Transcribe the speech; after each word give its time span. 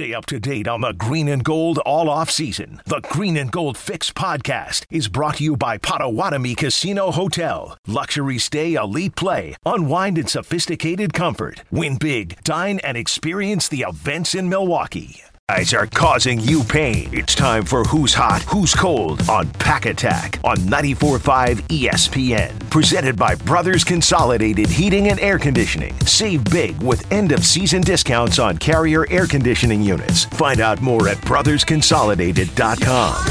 Stay 0.00 0.14
up 0.14 0.24
to 0.24 0.40
date 0.40 0.66
on 0.66 0.80
the 0.80 0.94
green 0.94 1.28
and 1.28 1.44
gold 1.44 1.76
all 1.80 2.08
off 2.08 2.30
season. 2.30 2.80
The 2.86 3.02
Green 3.10 3.36
and 3.36 3.52
Gold 3.52 3.76
Fix 3.76 4.10
podcast 4.10 4.86
is 4.88 5.08
brought 5.08 5.36
to 5.36 5.44
you 5.44 5.58
by 5.58 5.76
Potawatomi 5.76 6.54
Casino 6.54 7.10
Hotel. 7.10 7.76
Luxury 7.86 8.38
stay, 8.38 8.76
elite 8.76 9.14
play, 9.14 9.56
unwind 9.66 10.16
in 10.16 10.26
sophisticated 10.26 11.12
comfort. 11.12 11.64
Win 11.70 11.98
big, 11.98 12.42
dine, 12.44 12.78
and 12.78 12.96
experience 12.96 13.68
the 13.68 13.82
events 13.86 14.34
in 14.34 14.48
Milwaukee. 14.48 15.20
Guys 15.56 15.74
are 15.74 15.86
causing 15.86 16.38
you 16.38 16.62
pain. 16.62 17.10
It's 17.12 17.34
time 17.34 17.64
for 17.64 17.82
Who's 17.82 18.14
Hot, 18.14 18.40
Who's 18.42 18.72
Cold 18.72 19.28
on 19.28 19.50
Pack 19.54 19.84
Attack 19.84 20.38
on 20.44 20.56
94.5 20.58 21.56
ESPN. 21.62 22.70
Presented 22.70 23.16
by 23.16 23.34
Brothers 23.34 23.82
Consolidated 23.82 24.68
Heating 24.68 25.08
and 25.08 25.18
Air 25.18 25.40
Conditioning. 25.40 25.92
Save 26.06 26.44
big 26.44 26.80
with 26.80 27.10
end 27.10 27.32
of 27.32 27.44
season 27.44 27.80
discounts 27.80 28.38
on 28.38 28.58
carrier 28.58 29.10
air 29.10 29.26
conditioning 29.26 29.82
units. 29.82 30.24
Find 30.26 30.60
out 30.60 30.80
more 30.82 31.08
at 31.08 31.16
brothersconsolidated.com. 31.16 33.24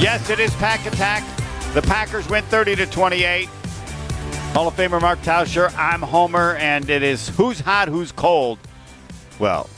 Yes, 0.00 0.30
it 0.30 0.38
is 0.38 0.54
Pack 0.54 0.86
Attack. 0.86 1.24
The 1.74 1.82
Packers 1.82 2.28
win 2.28 2.44
30 2.44 2.76
to 2.76 2.86
28. 2.86 3.48
Hall 4.56 4.68
of 4.68 4.74
Famer 4.74 5.02
Mark 5.02 5.20
Tauscher. 5.20 5.70
I'm 5.76 6.00
Homer, 6.00 6.56
and 6.56 6.88
it 6.88 7.02
is 7.02 7.28
who's 7.28 7.60
hot, 7.60 7.88
who's 7.88 8.10
cold. 8.10 8.58
Well, 9.38 9.68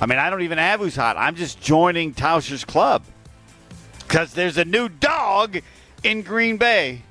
I 0.00 0.06
mean, 0.06 0.20
I 0.20 0.30
don't 0.30 0.42
even 0.42 0.58
have 0.58 0.78
who's 0.78 0.94
hot. 0.94 1.16
I'm 1.16 1.34
just 1.34 1.60
joining 1.60 2.14
Tauscher's 2.14 2.64
club 2.64 3.02
because 3.98 4.32
there's 4.32 4.58
a 4.58 4.64
new 4.64 4.88
dog 4.88 5.58
in 6.04 6.22
Green 6.22 6.56
Bay. 6.56 7.02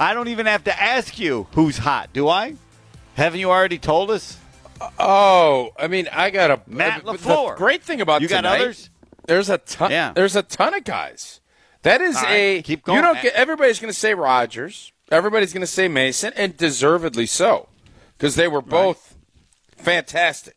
I 0.00 0.14
don't 0.14 0.28
even 0.28 0.46
have 0.46 0.64
to 0.64 0.82
ask 0.82 1.18
you 1.18 1.48
who's 1.52 1.76
hot, 1.76 2.14
do 2.14 2.28
I? 2.28 2.54
Haven't 3.14 3.40
you 3.40 3.50
already 3.50 3.76
told 3.76 4.10
us? 4.10 4.38
Oh, 4.98 5.72
I 5.78 5.86
mean, 5.86 6.08
I 6.10 6.30
got 6.30 6.50
a 6.50 6.62
Matt 6.66 7.06
uh, 7.06 7.12
LaFleur. 7.12 7.50
The 7.50 7.58
great 7.58 7.82
thing 7.82 8.00
about 8.00 8.22
You 8.22 8.28
got 8.28 8.46
others? 8.46 8.88
There's 9.26 9.50
a 9.50 9.58
ton. 9.58 9.90
Yeah. 9.90 10.14
There's 10.14 10.34
a 10.34 10.42
ton 10.42 10.72
of 10.72 10.82
guys. 10.82 11.42
That 11.82 12.00
is 12.00 12.14
right, 12.14 12.32
a. 12.32 12.62
keep 12.62 12.84
going. 12.84 12.96
You 12.96 13.02
don't 13.02 13.20
get. 13.20 13.34
Everybody's 13.34 13.80
going 13.80 13.92
to 13.92 13.98
say 13.98 14.14
Rodgers. 14.14 14.92
Everybody's 15.10 15.52
going 15.52 15.60
to 15.60 15.66
say 15.66 15.88
Mason, 15.88 16.32
and 16.36 16.56
deservedly 16.56 17.26
so, 17.26 17.68
because 18.16 18.34
they 18.34 18.48
were 18.48 18.62
both 18.62 19.16
fantastic. 19.76 20.56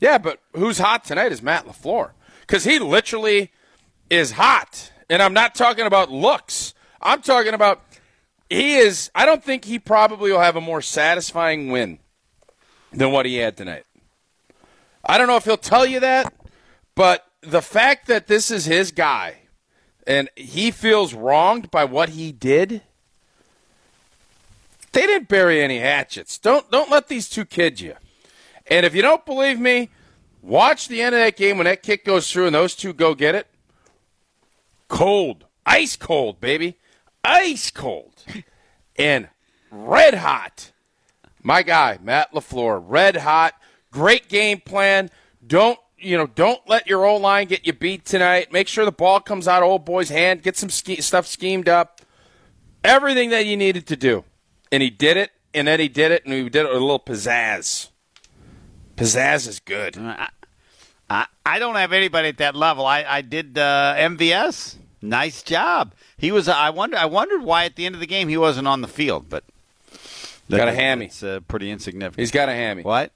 Yeah, 0.00 0.18
but 0.18 0.40
who's 0.54 0.78
hot 0.78 1.04
tonight 1.04 1.30
is 1.30 1.42
Matt 1.42 1.66
Lafleur, 1.66 2.10
because 2.40 2.64
he 2.64 2.78
literally 2.78 3.52
is 4.10 4.32
hot, 4.32 4.90
and 5.08 5.22
I'm 5.22 5.32
not 5.32 5.54
talking 5.54 5.86
about 5.86 6.10
looks. 6.10 6.74
I'm 7.00 7.22
talking 7.22 7.54
about 7.54 7.82
he 8.50 8.76
is. 8.76 9.10
I 9.14 9.24
don't 9.24 9.44
think 9.44 9.64
he 9.64 9.78
probably 9.78 10.32
will 10.32 10.40
have 10.40 10.56
a 10.56 10.60
more 10.60 10.82
satisfying 10.82 11.70
win 11.70 12.00
than 12.92 13.12
what 13.12 13.26
he 13.26 13.36
had 13.36 13.56
tonight. 13.56 13.84
I 15.04 15.18
don't 15.18 15.26
know 15.26 15.36
if 15.36 15.44
he'll 15.44 15.56
tell 15.56 15.86
you 15.86 16.00
that, 16.00 16.34
but 16.94 17.26
the 17.40 17.62
fact 17.62 18.06
that 18.08 18.26
this 18.26 18.50
is 18.50 18.66
his 18.66 18.90
guy 18.92 19.36
and 20.06 20.28
he 20.36 20.70
feels 20.70 21.14
wronged 21.14 21.70
by 21.70 21.84
what 21.84 22.10
he 22.10 22.32
did, 22.32 22.82
they 24.92 25.06
didn't 25.06 25.28
bury 25.28 25.62
any 25.62 25.78
hatchets. 25.78 26.38
Don't 26.38 26.70
don't 26.70 26.90
let 26.90 27.08
these 27.08 27.28
two 27.28 27.44
kid 27.44 27.80
you. 27.80 27.94
And 28.66 28.86
if 28.86 28.94
you 28.94 29.02
don't 29.02 29.26
believe 29.26 29.58
me, 29.58 29.90
watch 30.40 30.88
the 30.88 31.02
end 31.02 31.14
of 31.14 31.20
that 31.20 31.36
game 31.36 31.58
when 31.58 31.64
that 31.64 31.82
kick 31.82 32.04
goes 32.04 32.30
through 32.30 32.46
and 32.46 32.54
those 32.54 32.74
two 32.74 32.92
go 32.92 33.14
get 33.14 33.34
it. 33.34 33.46
Cold, 34.88 35.46
ice 35.66 35.96
cold, 35.96 36.40
baby, 36.40 36.78
ice 37.24 37.70
cold, 37.70 38.24
and 38.96 39.28
red 39.70 40.14
hot. 40.14 40.72
My 41.42 41.62
guy, 41.62 41.98
Matt 42.02 42.32
Lafleur, 42.32 42.82
red 42.86 43.16
hot, 43.16 43.54
great 43.90 44.28
game 44.28 44.60
plan. 44.60 45.10
Don't 45.44 45.78
you 45.98 46.16
know? 46.16 46.26
Don't 46.26 46.60
let 46.68 46.86
your 46.86 47.04
old 47.04 47.22
line 47.22 47.46
get 47.46 47.66
you 47.66 47.72
beat 47.72 48.04
tonight. 48.04 48.52
Make 48.52 48.68
sure 48.68 48.84
the 48.84 48.92
ball 48.92 49.20
comes 49.20 49.48
out 49.48 49.62
of 49.62 49.68
old 49.68 49.84
boy's 49.84 50.10
hand. 50.10 50.42
Get 50.42 50.56
some 50.56 50.70
ske- 50.70 51.00
stuff 51.00 51.26
schemed 51.26 51.68
up. 51.68 52.00
Everything 52.84 53.30
that 53.30 53.46
you 53.46 53.56
needed 53.56 53.86
to 53.88 53.96
do, 53.96 54.24
and 54.72 54.82
he 54.82 54.90
did 54.90 55.16
it. 55.16 55.30
And 55.54 55.68
then 55.68 55.78
he 55.80 55.88
did 55.88 56.10
it, 56.12 56.24
and 56.24 56.32
he 56.32 56.48
did 56.48 56.64
it 56.64 56.68
with 56.68 56.78
a 56.78 56.80
little 56.80 56.98
pizzazz. 56.98 57.90
Pizzazz 58.96 59.46
is 59.46 59.60
good. 59.60 59.98
I, 59.98 61.26
I 61.44 61.58
don't 61.58 61.74
have 61.74 61.92
anybody 61.92 62.28
at 62.28 62.38
that 62.38 62.56
level. 62.56 62.86
I, 62.86 63.04
I 63.06 63.20
did 63.20 63.58
uh, 63.58 63.94
MVS. 63.98 64.76
Nice 65.02 65.42
job. 65.42 65.94
He 66.16 66.32
was. 66.32 66.48
I 66.48 66.70
wonder. 66.70 66.96
I 66.96 67.04
wondered 67.04 67.42
why 67.42 67.66
at 67.66 67.76
the 67.76 67.84
end 67.84 67.94
of 67.94 68.00
the 68.00 68.06
game 68.06 68.28
he 68.28 68.38
wasn't 68.38 68.66
on 68.66 68.80
the 68.80 68.88
field, 68.88 69.28
but 69.28 69.44
Got 70.48 70.68
a 70.68 70.72
hammy. 70.72 71.06
It's 71.06 71.22
uh, 71.22 71.40
pretty 71.48 71.70
insignificant. 71.70 72.20
He's 72.20 72.30
got 72.30 72.48
a 72.48 72.52
hammy. 72.52 72.82
what? 72.82 73.12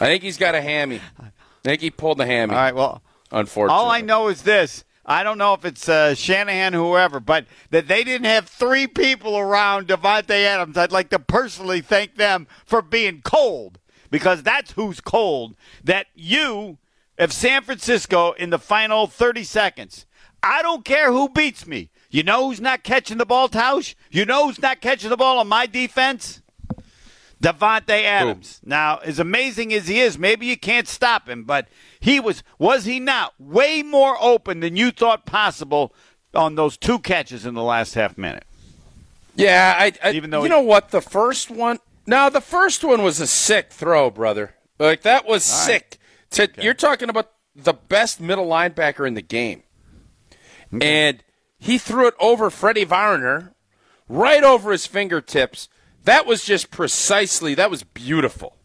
I 0.00 0.06
think 0.06 0.22
he's 0.22 0.36
got 0.36 0.54
a 0.54 0.60
hammy. 0.60 1.00
I 1.20 1.30
think 1.62 1.80
he 1.80 1.90
pulled 1.90 2.18
the 2.18 2.26
hammy. 2.26 2.54
All 2.54 2.60
right. 2.60 2.74
Well, 2.74 3.02
Unfortunately, 3.30 3.82
all 3.82 3.90
I 3.90 4.00
know 4.00 4.28
is 4.28 4.42
this. 4.42 4.84
I 5.08 5.22
don't 5.22 5.38
know 5.38 5.54
if 5.54 5.64
it's 5.64 5.88
uh, 5.88 6.14
Shanahan, 6.14 6.74
whoever, 6.74 7.18
but 7.18 7.46
that 7.70 7.88
they 7.88 8.04
didn't 8.04 8.26
have 8.26 8.46
three 8.46 8.86
people 8.86 9.38
around 9.38 9.88
Davante 9.88 10.44
Adams. 10.44 10.76
I'd 10.76 10.92
like 10.92 11.08
to 11.10 11.18
personally 11.18 11.80
thank 11.80 12.16
them 12.16 12.46
for 12.66 12.82
being 12.82 13.22
cold 13.22 13.78
because 14.10 14.42
that's 14.42 14.72
who's 14.72 15.00
cold. 15.00 15.56
That 15.82 16.08
you, 16.14 16.76
if 17.16 17.32
San 17.32 17.62
Francisco 17.62 18.32
in 18.32 18.50
the 18.50 18.58
final 18.58 19.06
30 19.06 19.44
seconds, 19.44 20.04
I 20.42 20.60
don't 20.60 20.84
care 20.84 21.10
who 21.10 21.30
beats 21.30 21.66
me. 21.66 21.88
You 22.10 22.22
know 22.22 22.46
who's 22.48 22.60
not 22.60 22.84
catching 22.84 23.16
the 23.16 23.26
ball, 23.26 23.48
Tausch? 23.48 23.94
You 24.10 24.26
know 24.26 24.46
who's 24.46 24.60
not 24.60 24.82
catching 24.82 25.08
the 25.08 25.16
ball 25.16 25.38
on 25.38 25.48
my 25.48 25.64
defense? 25.64 26.42
Davante 27.42 28.02
Adams. 28.02 28.60
Now, 28.64 28.98
as 28.98 29.18
amazing 29.18 29.72
as 29.72 29.88
he 29.88 30.00
is, 30.00 30.18
maybe 30.18 30.46
you 30.46 30.56
can't 30.56 30.88
stop 30.88 31.28
him, 31.28 31.44
but 31.44 31.68
he 32.00 32.20
was 32.20 32.42
was 32.58 32.84
he 32.84 33.00
not 33.00 33.34
way 33.38 33.82
more 33.82 34.16
open 34.20 34.60
than 34.60 34.76
you 34.76 34.90
thought 34.90 35.26
possible 35.26 35.94
on 36.34 36.54
those 36.54 36.76
two 36.76 36.98
catches 36.98 37.44
in 37.46 37.54
the 37.54 37.62
last 37.62 37.94
half 37.94 38.16
minute? 38.18 38.44
Yeah, 39.34 39.74
I, 39.78 39.92
I 40.02 40.12
Even 40.12 40.30
though 40.30 40.38
you 40.38 40.44
he- 40.44 40.48
know 40.50 40.60
what 40.62 40.90
the 40.90 41.00
first 41.00 41.50
one. 41.50 41.78
No, 42.06 42.30
the 42.30 42.40
first 42.40 42.82
one 42.82 43.02
was 43.02 43.20
a 43.20 43.26
sick 43.26 43.70
throw, 43.70 44.10
brother. 44.10 44.54
Like 44.78 45.02
that 45.02 45.26
was 45.26 45.44
sick. 45.44 45.98
To, 46.32 46.48
You're 46.60 46.74
talking 46.74 47.08
about 47.10 47.30
the 47.54 47.72
best 47.74 48.20
middle 48.20 48.46
linebacker 48.46 49.06
in 49.06 49.14
the 49.14 49.22
game, 49.22 49.62
and 50.80 51.22
he 51.58 51.78
threw 51.78 52.06
it 52.06 52.14
over 52.20 52.50
Freddie 52.50 52.84
Warner, 52.84 53.54
right 54.08 54.44
over 54.44 54.72
his 54.72 54.86
fingertips. 54.86 55.68
That 56.04 56.26
was 56.26 56.44
just 56.44 56.70
precisely. 56.70 57.54
That 57.54 57.70
was 57.70 57.82
beautiful. 57.82 58.56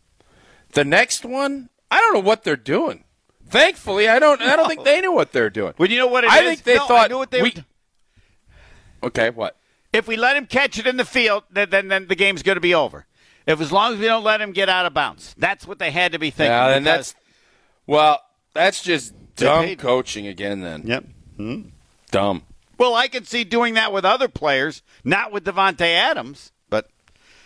The 0.74 0.86
next 0.86 1.26
one, 1.26 1.70
I 1.92 2.00
don't 2.00 2.14
know 2.14 2.20
what 2.20 2.44
they're 2.44 2.56
doing. 2.56 3.04
Thankfully, 3.50 4.08
I 4.10 4.20
don't. 4.20 4.42
I 4.42 4.56
don't 4.56 4.68
think 4.68 4.84
they 4.84 5.02
knew 5.02 5.12
what 5.12 5.32
they're 5.32 5.50
doing. 5.50 5.74
Well, 5.78 5.90
you 5.90 5.98
know 5.98 6.08
what 6.08 6.24
it 6.24 6.32
I 6.32 6.40
is? 6.40 6.46
think 6.62 6.64
they 6.64 6.76
No, 6.76 6.86
I 6.86 6.88
thought 6.88 7.10
knew 7.12 7.18
what 7.18 7.32
they 7.32 7.42
we. 7.42 7.54
were- 7.56 9.08
Okay, 9.08 9.30
what? 9.30 9.58
if 9.92 10.08
we 10.08 10.16
let 10.16 10.36
him 10.38 10.46
catch 10.48 10.80
it 10.80 10.88
in 10.88 10.98
the 10.98 11.06
field, 11.06 11.44
then 11.52 11.70
then, 11.70 11.88
then 11.90 12.08
the 12.08 12.16
game's 12.16 12.42
going 12.42 12.56
to 12.56 12.62
be 12.62 12.74
over. 12.74 13.06
If 13.46 13.60
as 13.62 13.72
long 13.72 13.94
as 13.94 14.00
we 14.00 14.06
don't 14.06 14.24
let 14.24 14.42
him 14.42 14.54
get 14.54 14.70
out 14.70 14.86
of 14.86 14.94
bounds, 14.94 15.36
that's 15.38 15.68
what 15.68 15.78
they 15.78 15.92
had 15.92 16.14
to 16.14 16.20
be 16.20 16.30
thinking. 16.30 16.52
Yeah, 16.52 16.70
and 16.70 16.86
that's 16.86 17.14
well, 17.86 18.22
that's 18.54 18.82
just 18.82 19.14
dumb 19.36 19.76
coaching 19.76 20.26
again. 20.28 20.62
Then 20.62 20.84
yep. 20.88 21.04
dumb. 22.12 22.44
Well, 22.78 22.96
I 22.96 23.08
can 23.08 23.26
see 23.26 23.44
doing 23.44 23.76
that 23.76 23.94
with 23.94 24.04
other 24.06 24.28
players, 24.28 24.82
not 25.04 25.32
with 25.32 25.44
Davante 25.46 25.82
Adams, 25.82 26.52
but 26.70 26.90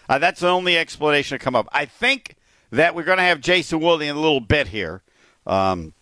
uh, 0.07 0.19
that's 0.19 0.39
the 0.39 0.47
only 0.47 0.77
explanation 0.77 1.37
to 1.37 1.43
come 1.43 1.55
up. 1.55 1.67
I 1.71 1.85
think 1.85 2.35
that 2.71 2.95
we're 2.95 3.03
going 3.03 3.17
to 3.17 3.23
have 3.23 3.41
Jason 3.41 3.79
Wilde 3.79 4.03
in 4.03 4.15
a 4.15 4.19
little 4.19 4.39
bit 4.39 4.67
here. 4.69 5.01
Um, 5.47 5.93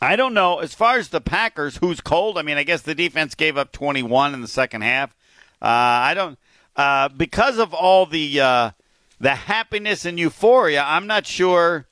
I 0.00 0.16
don't 0.16 0.34
know. 0.34 0.60
As 0.60 0.72
far 0.72 0.96
as 0.96 1.08
the 1.08 1.20
Packers, 1.20 1.78
who's 1.78 2.00
cold? 2.00 2.38
I 2.38 2.42
mean, 2.42 2.56
I 2.56 2.62
guess 2.62 2.82
the 2.82 2.94
defense 2.94 3.34
gave 3.34 3.56
up 3.56 3.72
21 3.72 4.34
in 4.34 4.40
the 4.40 4.48
second 4.48 4.82
half. 4.82 5.10
Uh, 5.60 5.66
I 5.66 6.14
don't 6.14 6.38
uh, 6.76 7.08
because 7.08 7.58
of 7.58 7.72
all 7.74 8.06
the 8.06 8.40
uh, 8.40 8.70
the 9.18 9.34
happiness 9.34 10.04
and 10.04 10.18
euphoria. 10.18 10.84
I'm 10.86 11.06
not 11.06 11.26
sure. 11.26 11.86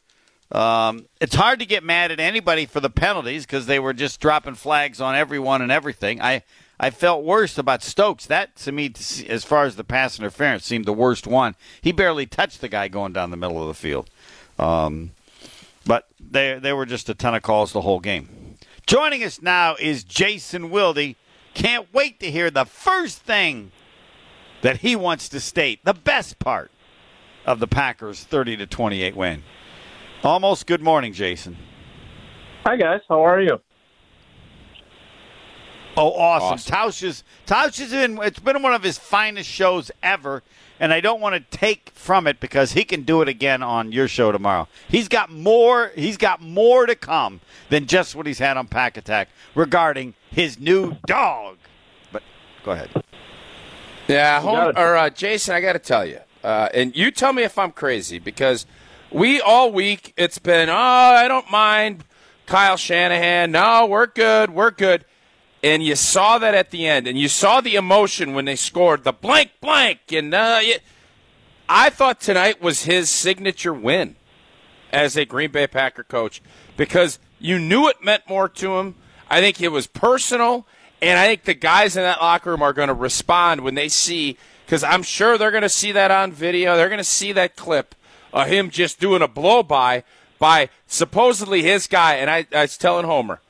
Um, 0.52 1.06
it's 1.20 1.34
hard 1.34 1.58
to 1.60 1.66
get 1.66 1.82
mad 1.82 2.12
at 2.12 2.20
anybody 2.20 2.66
for 2.66 2.80
the 2.80 2.90
penalties 2.90 3.46
because 3.46 3.66
they 3.66 3.78
were 3.78 3.94
just 3.94 4.20
dropping 4.20 4.54
flags 4.54 5.00
on 5.00 5.14
everyone 5.14 5.62
and 5.62 5.72
everything. 5.72 6.20
I 6.20 6.42
I 6.78 6.90
felt 6.90 7.24
worse 7.24 7.56
about 7.56 7.82
Stokes. 7.82 8.26
That 8.26 8.54
to 8.56 8.72
me, 8.72 8.92
as 9.28 9.44
far 9.44 9.64
as 9.64 9.76
the 9.76 9.84
pass 9.84 10.18
interference, 10.18 10.64
seemed 10.64 10.84
the 10.84 10.92
worst 10.92 11.26
one. 11.26 11.56
He 11.80 11.92
barely 11.92 12.26
touched 12.26 12.60
the 12.60 12.68
guy 12.68 12.88
going 12.88 13.14
down 13.14 13.30
the 13.30 13.36
middle 13.38 13.60
of 13.62 13.68
the 13.68 13.74
field. 13.74 14.10
Um, 14.58 15.12
but 15.86 16.08
they 16.18 16.58
they 16.58 16.72
were 16.72 16.86
just 16.86 17.08
a 17.08 17.14
ton 17.14 17.34
of 17.34 17.42
calls 17.42 17.72
the 17.72 17.82
whole 17.82 18.00
game. 18.00 18.56
Joining 18.86 19.22
us 19.22 19.40
now 19.40 19.76
is 19.76 20.04
Jason 20.04 20.70
Wilde. 20.70 21.14
Can't 21.54 21.92
wait 21.94 22.20
to 22.20 22.30
hear 22.30 22.50
the 22.50 22.64
first 22.64 23.20
thing 23.20 23.70
that 24.62 24.78
he 24.78 24.96
wants 24.96 25.28
to 25.28 25.40
state. 25.40 25.84
The 25.84 25.94
best 25.94 26.38
part 26.38 26.70
of 27.46 27.60
the 27.60 27.66
Packers' 27.66 28.24
thirty 28.24 28.56
to 28.56 28.66
twenty 28.66 29.02
eight 29.02 29.16
win. 29.16 29.42
Almost 30.22 30.66
good 30.66 30.80
morning, 30.80 31.12
Jason. 31.12 31.56
Hi 32.64 32.76
guys, 32.76 33.00
how 33.08 33.24
are 33.24 33.40
you? 33.40 33.60
Oh, 35.96 36.12
awesome! 36.12 36.54
Awesome. 36.54 36.74
Tausch 36.74 37.02
is 37.02 37.24
Tausch 37.46 37.80
is 37.80 37.92
in. 37.92 38.18
It's 38.22 38.38
been 38.38 38.62
one 38.62 38.74
of 38.74 38.82
his 38.82 38.98
finest 38.98 39.48
shows 39.48 39.90
ever, 40.02 40.42
and 40.80 40.92
I 40.92 41.00
don't 41.00 41.20
want 41.20 41.34
to 41.34 41.56
take 41.56 41.90
from 41.90 42.26
it 42.26 42.40
because 42.40 42.72
he 42.72 42.84
can 42.84 43.02
do 43.02 43.22
it 43.22 43.28
again 43.28 43.62
on 43.62 43.92
your 43.92 44.08
show 44.08 44.32
tomorrow. 44.32 44.66
He's 44.88 45.08
got 45.08 45.30
more. 45.30 45.92
He's 45.94 46.16
got 46.16 46.40
more 46.40 46.86
to 46.86 46.96
come 46.96 47.40
than 47.68 47.86
just 47.86 48.16
what 48.16 48.26
he's 48.26 48.40
had 48.40 48.56
on 48.56 48.66
Pack 48.66 48.96
Attack 48.96 49.28
regarding 49.54 50.14
his 50.30 50.58
new 50.58 50.96
dog. 51.06 51.58
But 52.10 52.22
go 52.64 52.72
ahead. 52.72 52.90
Yeah, 54.08 54.40
home, 54.40 54.72
or 54.76 54.96
uh, 54.96 55.10
Jason, 55.10 55.54
I 55.54 55.60
got 55.60 55.74
to 55.74 55.78
tell 55.78 56.04
you, 56.04 56.18
uh, 56.42 56.68
and 56.74 56.94
you 56.94 57.10
tell 57.10 57.32
me 57.32 57.42
if 57.42 57.58
I'm 57.58 57.72
crazy 57.72 58.18
because 58.18 58.66
we 59.10 59.40
all 59.40 59.72
week 59.72 60.12
it's 60.16 60.38
been, 60.38 60.68
oh, 60.68 60.74
I 60.74 61.28
don't 61.28 61.50
mind 61.50 62.04
Kyle 62.46 62.76
Shanahan. 62.76 63.52
No, 63.52 63.86
we're 63.86 64.08
good, 64.08 64.50
we're 64.50 64.72
good. 64.72 65.04
And 65.64 65.82
you 65.82 65.96
saw 65.96 66.36
that 66.38 66.54
at 66.54 66.70
the 66.70 66.86
end, 66.86 67.06
and 67.06 67.18
you 67.18 67.26
saw 67.26 67.62
the 67.62 67.74
emotion 67.74 68.34
when 68.34 68.44
they 68.44 68.54
scored 68.54 69.02
the 69.02 69.14
blank 69.14 69.52
blank, 69.62 70.12
and 70.12 70.34
uh, 70.34 70.60
I 71.66 71.88
thought 71.88 72.20
tonight 72.20 72.60
was 72.60 72.82
his 72.82 73.08
signature 73.08 73.72
win 73.72 74.16
as 74.92 75.16
a 75.16 75.24
Green 75.24 75.50
Bay 75.50 75.66
Packer 75.66 76.04
coach 76.04 76.42
because 76.76 77.18
you 77.40 77.58
knew 77.58 77.88
it 77.88 78.04
meant 78.04 78.28
more 78.28 78.46
to 78.50 78.76
him. 78.76 78.94
I 79.30 79.40
think 79.40 79.62
it 79.62 79.72
was 79.72 79.86
personal. 79.86 80.66
And 81.00 81.18
I 81.18 81.26
think 81.26 81.44
the 81.44 81.54
guys 81.54 81.96
in 81.96 82.02
that 82.02 82.20
locker 82.20 82.50
room 82.50 82.62
are 82.62 82.72
going 82.72 82.88
to 82.88 82.94
respond 82.94 83.62
when 83.62 83.74
they 83.74 83.88
see, 83.88 84.36
because 84.64 84.84
I'm 84.84 85.02
sure 85.02 85.36
they're 85.36 85.50
going 85.50 85.62
to 85.62 85.68
see 85.68 85.92
that 85.92 86.10
on 86.10 86.30
video. 86.30 86.76
They're 86.76 86.88
going 86.88 86.98
to 86.98 87.04
see 87.04 87.32
that 87.32 87.56
clip 87.56 87.94
of 88.32 88.48
him 88.48 88.70
just 88.70 89.00
doing 89.00 89.22
a 89.22 89.28
blow 89.28 89.62
by 89.62 90.04
by 90.38 90.68
supposedly 90.86 91.62
his 91.62 91.86
guy. 91.86 92.16
And 92.16 92.30
I, 92.30 92.46
I 92.54 92.62
was 92.62 92.76
telling 92.76 93.06
Homer, 93.06 93.40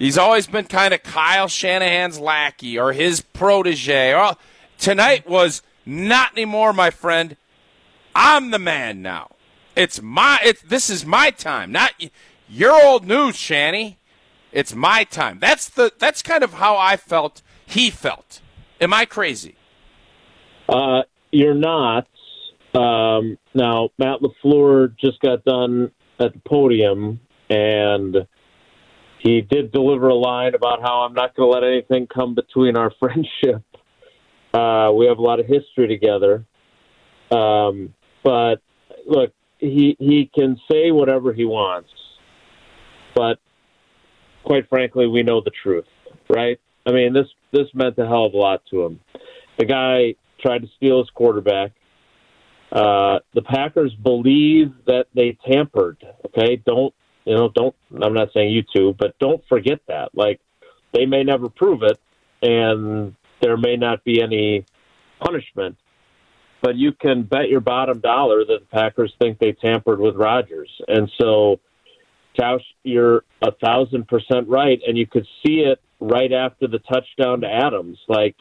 he's 0.00 0.18
always 0.18 0.48
been 0.48 0.64
kind 0.64 0.92
of 0.92 1.04
Kyle 1.04 1.46
Shanahan's 1.46 2.18
lackey 2.18 2.76
or 2.76 2.92
his 2.92 3.20
protege. 3.20 4.12
Or, 4.12 4.36
tonight 4.78 5.28
was 5.28 5.62
not 5.86 6.32
anymore, 6.32 6.72
my 6.72 6.90
friend. 6.90 7.36
I'm 8.16 8.50
the 8.50 8.58
man 8.58 9.02
now. 9.02 9.30
It's 9.76 10.02
my. 10.02 10.40
It's 10.42 10.62
this 10.62 10.90
is 10.90 11.06
my 11.06 11.30
time, 11.30 11.70
not 11.70 11.92
your 12.48 12.72
old 12.84 13.06
news, 13.06 13.36
Shanny. 13.36 13.98
It's 14.50 14.74
my 14.74 15.04
time. 15.04 15.38
That's 15.38 15.68
the 15.68 15.92
that's 15.96 16.22
kind 16.22 16.42
of 16.42 16.54
how 16.54 16.76
I 16.76 16.96
felt 16.96 17.40
he 17.64 17.88
felt. 17.88 18.40
Am 18.80 18.92
I 18.92 19.04
crazy? 19.04 19.54
Uh, 20.68 21.02
you're 21.30 21.54
not. 21.54 22.08
Um, 22.74 23.38
now 23.54 23.90
Matt 23.98 24.20
LaFleur 24.20 24.96
just 24.96 25.20
got 25.20 25.44
done 25.44 25.92
at 26.18 26.32
the 26.32 26.40
podium 26.40 27.20
and 27.48 28.26
he 29.22 29.42
did 29.42 29.70
deliver 29.70 30.08
a 30.08 30.14
line 30.14 30.54
about 30.54 30.80
how 30.80 31.00
I'm 31.00 31.12
not 31.12 31.36
going 31.36 31.50
to 31.50 31.54
let 31.54 31.64
anything 31.64 32.06
come 32.06 32.34
between 32.34 32.76
our 32.76 32.92
friendship. 32.98 33.62
Uh, 34.52 34.90
we 34.94 35.06
have 35.06 35.18
a 35.18 35.22
lot 35.22 35.40
of 35.40 35.46
history 35.46 35.86
together. 35.86 36.44
Um, 37.30 37.94
but 38.24 38.56
look, 39.06 39.32
he 39.58 39.96
he 39.98 40.30
can 40.34 40.58
say 40.70 40.90
whatever 40.90 41.32
he 41.32 41.44
wants, 41.44 41.90
but 43.14 43.38
quite 44.42 44.68
frankly, 44.68 45.06
we 45.06 45.22
know 45.22 45.40
the 45.40 45.52
truth, 45.62 45.84
right? 46.28 46.58
I 46.86 46.92
mean, 46.92 47.12
this 47.12 47.26
this 47.52 47.66
meant 47.72 47.98
a 47.98 48.06
hell 48.06 48.26
of 48.26 48.34
a 48.34 48.36
lot 48.36 48.62
to 48.70 48.84
him. 48.84 49.00
The 49.58 49.64
guy 49.64 50.14
tried 50.40 50.62
to 50.62 50.68
steal 50.76 50.98
his 50.98 51.10
quarterback. 51.10 51.72
Uh, 52.72 53.18
the 53.34 53.42
Packers 53.42 53.94
believe 54.02 54.72
that 54.86 55.06
they 55.14 55.36
tampered. 55.48 56.02
Okay, 56.26 56.56
don't 56.64 56.94
you 57.24 57.34
know? 57.34 57.48
Don't 57.48 57.74
I'm 58.02 58.14
not 58.14 58.32
saying 58.32 58.52
you 58.52 58.62
two, 58.74 58.94
but 58.98 59.18
don't 59.18 59.42
forget 59.48 59.80
that. 59.88 60.10
Like 60.14 60.40
they 60.92 61.06
may 61.06 61.22
never 61.22 61.48
prove 61.48 61.82
it, 61.82 61.98
and 62.42 63.14
there 63.40 63.56
may 63.56 63.76
not 63.76 64.04
be 64.04 64.22
any 64.22 64.64
punishment. 65.20 65.76
But 66.62 66.76
you 66.76 66.92
can 66.92 67.22
bet 67.22 67.48
your 67.48 67.60
bottom 67.60 68.00
dollar 68.00 68.44
that 68.44 68.58
the 68.60 68.66
Packers 68.66 69.14
think 69.18 69.38
they 69.38 69.52
tampered 69.52 69.98
with 69.98 70.14
Rodgers, 70.14 70.70
and 70.88 71.10
so 71.18 71.60
Tausch, 72.38 72.62
you're 72.82 73.24
a 73.42 73.52
thousand 73.52 74.08
percent 74.08 74.48
right, 74.48 74.80
and 74.86 74.96
you 74.96 75.06
could 75.06 75.26
see 75.44 75.60
it 75.60 75.80
right 76.00 76.32
after 76.32 76.66
the 76.66 76.78
touchdown 76.78 77.40
to 77.42 77.48
Adams. 77.48 77.98
Like 78.08 78.36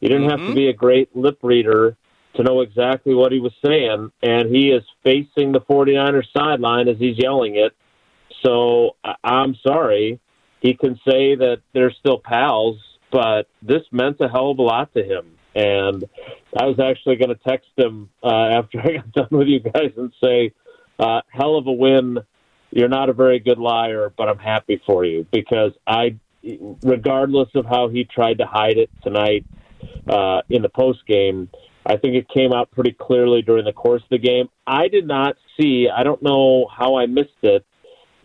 you 0.00 0.08
didn't 0.08 0.28
mm-hmm. 0.28 0.40
have 0.40 0.48
to 0.48 0.54
be 0.54 0.68
a 0.68 0.72
great 0.72 1.14
lip 1.14 1.38
reader 1.42 1.96
to 2.34 2.42
know 2.42 2.60
exactly 2.60 3.14
what 3.14 3.32
he 3.32 3.40
was 3.40 3.52
saying, 3.64 4.12
and 4.22 4.54
he 4.54 4.70
is 4.70 4.82
facing 5.02 5.52
the 5.52 5.60
49ers 5.60 6.26
sideline 6.36 6.88
as 6.88 6.96
he's 6.98 7.18
yelling 7.18 7.56
it. 7.56 7.74
So 8.44 8.96
I'm 9.24 9.56
sorry. 9.66 10.20
He 10.60 10.74
can 10.74 10.96
say 11.08 11.36
that 11.36 11.58
they're 11.72 11.92
still 11.92 12.18
pals, 12.18 12.76
but 13.12 13.48
this 13.62 13.82
meant 13.92 14.16
a 14.20 14.28
hell 14.28 14.50
of 14.50 14.58
a 14.58 14.62
lot 14.62 14.92
to 14.94 15.02
him. 15.02 15.34
And 15.54 16.04
I 16.56 16.66
was 16.66 16.78
actually 16.80 17.16
going 17.16 17.30
to 17.30 17.48
text 17.48 17.68
him 17.76 18.10
uh, 18.22 18.28
after 18.28 18.80
I 18.84 18.96
got 18.96 19.12
done 19.12 19.28
with 19.30 19.48
you 19.48 19.60
guys 19.60 19.92
and 19.96 20.12
say, 20.22 20.52
uh, 20.98 21.20
hell 21.32 21.56
of 21.56 21.66
a 21.66 21.72
win 21.72 22.18
you're 22.70 22.88
not 22.88 23.08
a 23.08 23.12
very 23.12 23.38
good 23.38 23.58
liar, 23.58 24.12
but 24.16 24.28
I'm 24.28 24.38
happy 24.38 24.80
for 24.86 25.04
you 25.04 25.26
because 25.32 25.72
I, 25.86 26.18
regardless 26.82 27.48
of 27.54 27.64
how 27.64 27.88
he 27.88 28.04
tried 28.04 28.38
to 28.38 28.46
hide 28.46 28.76
it 28.76 28.90
tonight 29.02 29.46
uh, 30.08 30.42
in 30.50 30.62
the 30.62 30.68
post 30.68 31.06
game, 31.06 31.48
I 31.86 31.96
think 31.96 32.14
it 32.14 32.28
came 32.28 32.52
out 32.52 32.70
pretty 32.70 32.92
clearly 32.92 33.40
during 33.40 33.64
the 33.64 33.72
course 33.72 34.02
of 34.02 34.08
the 34.10 34.18
game. 34.18 34.50
I 34.66 34.88
did 34.88 35.06
not 35.06 35.36
see. 35.58 35.88
I 35.88 36.02
don't 36.02 36.22
know 36.22 36.66
how 36.70 36.98
I 36.98 37.06
missed 37.06 37.30
it, 37.42 37.64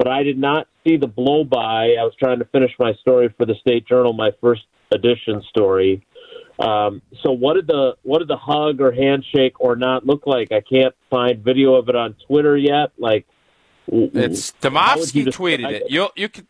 but 0.03 0.11
I 0.11 0.23
did 0.23 0.37
not 0.37 0.67
see 0.83 0.97
the 0.97 1.07
blow 1.07 1.45
by. 1.45 1.95
I 1.97 2.03
was 2.03 2.13
trying 2.19 2.39
to 2.39 2.45
finish 2.45 2.71
my 2.77 2.93
story 2.95 3.33
for 3.37 3.45
the 3.45 3.55
State 3.61 3.87
Journal, 3.87 4.11
my 4.11 4.31
first 4.41 4.63
edition 4.91 5.41
story. 5.47 6.05
Um, 6.59 7.01
so 7.21 7.31
what 7.31 7.53
did 7.53 7.67
the 7.67 7.95
what 8.03 8.19
did 8.19 8.27
the 8.27 8.35
hug 8.35 8.81
or 8.81 8.91
handshake 8.91 9.61
or 9.61 9.77
not 9.77 10.05
look 10.05 10.27
like? 10.27 10.51
I 10.51 10.59
can't 10.59 10.93
find 11.09 11.41
video 11.41 11.75
of 11.75 11.87
it 11.87 11.95
on 11.95 12.17
Twitter 12.27 12.57
yet. 12.57 12.91
Like 12.97 13.25
it's 13.87 14.51
Demovsky 14.61 15.25
tweeted 15.25 15.71
it. 15.71 15.83
You 15.89 16.09
you 16.17 16.27
can 16.27 16.47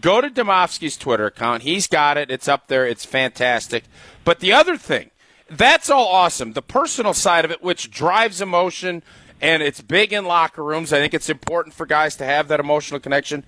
go 0.00 0.20
to 0.20 0.30
Demovsky's 0.30 0.96
Twitter 0.96 1.26
account. 1.26 1.64
He's 1.64 1.88
got 1.88 2.16
it. 2.16 2.30
It's 2.30 2.46
up 2.46 2.68
there. 2.68 2.86
It's 2.86 3.04
fantastic. 3.04 3.84
But 4.24 4.38
the 4.38 4.52
other 4.52 4.76
thing, 4.76 5.10
that's 5.50 5.90
all 5.90 6.06
awesome. 6.06 6.52
The 6.52 6.62
personal 6.62 7.12
side 7.12 7.44
of 7.44 7.50
it, 7.50 7.60
which 7.60 7.90
drives 7.90 8.40
emotion, 8.40 9.02
and 9.40 9.62
it's 9.62 9.80
big 9.80 10.12
in 10.12 10.24
locker 10.24 10.62
rooms. 10.62 10.92
I 10.92 10.98
think 10.98 11.14
it's 11.14 11.30
important 11.30 11.74
for 11.74 11.86
guys 11.86 12.16
to 12.16 12.24
have 12.24 12.48
that 12.48 12.60
emotional 12.60 13.00
connection. 13.00 13.44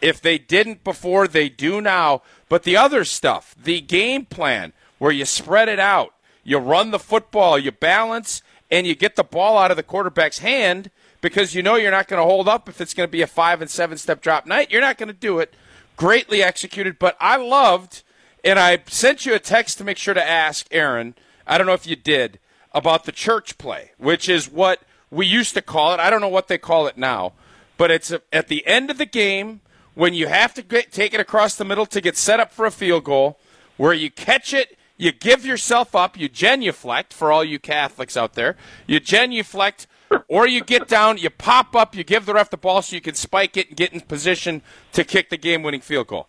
If 0.00 0.20
they 0.20 0.38
didn't 0.38 0.84
before, 0.84 1.26
they 1.26 1.48
do 1.48 1.80
now. 1.80 2.22
But 2.48 2.62
the 2.62 2.76
other 2.76 3.04
stuff, 3.04 3.54
the 3.60 3.80
game 3.80 4.26
plan, 4.26 4.72
where 4.98 5.12
you 5.12 5.24
spread 5.24 5.68
it 5.68 5.78
out, 5.78 6.14
you 6.44 6.58
run 6.58 6.90
the 6.90 6.98
football, 6.98 7.58
you 7.58 7.72
balance, 7.72 8.42
and 8.70 8.86
you 8.86 8.94
get 8.94 9.16
the 9.16 9.24
ball 9.24 9.58
out 9.58 9.70
of 9.70 9.76
the 9.76 9.82
quarterback's 9.82 10.38
hand 10.38 10.90
because 11.20 11.54
you 11.54 11.62
know 11.62 11.76
you're 11.76 11.90
not 11.90 12.08
going 12.08 12.20
to 12.20 12.24
hold 12.24 12.48
up 12.48 12.68
if 12.68 12.80
it's 12.80 12.94
going 12.94 13.06
to 13.06 13.10
be 13.10 13.22
a 13.22 13.26
five 13.26 13.60
and 13.60 13.70
seven 13.70 13.98
step 13.98 14.20
drop 14.20 14.46
night. 14.46 14.70
You're 14.70 14.80
not 14.80 14.98
going 14.98 15.08
to 15.08 15.12
do 15.12 15.38
it. 15.38 15.54
Greatly 15.96 16.42
executed, 16.42 16.98
but 16.98 17.16
I 17.20 17.36
loved, 17.36 18.02
and 18.44 18.58
I 18.58 18.82
sent 18.86 19.24
you 19.24 19.34
a 19.34 19.38
text 19.38 19.78
to 19.78 19.84
make 19.84 19.98
sure 19.98 20.14
to 20.14 20.28
ask 20.28 20.66
Aaron. 20.70 21.14
I 21.46 21.58
don't 21.58 21.66
know 21.66 21.72
if 21.72 21.86
you 21.86 21.96
did 21.96 22.38
about 22.72 23.04
the 23.04 23.12
church 23.12 23.56
play, 23.56 23.92
which 23.96 24.28
is 24.28 24.50
what 24.50 24.82
we 25.10 25.26
used 25.26 25.54
to 25.54 25.62
call 25.62 25.92
it. 25.92 26.00
I 26.00 26.10
don't 26.10 26.20
know 26.20 26.28
what 26.28 26.48
they 26.48 26.58
call 26.58 26.86
it 26.86 26.96
now, 26.96 27.32
but 27.76 27.90
it's 27.90 28.10
a, 28.10 28.20
at 28.32 28.48
the 28.48 28.66
end 28.66 28.90
of 28.90 28.98
the 28.98 29.06
game 29.06 29.60
when 29.94 30.12
you 30.14 30.26
have 30.26 30.52
to 30.54 30.62
get, 30.62 30.92
take 30.92 31.14
it 31.14 31.20
across 31.20 31.54
the 31.56 31.64
middle 31.64 31.86
to 31.86 32.00
get 32.00 32.16
set 32.16 32.38
up 32.38 32.52
for 32.52 32.66
a 32.66 32.70
field 32.70 33.04
goal, 33.04 33.38
where 33.76 33.94
you 33.94 34.10
catch 34.10 34.52
it, 34.52 34.76
you 34.96 35.12
give 35.12 35.44
yourself 35.44 35.94
up, 35.94 36.18
you 36.18 36.28
genuflect 36.28 37.12
for 37.12 37.32
all 37.32 37.44
you 37.44 37.58
Catholics 37.58 38.16
out 38.16 38.34
there, 38.34 38.56
you 38.86 39.00
genuflect 39.00 39.86
or 40.28 40.46
you 40.46 40.62
get 40.62 40.86
down, 40.88 41.18
you 41.18 41.30
pop 41.30 41.74
up, 41.74 41.94
you 41.94 42.04
give 42.04 42.26
the 42.26 42.34
ref 42.34 42.50
the 42.50 42.56
ball 42.56 42.82
so 42.82 42.94
you 42.94 43.02
can 43.02 43.14
spike 43.14 43.56
it 43.56 43.68
and 43.68 43.76
get 43.76 43.92
in 43.92 44.00
position 44.00 44.62
to 44.92 45.04
kick 45.04 45.30
the 45.30 45.36
game 45.36 45.62
winning 45.62 45.80
field 45.80 46.06
goal. 46.06 46.28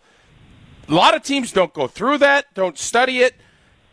A 0.88 0.94
lot 0.94 1.14
of 1.14 1.22
teams 1.22 1.52
don't 1.52 1.74
go 1.74 1.86
through 1.86 2.18
that, 2.18 2.52
don't 2.54 2.78
study 2.78 3.18
it. 3.18 3.34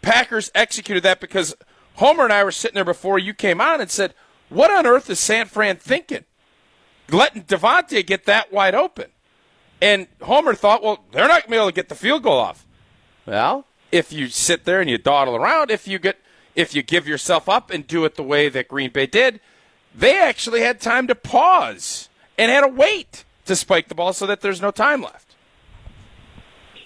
Packers 0.02 0.52
executed 0.56 1.04
that 1.04 1.20
because 1.20 1.56
Homer 1.96 2.24
and 2.24 2.34
I 2.34 2.44
were 2.44 2.52
sitting 2.52 2.76
there 2.76 2.86
before 2.86 3.20
you 3.20 3.34
came 3.34 3.60
on 3.60 3.82
and 3.82 3.92
said, 3.92 4.14
What 4.50 4.72
on 4.72 4.86
earth 4.86 5.10
is 5.10 5.20
San 5.20 5.48
Fran 5.48 5.78
thinking? 5.78 6.26
Letting 7.10 7.44
Davante 7.44 8.06
get 8.06 8.26
that 8.26 8.52
wide 8.52 8.76
open. 8.76 9.08
And 9.82 10.08
Homer 10.22 10.54
thought, 10.54 10.84
Well, 10.84 11.04
they're 11.12 11.28
not 11.28 11.42
going 11.42 11.44
to 11.44 11.50
be 11.50 11.56
able 11.58 11.68
to 11.68 11.74
get 11.74 11.90
the 11.90 11.96
field 11.96 12.24
goal 12.24 12.38
off. 12.38 12.66
Well, 13.26 13.66
if 13.92 14.12
you 14.12 14.28
sit 14.28 14.66
there 14.66 14.82
and 14.82 14.90
you 14.90 14.98
dawdle 14.98 15.36
around, 15.36 15.72
if 15.72 15.88
you 15.88 16.00
get 16.00 16.18
if 16.56 16.74
you 16.74 16.82
give 16.82 17.08
yourself 17.08 17.50
up 17.50 17.70
and 17.70 17.86
do 17.86 18.06
it 18.06 18.16
the 18.16 18.24
way 18.24 18.48
that 18.50 18.68
Green 18.68 18.90
Bay 18.90 19.06
did, 19.06 19.42
they 19.94 20.18
actually 20.18 20.62
had 20.62 20.80
time 20.80 21.08
to 21.08 21.16
pause 21.16 22.10
and 22.38 22.52
had 22.52 22.62
to 22.62 22.68
wait 22.68 23.26
to 23.46 23.56
spike 23.56 23.90
the 23.90 23.96
ball 23.96 24.14
so 24.14 24.26
that 24.26 24.42
there's 24.42 24.62
no 24.62 24.72
time 24.72 25.02
left. 25.02 25.25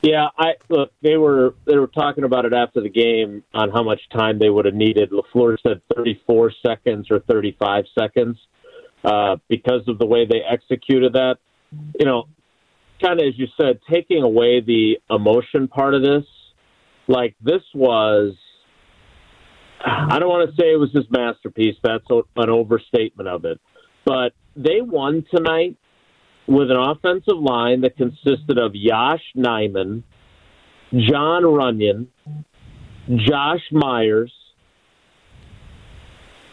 Yeah, 0.02 0.28
I 0.38 0.54
look. 0.70 0.92
They 1.02 1.18
were 1.18 1.56
they 1.66 1.78
were 1.78 1.88
talking 1.88 2.24
about 2.24 2.46
it 2.46 2.54
after 2.54 2.82
the 2.82 2.90
game 2.90 3.44
on 3.54 3.70
how 3.70 3.84
much 3.84 4.00
time 4.16 4.40
they 4.40 4.50
would 4.50 4.66
have 4.66 4.74
needed. 4.74 5.12
Lafleur 5.12 5.58
said 5.62 5.82
34 5.94 6.54
seconds 6.66 7.08
or 7.12 7.20
35 7.20 7.86
seconds 7.98 8.38
uh, 9.04 9.36
because 9.50 9.82
of 9.88 10.00
the 10.00 10.06
way 10.06 10.26
they 10.26 10.42
executed 10.50 11.14
that. 11.14 11.38
You 12.00 12.06
know, 12.06 12.28
kind 13.02 13.20
of 13.20 13.28
as 13.28 13.38
you 13.38 13.48
said, 13.60 13.80
taking 13.92 14.24
away 14.24 14.62
the 14.62 15.00
emotion 15.10 15.68
part 15.68 15.94
of 15.94 16.02
this. 16.02 16.24
Like 17.08 17.36
this 17.42 17.64
was 17.74 18.36
I 19.86 20.20
don't 20.20 20.30
want 20.30 20.50
to 20.50 20.56
say 20.56 20.72
it 20.72 20.80
was 20.80 20.92
his 20.94 21.06
masterpiece. 21.10 21.76
That's 21.84 22.06
an 22.10 22.50
overstatement 22.50 23.28
of 23.28 23.46
it. 23.46 23.60
But 24.06 24.34
they 24.56 24.82
won 24.82 25.26
tonight 25.34 25.78
with 26.50 26.72
an 26.72 26.78
offensive 26.78 27.38
line 27.38 27.82
that 27.82 27.96
consisted 27.96 28.58
of 28.58 28.74
Yosh 28.74 29.22
Nijman, 29.38 30.02
Jon 30.92 31.44
Runyan, 31.44 32.08
Josh 33.16 33.62
Myers, 33.72 34.34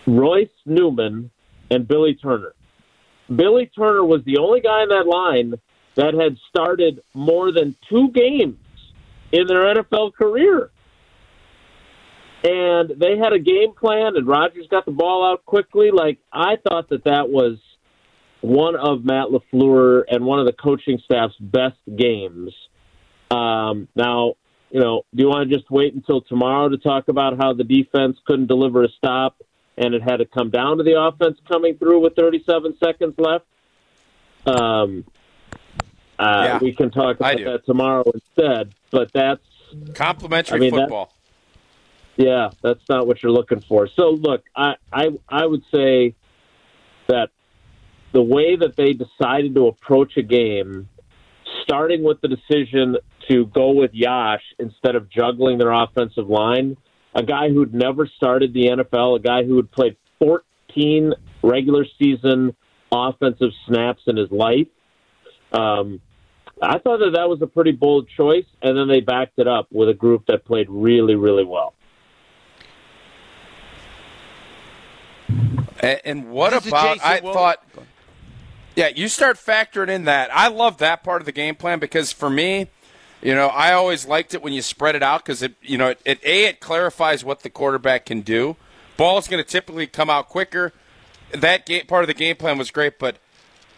Royce 0.07 0.49
Newman, 0.67 1.31
and 1.71 1.89
Billy 1.89 2.15
Turner. 2.15 2.53
Billy 3.35 3.71
Turner 3.75 4.05
was 4.05 4.21
the 4.27 4.37
only 4.37 4.61
guy 4.61 4.83
in 4.83 4.91
that 4.91 5.07
line 5.07 5.55
that 5.95 6.13
had 6.13 6.37
started 6.51 7.01
more 7.15 7.51
than 7.51 7.75
two 7.89 8.11
games 8.11 8.59
in 9.33 9.47
their 9.47 9.75
NFL 9.75 10.13
career. 10.13 10.71
And 12.45 12.91
they 13.01 13.17
had 13.17 13.33
a 13.33 13.39
game 13.39 13.73
plan, 13.73 14.15
and 14.15 14.27
Rodgers 14.27 14.67
got 14.71 14.85
the 14.85 14.93
ball 14.93 15.25
out 15.25 15.47
quickly. 15.47 15.91
Like, 15.91 16.19
I 16.31 16.57
thought 16.69 16.91
that 16.91 17.05
that 17.05 17.31
was 17.31 17.57
one 18.47 18.77
of 18.77 19.05
Matt 19.05 19.27
LaFleur 19.31 20.05
and 20.09 20.25
one 20.25 20.39
of 20.39 20.47
the 20.47 20.53
coaching 20.53 21.01
staff's 21.05 21.35
best 21.41 21.79
games. 21.97 22.55
Um, 23.29 23.89
now, 23.97 24.35
you 24.71 24.79
know, 24.79 25.03
do 25.13 25.25
you 25.25 25.29
want 25.29 25.51
to 25.51 25.57
just 25.57 25.69
wait 25.69 25.95
until 25.95 26.21
tomorrow 26.21 26.69
to 26.69 26.79
talk 26.79 27.09
about 27.09 27.39
how 27.39 27.55
the 27.55 27.65
defense 27.65 28.17
couldn't 28.25 28.47
deliver 28.47 28.85
a 28.85 28.89
stop 28.89 29.43
and 29.77 29.95
it 29.95 30.03
had 30.03 30.19
to 30.19 30.27
come 30.27 30.51
down 30.51 30.77
to 30.79 30.85
the 30.85 30.97
offense 30.97 31.39
coming 31.49 31.77
through 31.77 32.01
with 32.01 32.15
37 32.15 32.77
seconds 32.79 33.15
left? 33.19 33.47
Um, 34.47 35.05
uh, 36.17 36.43
yeah, 36.45 36.59
we 36.61 36.73
can 36.73 36.93
talk 36.93 37.17
about 37.17 37.39
that 37.39 37.67
tomorrow 37.67 38.05
instead. 38.15 38.75
But 38.93 39.13
that's 39.13 39.43
complimentary 39.95 40.59
I 40.59 40.61
mean, 40.61 40.71
football. 40.71 41.13
That, 42.17 42.25
yeah, 42.25 42.51
that's 42.63 42.89
not 42.89 43.09
what 43.09 43.25
you're 43.25 43.33
looking 43.33 43.61
for. 43.61 43.89
So 43.89 44.11
look, 44.11 44.45
I, 44.55 44.77
I 44.93 45.09
I 45.29 45.45
would 45.45 45.65
say 45.75 46.15
that 47.09 47.31
the 48.13 48.23
way 48.23 48.57
that 48.57 48.77
they 48.77 48.93
decided 48.93 49.55
to 49.55 49.67
approach 49.67 50.17
a 50.17 50.23
game, 50.23 50.89
starting 51.63 52.03
with 52.03 52.21
the 52.21 52.29
decision 52.29 52.97
to 53.29 53.47
go 53.47 53.71
with 53.71 53.93
Yosh 53.93 54.43
instead 54.59 54.95
of 54.95 55.11
juggling 55.11 55.59
their 55.59 55.73
offensive 55.73 56.29
line, 56.29 56.77
a 57.15 57.23
guy 57.23 57.49
who'd 57.49 57.75
never 57.75 58.07
started 58.07 58.53
the 58.53 58.67
NFL, 58.67 59.17
a 59.17 59.21
guy 59.21 59.45
who 59.45 59.57
had 59.57 59.71
played 59.73 59.97
14 60.19 61.15
regular 61.43 61.85
season 61.99 62.55
offensive 62.93 63.51
snaps 63.67 64.03
in 64.07 64.17
his 64.17 64.31
life. 64.31 64.69
Um, 65.53 66.01
I 66.61 66.79
thought 66.79 66.99
that 66.99 67.13
that 67.15 67.29
was 67.29 67.41
a 67.43 67.47
pretty 67.47 67.73
bold 67.73 68.09
choice, 68.09 68.47
and 68.63 68.77
then 68.77 68.89
they 68.89 69.01
backed 69.01 69.39
it 69.39 69.47
up 69.47 69.67
with 69.71 69.89
a 69.89 69.95
group 69.95 70.27
that 70.27 70.45
played 70.45 70.69
really, 70.71 71.15
really 71.15 71.45
well. 71.45 71.75
And, 75.81 76.31
what 76.31 76.55
about? 76.55 77.05
I 77.05 77.21
thought 77.21 77.63
yeah, 78.77 78.89
you 78.89 79.09
start 79.09 79.39
factoring 79.39 79.89
in 79.89 80.05
that. 80.05 80.29
I 80.33 80.49
love 80.49 80.79
that 80.79 81.03
part 81.03 81.23
of 81.23 81.27
the 81.27 81.33
game 81.33 81.55
plan 81.55 81.79
because 81.79 82.13
for 82.13 82.29
me, 82.29 82.69
you 83.23 83.35
know, 83.35 83.49
I 83.49 83.73
always 83.73 84.07
liked 84.07 84.35
it 84.35 84.43
when 84.43 84.53
you 84.53 84.61
spread 84.63 84.95
it 84.95 85.03
out 85.03 85.25
because 85.25 85.43
it, 85.43 85.55
you 85.63 85.79
know, 85.79 85.89
it, 85.89 86.01
it 86.05 86.21
a 86.23 86.45
it 86.45 86.61
clarifies 86.61 87.25
what 87.25 87.41
the 87.41 87.51
quarterback 87.51 88.05
can 88.05 88.21
do. 88.21 88.57
Ball's 88.99 89.29
going 89.29 89.43
to 89.43 89.49
typically 89.49 89.87
come 89.87 90.11
out 90.11 90.29
quicker. 90.29 90.73
That 91.33 91.67
game, 91.67 91.87
part 91.87 92.05
of 92.05 92.09
the 92.09 92.15
game 92.15 92.37
plan 92.37 92.59
was 92.59 92.71
great, 92.71 92.99
but 92.99 93.17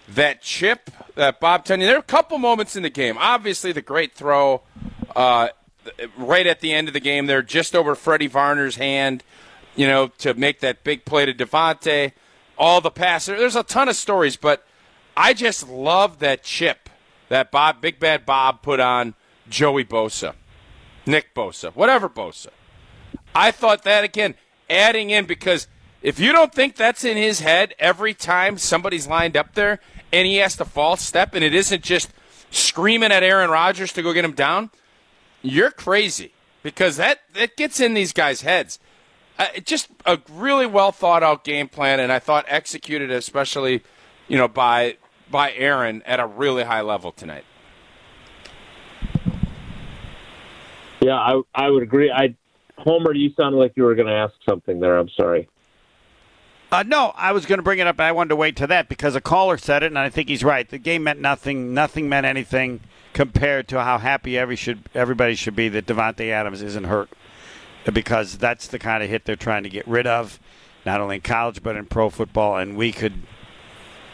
that 0.08 0.42
chip 0.42 0.90
that 1.14 1.38
Bob 1.38 1.64
Tonyan, 1.64 1.80
there 1.80 1.96
are 1.96 2.00
a 2.00 2.02
couple 2.02 2.38
moments 2.38 2.74
in 2.74 2.82
the 2.82 2.90
game. 2.90 3.16
Obviously, 3.18 3.72
the 3.72 3.82
great 3.82 4.14
throw 4.14 4.62
uh, 5.14 5.48
right 6.16 6.46
at 6.46 6.60
the 6.60 6.72
end 6.72 6.88
of 6.88 6.94
the 6.94 7.00
game 7.00 7.26
there, 7.26 7.42
just 7.42 7.76
over 7.76 7.94
Freddie 7.94 8.28
Warner's 8.28 8.76
hand, 8.76 9.22
you 9.76 9.86
know, 9.86 10.08
to 10.18 10.34
make 10.34 10.60
that 10.60 10.82
big 10.82 11.04
play 11.04 11.24
to 11.24 11.32
Davante. 11.32 12.12
All 12.56 12.80
the 12.80 12.90
passes. 12.90 13.38
There's 13.38 13.54
a 13.54 13.62
ton 13.62 13.88
of 13.88 13.94
stories, 13.94 14.36
but 14.36 14.66
I 15.18 15.34
just 15.34 15.68
love 15.68 16.20
that 16.20 16.44
chip 16.44 16.88
that 17.28 17.50
Bob, 17.50 17.80
Big 17.80 17.98
Bad 17.98 18.24
Bob, 18.24 18.62
put 18.62 18.78
on 18.78 19.14
Joey 19.48 19.84
Bosa, 19.84 20.34
Nick 21.06 21.34
Bosa, 21.34 21.74
whatever 21.74 22.08
Bosa. 22.08 22.50
I 23.34 23.50
thought 23.50 23.82
that 23.82 24.04
again, 24.04 24.36
adding 24.70 25.10
in 25.10 25.26
because 25.26 25.66
if 26.02 26.20
you 26.20 26.30
don't 26.30 26.54
think 26.54 26.76
that's 26.76 27.04
in 27.04 27.16
his 27.16 27.40
head 27.40 27.74
every 27.80 28.14
time 28.14 28.58
somebody's 28.58 29.08
lined 29.08 29.36
up 29.36 29.54
there 29.54 29.80
and 30.12 30.24
he 30.24 30.36
has 30.36 30.56
to 30.58 30.64
false 30.64 31.02
step 31.02 31.34
and 31.34 31.42
it 31.42 31.52
isn't 31.52 31.82
just 31.82 32.12
screaming 32.52 33.10
at 33.10 33.24
Aaron 33.24 33.50
Rodgers 33.50 33.92
to 33.94 34.02
go 34.02 34.12
get 34.12 34.24
him 34.24 34.34
down, 34.34 34.70
you're 35.42 35.72
crazy 35.72 36.32
because 36.62 36.96
that 36.96 37.22
that 37.34 37.56
gets 37.56 37.80
in 37.80 37.94
these 37.94 38.12
guys' 38.12 38.42
heads. 38.42 38.78
Uh, 39.36 39.46
just 39.64 39.88
a 40.06 40.20
really 40.30 40.66
well 40.66 40.92
thought 40.92 41.24
out 41.24 41.42
game 41.42 41.68
plan, 41.68 41.98
and 41.98 42.12
I 42.12 42.20
thought 42.20 42.44
executed 42.46 43.10
especially, 43.10 43.82
you 44.28 44.38
know, 44.38 44.46
by 44.46 44.96
by 45.30 45.52
Aaron 45.52 46.02
at 46.06 46.20
a 46.20 46.26
really 46.26 46.64
high 46.64 46.80
level 46.80 47.12
tonight. 47.12 47.44
Yeah, 51.00 51.14
I 51.14 51.40
I 51.54 51.70
would 51.70 51.82
agree. 51.82 52.10
I 52.10 52.34
Homer, 52.76 53.14
you 53.14 53.30
sounded 53.36 53.58
like 53.58 53.72
you 53.76 53.84
were 53.84 53.94
going 53.94 54.08
to 54.08 54.14
ask 54.14 54.34
something 54.48 54.80
there. 54.80 54.98
I'm 54.98 55.08
sorry. 55.10 55.48
Uh, 56.70 56.84
no, 56.86 57.12
I 57.16 57.32
was 57.32 57.46
going 57.46 57.58
to 57.58 57.62
bring 57.62 57.78
it 57.78 57.86
up, 57.86 57.96
but 57.96 58.04
I 58.04 58.12
wanted 58.12 58.28
to 58.28 58.36
wait 58.36 58.56
to 58.56 58.66
that 58.66 58.88
because 58.88 59.14
a 59.14 59.20
caller 59.20 59.56
said 59.56 59.82
it, 59.82 59.86
and 59.86 59.98
I 59.98 60.10
think 60.10 60.28
he's 60.28 60.44
right. 60.44 60.68
The 60.68 60.78
game 60.78 61.04
meant 61.04 61.18
nothing. 61.18 61.72
Nothing 61.72 62.08
meant 62.08 62.26
anything 62.26 62.80
compared 63.14 63.68
to 63.68 63.82
how 63.82 63.98
happy 63.98 64.36
every 64.36 64.56
should 64.56 64.88
everybody 64.94 65.34
should 65.34 65.56
be 65.56 65.68
that 65.70 65.86
Davante 65.86 66.30
Adams 66.30 66.62
isn't 66.62 66.84
hurt, 66.84 67.10
because 67.90 68.36
that's 68.36 68.66
the 68.66 68.78
kind 68.78 69.02
of 69.02 69.08
hit 69.08 69.24
they're 69.24 69.34
trying 69.34 69.62
to 69.62 69.70
get 69.70 69.88
rid 69.88 70.06
of, 70.06 70.38
not 70.84 71.00
only 71.00 71.16
in 71.16 71.22
college 71.22 71.62
but 71.62 71.74
in 71.74 71.86
pro 71.86 72.10
football. 72.10 72.58
And 72.58 72.76
we 72.76 72.92
could 72.92 73.22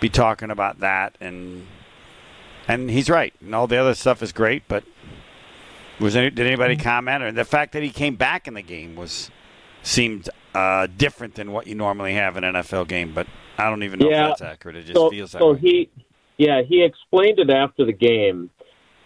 be 0.04 0.11
talking 0.11 0.50
about 0.50 0.80
that 0.80 1.16
and 1.18 1.66
and 2.68 2.90
he's 2.90 3.08
right. 3.08 3.32
And 3.40 3.54
all 3.54 3.66
the 3.66 3.78
other 3.78 3.94
stuff 3.94 4.23
is 4.23 4.32
great, 4.32 4.68
but 4.68 4.84
was 5.99 6.14
any, 6.14 6.28
did 6.28 6.46
anybody 6.46 6.76
comment? 6.76 7.23
Or 7.23 7.32
the 7.32 7.44
fact 7.44 7.73
that 7.73 7.82
he 7.82 7.88
came 7.88 8.14
back 8.14 8.46
in 8.46 8.52
the 8.52 8.62
game 8.62 8.96
was 8.96 9.30
seemed 9.82 10.28
uh, 10.54 10.88
different 10.94 11.37
than 11.37 11.52
what 11.52 11.66
you 11.66 11.75
normally 11.75 12.14
have 12.14 12.37
in 12.37 12.44
an 12.44 12.54
NFL 12.54 12.88
game. 12.88 13.12
But 13.14 13.26
I 13.56 13.70
don't 13.70 13.82
even 13.82 13.99
know 13.99 14.11
yeah, 14.11 14.32
if 14.32 14.38
that's 14.38 14.52
accurate. 14.52 14.76
It 14.76 14.82
just 14.82 14.94
so, 14.94 15.11
feels 15.11 15.32
that 15.32 15.40
so 15.40 15.52
way. 15.52 15.58
he, 15.58 15.90
yeah, 16.37 16.61
he 16.62 16.82
explained 16.82 17.38
it 17.38 17.50
after 17.50 17.87
the 17.87 17.92
game. 17.92 18.50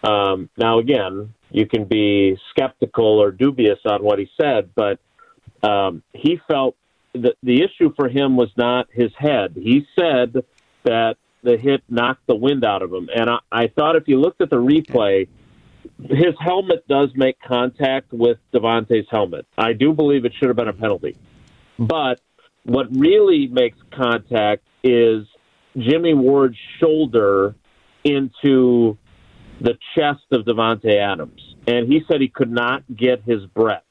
Um, 0.03 0.49
now 0.57 0.79
again, 0.79 1.33
you 1.51 1.67
can 1.67 1.85
be 1.85 2.37
skeptical 2.51 3.21
or 3.23 3.31
dubious 3.31 3.79
on 3.85 4.03
what 4.03 4.19
he 4.19 4.29
said, 4.41 4.71
but 4.75 4.99
um, 5.63 6.03
he 6.13 6.41
felt 6.49 6.77
that 7.15 7.37
the 7.43 7.63
issue 7.63 7.93
for 7.97 8.09
him 8.09 8.37
was 8.37 8.51
not 8.57 8.89
his 8.93 9.11
head. 9.19 9.55
He 9.57 9.87
said 9.99 10.45
that 10.85 11.17
the 11.43 11.57
hit 11.57 11.83
knocked 11.89 12.27
the 12.27 12.35
wind 12.35 12.65
out 12.65 12.83
of 12.83 12.93
him. 12.93 13.09
And 13.15 13.31
I, 13.31 13.39
I 13.51 13.67
thought 13.69 13.97
if 13.97 14.05
you 14.07 14.21
looked 14.21 14.41
at 14.41 14.51
the 14.51 14.57
replay, 14.57 15.29
his 16.03 16.35
helmet 16.41 16.87
does 16.89 17.11
make 17.15 17.41
contact 17.41 18.13
with 18.13 18.39
Davante's 18.53 19.07
helmet. 19.11 19.47
I 19.57 19.73
do 19.73 19.93
believe 19.93 20.25
it 20.25 20.33
should 20.39 20.49
have 20.49 20.57
been 20.57 20.69
a 20.69 20.73
penalty. 20.73 21.17
But 21.79 22.21
what 22.65 22.87
really 22.91 23.47
makes 23.47 23.79
contact 23.93 24.63
is 24.83 25.27
Jimmy 25.77 26.15
Ward's 26.15 26.59
shoulder 26.81 27.55
into 28.05 28.99
the 29.61 29.77
chest 29.97 30.25
of 30.33 30.45
Davante 30.45 30.97
Adams. 30.97 31.41
And 31.67 31.93
he 31.93 32.03
said 32.09 32.21
he 32.21 32.29
could 32.29 32.51
not 32.51 32.85
get 32.95 33.23
his 33.25 33.45
breath. 33.47 33.83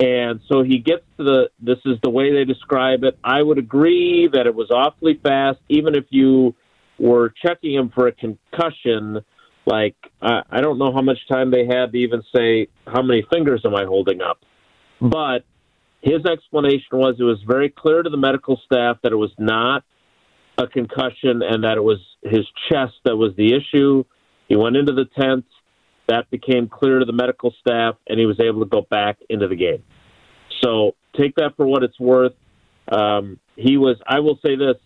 And 0.00 0.40
so 0.48 0.62
he 0.62 0.78
gets 0.78 1.02
to 1.16 1.24
the, 1.24 1.50
this 1.60 1.78
is 1.84 1.96
the 2.02 2.10
way 2.10 2.32
they 2.32 2.44
describe 2.44 3.02
it. 3.02 3.18
I 3.24 3.42
would 3.42 3.58
agree 3.58 4.28
that 4.32 4.46
it 4.46 4.54
was 4.54 4.70
awfully 4.70 5.18
fast, 5.20 5.58
even 5.68 5.96
if 5.96 6.04
you 6.10 6.54
were 6.98 7.34
checking 7.44 7.74
him 7.74 7.90
for 7.92 8.06
a 8.06 8.12
concussion. 8.12 9.24
Like, 9.66 9.96
I, 10.22 10.42
I 10.50 10.60
don't 10.60 10.78
know 10.78 10.92
how 10.92 11.02
much 11.02 11.18
time 11.28 11.50
they 11.50 11.66
had 11.66 11.92
to 11.92 11.98
even 11.98 12.22
say, 12.34 12.68
how 12.86 13.02
many 13.02 13.24
fingers 13.32 13.62
am 13.64 13.74
I 13.74 13.84
holding 13.84 14.20
up? 14.20 14.38
But 15.00 15.44
his 16.00 16.24
explanation 16.24 16.92
was 16.92 17.16
it 17.18 17.24
was 17.24 17.42
very 17.46 17.68
clear 17.68 18.02
to 18.02 18.10
the 18.10 18.16
medical 18.16 18.60
staff 18.64 18.98
that 19.02 19.12
it 19.12 19.16
was 19.16 19.32
not 19.36 19.84
a 20.58 20.66
concussion 20.66 21.42
and 21.42 21.64
that 21.64 21.76
it 21.76 21.82
was 21.82 21.98
his 22.22 22.46
chest 22.68 22.94
that 23.04 23.16
was 23.16 23.32
the 23.36 23.54
issue. 23.54 24.04
He 24.48 24.56
went 24.56 24.76
into 24.76 24.92
the 24.92 25.06
tent. 25.20 25.44
That 26.08 26.30
became 26.30 26.68
clear 26.68 26.98
to 26.98 27.04
the 27.04 27.12
medical 27.12 27.54
staff, 27.60 27.96
and 28.08 28.18
he 28.18 28.26
was 28.26 28.40
able 28.40 28.60
to 28.60 28.66
go 28.66 28.86
back 28.90 29.18
into 29.28 29.46
the 29.46 29.56
game. 29.56 29.82
So 30.62 30.94
take 31.16 31.34
that 31.36 31.54
for 31.56 31.66
what 31.66 31.82
it's 31.82 31.98
worth. 32.00 32.32
Um, 32.90 33.38
he 33.56 33.76
was, 33.76 33.96
I 34.06 34.20
will 34.20 34.38
say 34.44 34.56
this, 34.56 34.76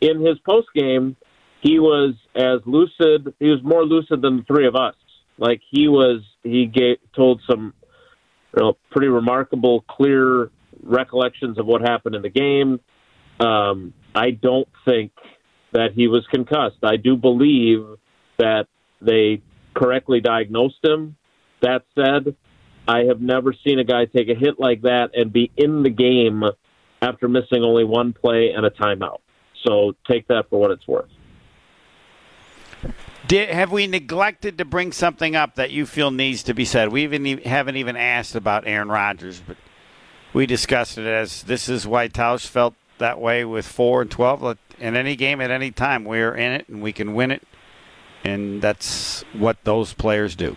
in 0.00 0.24
his 0.24 0.38
post 0.38 0.68
game, 0.74 1.16
he 1.60 1.78
was 1.78 2.14
as 2.34 2.60
lucid. 2.64 3.34
He 3.38 3.48
was 3.48 3.60
more 3.62 3.84
lucid 3.84 4.22
than 4.22 4.38
the 4.38 4.42
three 4.44 4.66
of 4.66 4.76
us. 4.76 4.94
Like 5.38 5.60
he 5.70 5.88
was, 5.88 6.22
he 6.42 6.66
gave, 6.66 6.98
told 7.14 7.42
some 7.50 7.74
you 8.54 8.62
know, 8.62 8.76
pretty 8.90 9.08
remarkable, 9.08 9.84
clear 9.88 10.50
recollections 10.82 11.58
of 11.58 11.66
what 11.66 11.82
happened 11.82 12.14
in 12.14 12.22
the 12.22 12.30
game. 12.30 12.80
Um, 13.40 13.92
I 14.14 14.30
don't 14.30 14.68
think 14.84 15.12
that 15.72 15.92
he 15.94 16.08
was 16.08 16.26
concussed. 16.30 16.78
I 16.82 16.96
do 16.96 17.16
believe 17.16 17.86
that 18.38 18.66
they 19.00 19.42
correctly 19.74 20.20
diagnosed 20.20 20.84
him. 20.84 21.16
That 21.62 21.82
said, 21.94 22.34
I 22.88 23.04
have 23.04 23.20
never 23.20 23.54
seen 23.64 23.78
a 23.78 23.84
guy 23.84 24.06
take 24.06 24.28
a 24.28 24.34
hit 24.34 24.58
like 24.58 24.82
that 24.82 25.10
and 25.14 25.32
be 25.32 25.50
in 25.56 25.82
the 25.82 25.90
game 25.90 26.42
after 27.02 27.28
missing 27.28 27.62
only 27.62 27.84
one 27.84 28.12
play 28.12 28.52
and 28.52 28.64
a 28.66 28.70
timeout. 28.70 29.20
So 29.64 29.94
take 30.08 30.28
that 30.28 30.48
for 30.48 30.58
what 30.58 30.70
it's 30.70 30.86
worth. 30.88 31.10
Did, 33.26 33.50
have 33.50 33.70
we 33.70 33.86
neglected 33.86 34.58
to 34.58 34.64
bring 34.64 34.90
something 34.92 35.36
up 35.36 35.54
that 35.56 35.70
you 35.70 35.86
feel 35.86 36.10
needs 36.10 36.42
to 36.44 36.54
be 36.54 36.64
said? 36.64 36.88
We 36.88 37.04
even 37.04 37.38
haven't 37.38 37.76
even 37.76 37.96
asked 37.96 38.34
about 38.34 38.66
Aaron 38.66 38.88
Rodgers, 38.88 39.42
but 39.46 39.56
we 40.32 40.46
discussed 40.46 40.98
it 40.98 41.06
as 41.06 41.42
this 41.42 41.68
is 41.68 41.86
why 41.86 42.08
Tausch 42.08 42.46
felt 42.46 42.74
that 42.98 43.20
way 43.20 43.44
with 43.44 43.66
four 43.66 44.02
and 44.02 44.10
twelve. 44.10 44.58
In 44.78 44.96
any 44.96 45.14
game 45.14 45.40
at 45.40 45.50
any 45.50 45.70
time, 45.70 46.04
we're 46.04 46.34
in 46.34 46.52
it 46.52 46.68
and 46.68 46.82
we 46.82 46.92
can 46.92 47.14
win 47.14 47.30
it, 47.30 47.46
and 48.24 48.60
that's 48.60 49.22
what 49.32 49.62
those 49.64 49.92
players 49.92 50.36
do. 50.36 50.56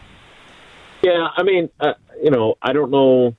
Yeah, 1.04 1.28
I 1.36 1.44
mean, 1.44 1.70
uh, 1.80 1.94
you 2.22 2.32
know, 2.32 2.56
I 2.62 2.74
don't 2.74 2.92
know 2.92 3.36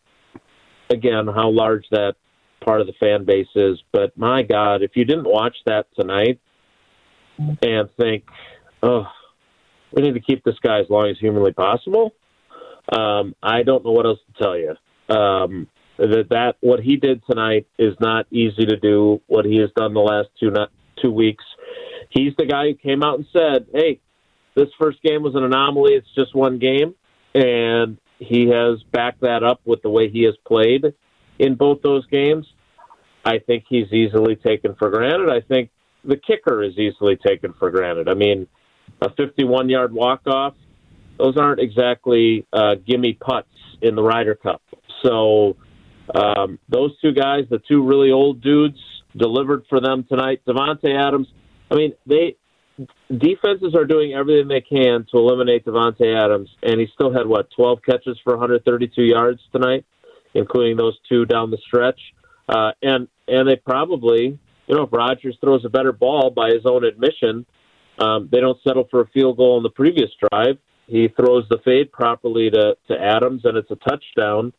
again 0.90 1.26
how 1.26 1.50
large 1.50 1.84
that 1.90 2.14
part 2.60 2.80
of 2.80 2.86
the 2.86 2.92
fan 2.94 3.24
base 3.24 3.48
is, 3.54 3.82
but 3.92 4.16
my 4.16 4.42
God, 4.42 4.82
if 4.82 4.92
you 4.94 5.04
didn't 5.04 5.24
watch 5.24 5.56
that 5.66 5.86
tonight 5.98 6.40
and 7.38 7.88
think, 7.98 8.24
oh, 8.82 9.06
we 9.92 10.02
need 10.02 10.14
to 10.14 10.20
keep 10.20 10.44
this 10.44 10.58
guy 10.62 10.80
as 10.80 10.86
long 10.90 11.08
as 11.08 11.18
humanly 11.18 11.52
possible, 11.52 12.14
um, 12.92 13.34
I 13.42 13.62
don't 13.62 13.84
know 13.84 13.92
what 13.92 14.06
else 14.06 14.18
to 14.26 14.42
tell 14.42 14.58
you. 14.58 14.74
Um, 15.14 15.68
that 15.96 16.26
that 16.30 16.56
what 16.60 16.80
he 16.80 16.96
did 16.96 17.22
tonight 17.28 17.66
is 17.78 17.94
not 18.00 18.26
easy 18.30 18.66
to 18.66 18.76
do. 18.76 19.20
What 19.26 19.44
he 19.44 19.58
has 19.58 19.70
done 19.76 19.94
the 19.94 20.00
last 20.00 20.28
two 20.40 20.50
not 20.50 20.70
two 21.00 21.10
weeks, 21.10 21.44
he's 22.10 22.32
the 22.36 22.46
guy 22.46 22.68
who 22.68 22.74
came 22.74 23.02
out 23.02 23.18
and 23.18 23.26
said, 23.32 23.66
"Hey, 23.72 24.00
this 24.54 24.68
first 24.80 25.02
game 25.02 25.22
was 25.22 25.34
an 25.34 25.44
anomaly. 25.44 25.94
It's 25.94 26.14
just 26.14 26.34
one 26.34 26.58
game." 26.58 26.94
and 27.34 27.98
he 28.18 28.48
has 28.48 28.82
backed 28.92 29.22
that 29.22 29.42
up 29.42 29.60
with 29.64 29.82
the 29.82 29.90
way 29.90 30.08
he 30.08 30.22
has 30.24 30.34
played 30.46 30.84
in 31.38 31.56
both 31.56 31.82
those 31.82 32.06
games. 32.06 32.46
I 33.24 33.38
think 33.38 33.64
he's 33.68 33.92
easily 33.92 34.36
taken 34.36 34.74
for 34.76 34.90
granted. 34.90 35.30
I 35.30 35.40
think 35.40 35.70
the 36.04 36.16
kicker 36.16 36.62
is 36.62 36.78
easily 36.78 37.16
taken 37.16 37.54
for 37.58 37.70
granted. 37.70 38.08
I 38.08 38.14
mean, 38.14 38.46
a 39.00 39.10
51 39.10 39.68
yard 39.68 39.92
walk 39.92 40.22
off, 40.26 40.54
those 41.18 41.36
aren't 41.36 41.60
exactly 41.60 42.46
uh, 42.52 42.76
gimme 42.86 43.14
putts 43.14 43.48
in 43.82 43.94
the 43.94 44.02
Ryder 44.02 44.34
Cup. 44.34 44.62
So, 45.02 45.56
um, 46.14 46.58
those 46.68 46.98
two 47.00 47.12
guys, 47.12 47.44
the 47.50 47.60
two 47.66 47.82
really 47.82 48.10
old 48.10 48.42
dudes, 48.42 48.78
delivered 49.16 49.64
for 49.68 49.80
them 49.80 50.04
tonight. 50.08 50.42
Davante 50.46 50.94
Adams, 50.94 51.28
I 51.70 51.76
mean, 51.76 51.94
they 52.06 52.36
defenses 53.16 53.74
are 53.74 53.84
doing 53.84 54.14
everything 54.14 54.48
they 54.48 54.60
can 54.60 55.06
to 55.10 55.18
eliminate 55.18 55.64
Davante 55.64 56.16
Adams, 56.16 56.48
and 56.62 56.80
he 56.80 56.86
still 56.94 57.12
had 57.12 57.26
what 57.26 57.48
12 57.54 57.80
catches 57.82 58.18
for 58.24 58.34
132 58.34 59.02
yards 59.02 59.40
tonight, 59.52 59.84
including 60.34 60.76
those 60.76 60.98
two 61.08 61.24
down 61.24 61.50
the 61.50 61.58
stretch. 61.66 62.00
Uh, 62.48 62.72
and 62.82 63.08
and 63.26 63.48
they 63.48 63.56
probably, 63.56 64.38
you 64.66 64.76
know, 64.76 64.82
if 64.82 64.92
Rodgers 64.92 65.36
throws 65.40 65.64
a 65.64 65.68
better 65.68 65.92
ball 65.92 66.30
by 66.30 66.50
his 66.50 66.66
own 66.66 66.84
admission, 66.84 67.46
um, 67.98 68.28
they 68.30 68.40
don't 68.40 68.58
settle 68.66 68.86
for 68.90 69.00
a 69.00 69.06
field 69.08 69.36
goal 69.36 69.56
in 69.56 69.62
the 69.62 69.70
previous 69.70 70.10
drive. 70.30 70.58
He 70.86 71.08
throws 71.08 71.44
the 71.48 71.58
fade 71.64 71.92
properly 71.92 72.50
to 72.50 72.76
to 72.88 73.00
Adams, 73.00 73.42
and 73.44 73.56
it's 73.56 73.70
a 73.70 73.76
touchdown. 73.76 74.52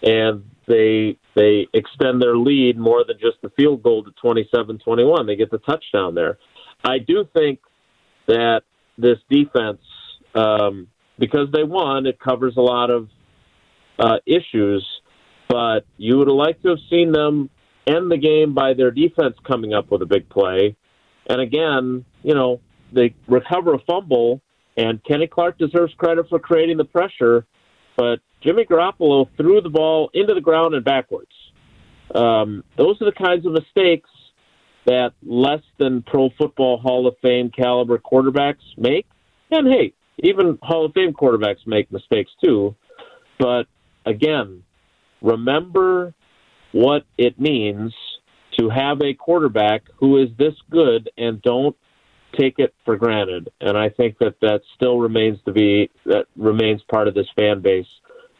And 0.00 0.44
they 0.68 1.18
they 1.34 1.66
extend 1.74 2.22
their 2.22 2.36
lead 2.36 2.78
more 2.78 3.04
than 3.04 3.18
just 3.18 3.42
the 3.42 3.50
field 3.50 3.82
goal 3.82 4.04
to 4.04 4.10
27-21. 4.24 5.26
They 5.26 5.36
get 5.36 5.50
the 5.50 5.58
touchdown 5.58 6.14
there. 6.14 6.38
I 6.84 6.98
do 6.98 7.26
think 7.34 7.60
that 8.26 8.62
this 8.96 9.18
defense, 9.30 9.80
um, 10.34 10.88
because 11.18 11.48
they 11.52 11.64
won, 11.64 12.06
it 12.06 12.18
covers 12.20 12.54
a 12.56 12.60
lot 12.60 12.90
of 12.90 13.08
uh, 13.98 14.18
issues. 14.26 14.86
But 15.48 15.86
you 15.96 16.18
would 16.18 16.28
have 16.28 16.36
liked 16.36 16.62
to 16.62 16.70
have 16.70 16.78
seen 16.90 17.12
them 17.12 17.50
end 17.86 18.10
the 18.10 18.18
game 18.18 18.54
by 18.54 18.74
their 18.74 18.90
defense 18.90 19.34
coming 19.46 19.72
up 19.72 19.90
with 19.90 20.02
a 20.02 20.06
big 20.06 20.28
play. 20.28 20.76
And 21.26 21.40
again, 21.40 22.04
you 22.22 22.34
know, 22.34 22.60
they 22.92 23.14
recover 23.26 23.74
a 23.74 23.78
fumble, 23.80 24.40
and 24.76 25.02
Kenny 25.04 25.26
Clark 25.26 25.58
deserves 25.58 25.92
credit 25.94 26.28
for 26.28 26.38
creating 26.38 26.76
the 26.76 26.84
pressure. 26.84 27.46
But 27.96 28.20
Jimmy 28.42 28.64
Garoppolo 28.64 29.28
threw 29.36 29.60
the 29.60 29.70
ball 29.70 30.10
into 30.14 30.34
the 30.34 30.40
ground 30.40 30.74
and 30.74 30.84
backwards. 30.84 31.32
Um, 32.14 32.62
those 32.76 33.00
are 33.02 33.06
the 33.06 33.12
kinds 33.12 33.44
of 33.44 33.52
mistakes 33.52 34.08
that 34.88 35.12
less 35.22 35.60
than 35.78 36.02
Pro 36.02 36.30
Football 36.38 36.78
Hall 36.78 37.06
of 37.06 37.14
Fame 37.20 37.50
caliber 37.50 37.98
quarterbacks 37.98 38.64
make. 38.78 39.06
And 39.50 39.68
hey, 39.68 39.92
even 40.20 40.58
Hall 40.62 40.86
of 40.86 40.94
Fame 40.94 41.12
quarterbacks 41.12 41.66
make 41.66 41.92
mistakes 41.92 42.30
too. 42.42 42.74
But 43.38 43.64
again, 44.06 44.62
remember 45.20 46.14
what 46.72 47.04
it 47.18 47.38
means 47.38 47.94
to 48.58 48.70
have 48.70 49.02
a 49.02 49.12
quarterback 49.12 49.82
who 49.98 50.16
is 50.22 50.30
this 50.38 50.54
good 50.70 51.10
and 51.18 51.42
don't 51.42 51.76
take 52.38 52.54
it 52.58 52.74
for 52.86 52.96
granted. 52.96 53.50
And 53.60 53.76
I 53.76 53.90
think 53.90 54.18
that 54.20 54.36
that 54.40 54.62
still 54.74 54.98
remains 54.98 55.38
to 55.44 55.52
be 55.52 55.90
that 56.06 56.26
remains 56.34 56.80
part 56.90 57.08
of 57.08 57.14
this 57.14 57.28
fan 57.36 57.60
base 57.60 57.86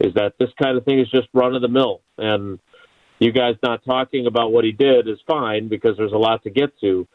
is 0.01 0.15
that 0.15 0.33
this 0.39 0.51
kind 0.63 0.79
of 0.79 0.85
thing 0.87 0.99
is 0.99 1.11
just 1.11 1.29
run 1.35 1.55
of 1.55 1.61
the 1.61 1.69
mill 1.69 2.01
and 2.17 2.59
you 3.19 3.33
guys 3.33 3.57
not 3.63 3.85
talking 3.85 4.27
about 4.27 4.53
what 4.53 4.65
he 4.65 4.73
did 4.73 5.09
is 5.09 5.19
fine 5.27 5.69
because 5.69 5.97
there's 5.97 6.13
a 6.13 6.19
lot 6.19 6.43
to 6.45 6.51
get 6.51 6.79
to. 6.81 7.07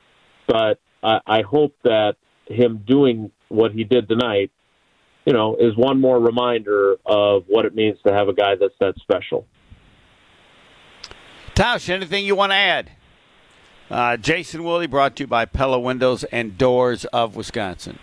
But 0.47 0.79
I, 1.01 1.19
I 1.25 1.41
hope 1.41 1.75
that 1.83 2.15
him 2.47 2.83
doing 2.85 3.31
what 3.49 3.71
he 3.71 3.83
did 3.83 4.09
tonight, 4.09 4.51
you 5.25 5.33
know, 5.33 5.55
is 5.55 5.75
one 5.77 6.01
more 6.01 6.19
reminder 6.19 6.97
of 7.05 7.45
what 7.47 7.65
it 7.65 7.73
means 7.73 7.97
to 8.05 8.13
have 8.13 8.27
a 8.27 8.33
guy 8.33 8.55
that's 8.55 8.73
that 8.79 8.95
special. 8.97 9.45
Tausch, 11.55 11.89
anything 11.89 12.25
you 12.25 12.35
want 12.35 12.51
to 12.51 12.57
add? 12.57 12.91
Uh, 13.89 14.17
Jason 14.17 14.63
Wilde 14.63 14.89
brought 14.89 15.15
to 15.17 15.23
you 15.23 15.27
by 15.27 15.45
Pella 15.45 15.79
Windows 15.79 16.23
and 16.25 16.57
Doors 16.57 17.05
of 17.05 17.35
Wisconsin. 17.35 17.99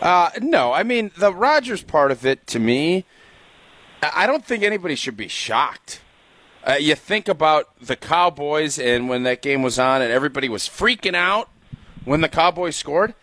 Uh, 0.00 0.30
no, 0.40 0.72
I 0.72 0.82
mean, 0.82 1.12
the 1.16 1.32
Rodgers 1.32 1.82
part 1.82 2.10
of 2.10 2.26
it 2.26 2.44
to 2.48 2.58
me, 2.58 3.04
I 4.02 4.26
don't 4.26 4.44
think 4.44 4.64
anybody 4.64 4.96
should 4.96 5.16
be 5.16 5.28
shocked. 5.28 6.00
Uh, 6.64 6.74
you 6.74 6.94
think 6.94 7.28
about 7.28 7.68
the 7.80 7.96
Cowboys 7.96 8.78
and 8.78 9.08
when 9.08 9.24
that 9.24 9.42
game 9.42 9.62
was 9.62 9.78
on 9.78 10.00
and 10.00 10.12
everybody 10.12 10.48
was 10.48 10.68
freaking 10.68 11.14
out 11.14 11.48
when 12.04 12.20
the 12.20 12.28
Cowboys 12.28 12.76
scored. 12.76 13.14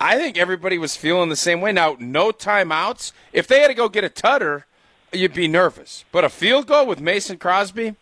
I 0.00 0.16
think 0.16 0.38
everybody 0.38 0.78
was 0.78 0.96
feeling 0.96 1.28
the 1.28 1.36
same 1.36 1.60
way. 1.60 1.70
Now, 1.72 1.96
no 2.00 2.30
timeouts. 2.30 3.12
If 3.32 3.46
they 3.46 3.60
had 3.60 3.68
to 3.68 3.74
go 3.74 3.88
get 3.88 4.04
a 4.04 4.08
tutter, 4.08 4.66
you'd 5.12 5.34
be 5.34 5.48
nervous. 5.48 6.04
But 6.10 6.24
a 6.24 6.28
field 6.28 6.66
goal 6.66 6.86
with 6.86 7.00
Mason 7.00 7.38
Crosby, 7.38 7.94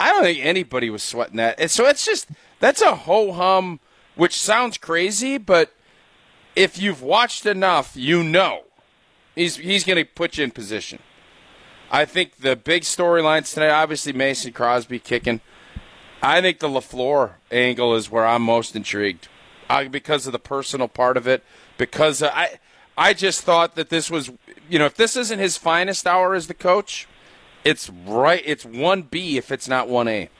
I 0.00 0.08
don't 0.08 0.22
think 0.22 0.44
anybody 0.44 0.90
was 0.90 1.02
sweating 1.02 1.36
that. 1.36 1.60
And 1.60 1.70
so 1.70 1.86
it's 1.86 2.04
just 2.04 2.28
that's 2.60 2.80
a 2.80 2.96
ho 2.96 3.32
hum, 3.32 3.78
which 4.16 4.40
sounds 4.40 4.78
crazy, 4.78 5.38
but 5.38 5.72
if 6.56 6.80
you've 6.80 7.02
watched 7.02 7.46
enough, 7.46 7.92
you 7.94 8.24
know 8.24 8.64
he's 9.34 9.56
he's 9.56 9.84
going 9.84 9.98
to 9.98 10.04
put 10.04 10.38
you 10.38 10.44
in 10.44 10.50
position. 10.50 10.98
I 11.92 12.06
think 12.06 12.38
the 12.38 12.56
big 12.56 12.84
storylines 12.84 13.52
tonight, 13.52 13.68
obviously 13.68 14.14
Mason 14.14 14.52
Crosby 14.52 14.98
kicking. 14.98 15.42
I 16.22 16.40
think 16.40 16.58
the 16.60 16.68
LaFleur 16.68 17.32
angle 17.50 17.94
is 17.94 18.10
where 18.10 18.26
I'm 18.26 18.42
most 18.42 18.74
intrigued 18.74 19.28
uh, 19.68 19.84
because 19.84 20.26
of 20.26 20.32
the 20.32 20.38
personal 20.38 20.88
part 20.88 21.18
of 21.18 21.28
it. 21.28 21.44
Because 21.76 22.22
I, 22.22 22.58
I 22.96 23.12
just 23.12 23.42
thought 23.42 23.74
that 23.74 23.90
this 23.90 24.10
was, 24.10 24.30
you 24.70 24.78
know, 24.78 24.86
if 24.86 24.94
this 24.94 25.16
isn't 25.16 25.38
his 25.38 25.58
finest 25.58 26.06
hour 26.06 26.34
as 26.34 26.46
the 26.46 26.54
coach, 26.54 27.06
it's 27.62 27.90
right. 27.90 28.42
It's 28.46 28.64
one 28.64 29.02
B 29.02 29.36
if 29.36 29.52
it's 29.52 29.68
not 29.68 29.86
one 29.88 30.08
A. 30.08 30.30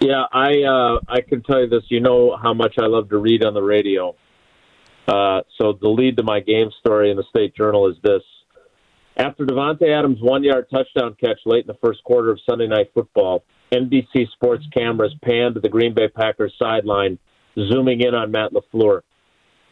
Yeah, 0.00 0.24
I 0.32 0.62
uh, 0.62 1.00
I 1.08 1.20
can 1.20 1.42
tell 1.42 1.60
you 1.60 1.68
this. 1.68 1.84
You 1.88 2.00
know 2.00 2.36
how 2.36 2.52
much 2.52 2.74
I 2.78 2.86
love 2.86 3.08
to 3.10 3.18
read 3.18 3.44
on 3.44 3.54
the 3.54 3.62
radio. 3.62 4.16
Uh, 5.06 5.40
so 5.60 5.72
the 5.80 5.88
lead 5.88 6.16
to 6.16 6.22
my 6.22 6.40
game 6.40 6.70
story 6.80 7.10
in 7.10 7.16
the 7.16 7.24
State 7.30 7.54
Journal 7.56 7.88
is 7.88 7.96
this. 8.02 8.22
After 9.16 9.44
Davante 9.44 9.88
Adams' 9.96 10.18
one-yard 10.20 10.66
touchdown 10.72 11.16
catch 11.20 11.40
late 11.44 11.64
in 11.64 11.66
the 11.66 11.78
first 11.84 12.02
quarter 12.04 12.30
of 12.30 12.40
Sunday 12.48 12.66
Night 12.66 12.90
Football, 12.94 13.44
NBC 13.72 14.30
Sports 14.32 14.64
cameras 14.72 15.14
panned 15.22 15.54
to 15.54 15.60
the 15.60 15.68
Green 15.68 15.94
Bay 15.94 16.08
Packers 16.08 16.54
sideline, 16.58 17.18
zooming 17.56 18.00
in 18.00 18.14
on 18.14 18.30
Matt 18.30 18.52
LaFleur. 18.52 19.02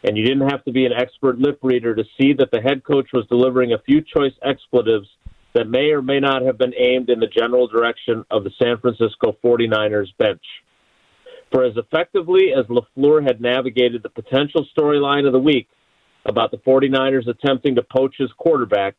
And 0.04 0.16
you 0.16 0.24
didn't 0.24 0.48
have 0.48 0.64
to 0.64 0.72
be 0.72 0.86
an 0.86 0.92
expert 0.92 1.38
lip 1.38 1.58
reader 1.62 1.94
to 1.94 2.04
see 2.18 2.32
that 2.34 2.50
the 2.50 2.60
head 2.60 2.84
coach 2.84 3.08
was 3.12 3.26
delivering 3.28 3.72
a 3.72 3.78
few 3.78 4.02
choice 4.02 4.32
expletives 4.42 5.06
that 5.54 5.68
may 5.68 5.90
or 5.90 6.02
may 6.02 6.20
not 6.20 6.42
have 6.42 6.58
been 6.58 6.74
aimed 6.74 7.10
in 7.10 7.20
the 7.20 7.26
general 7.26 7.66
direction 7.66 8.24
of 8.30 8.44
the 8.44 8.50
San 8.62 8.78
Francisco 8.78 9.36
49ers 9.44 10.08
bench. 10.18 10.42
For 11.50 11.64
as 11.64 11.76
effectively 11.76 12.52
as 12.56 12.66
LaFleur 12.66 13.26
had 13.26 13.40
navigated 13.40 14.02
the 14.02 14.08
potential 14.08 14.66
storyline 14.76 15.26
of 15.26 15.32
the 15.32 15.40
week 15.40 15.68
about 16.24 16.50
the 16.50 16.58
49ers 16.58 17.26
attempting 17.26 17.74
to 17.74 17.82
poach 17.82 18.14
his 18.18 18.30
quarterback, 18.38 18.94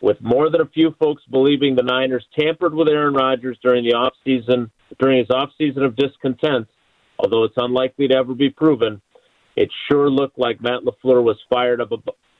with 0.00 0.20
more 0.20 0.50
than 0.50 0.60
a 0.60 0.66
few 0.66 0.94
folks 0.98 1.22
believing 1.30 1.76
the 1.76 1.82
Niners 1.82 2.26
tampered 2.38 2.74
with 2.74 2.88
Aaron 2.88 3.14
Rodgers 3.14 3.58
during 3.62 3.84
the 3.84 3.92
offseason 3.92 4.70
during 5.00 5.18
his 5.18 5.28
offseason 5.28 5.84
of 5.84 5.96
discontent, 5.96 6.68
although 7.18 7.44
it's 7.44 7.56
unlikely 7.56 8.08
to 8.08 8.14
ever 8.14 8.34
be 8.34 8.50
proven, 8.50 9.00
it 9.56 9.70
sure 9.88 10.10
looked 10.10 10.38
like 10.38 10.60
Matt 10.60 10.82
LaFleur 10.82 11.22
was 11.22 11.38
fired 11.48 11.80
up 11.80 11.90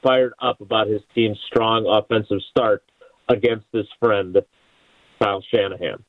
fired 0.03 0.35
up 0.41 0.61
about 0.61 0.89
his 0.89 1.01
team's 1.15 1.39
strong 1.47 1.87
offensive 1.87 2.41
start 2.51 2.83
against 3.29 3.65
his 3.73 3.87
friend 3.99 4.37
Kyle 5.23 5.43
Shanahan. 5.53 6.05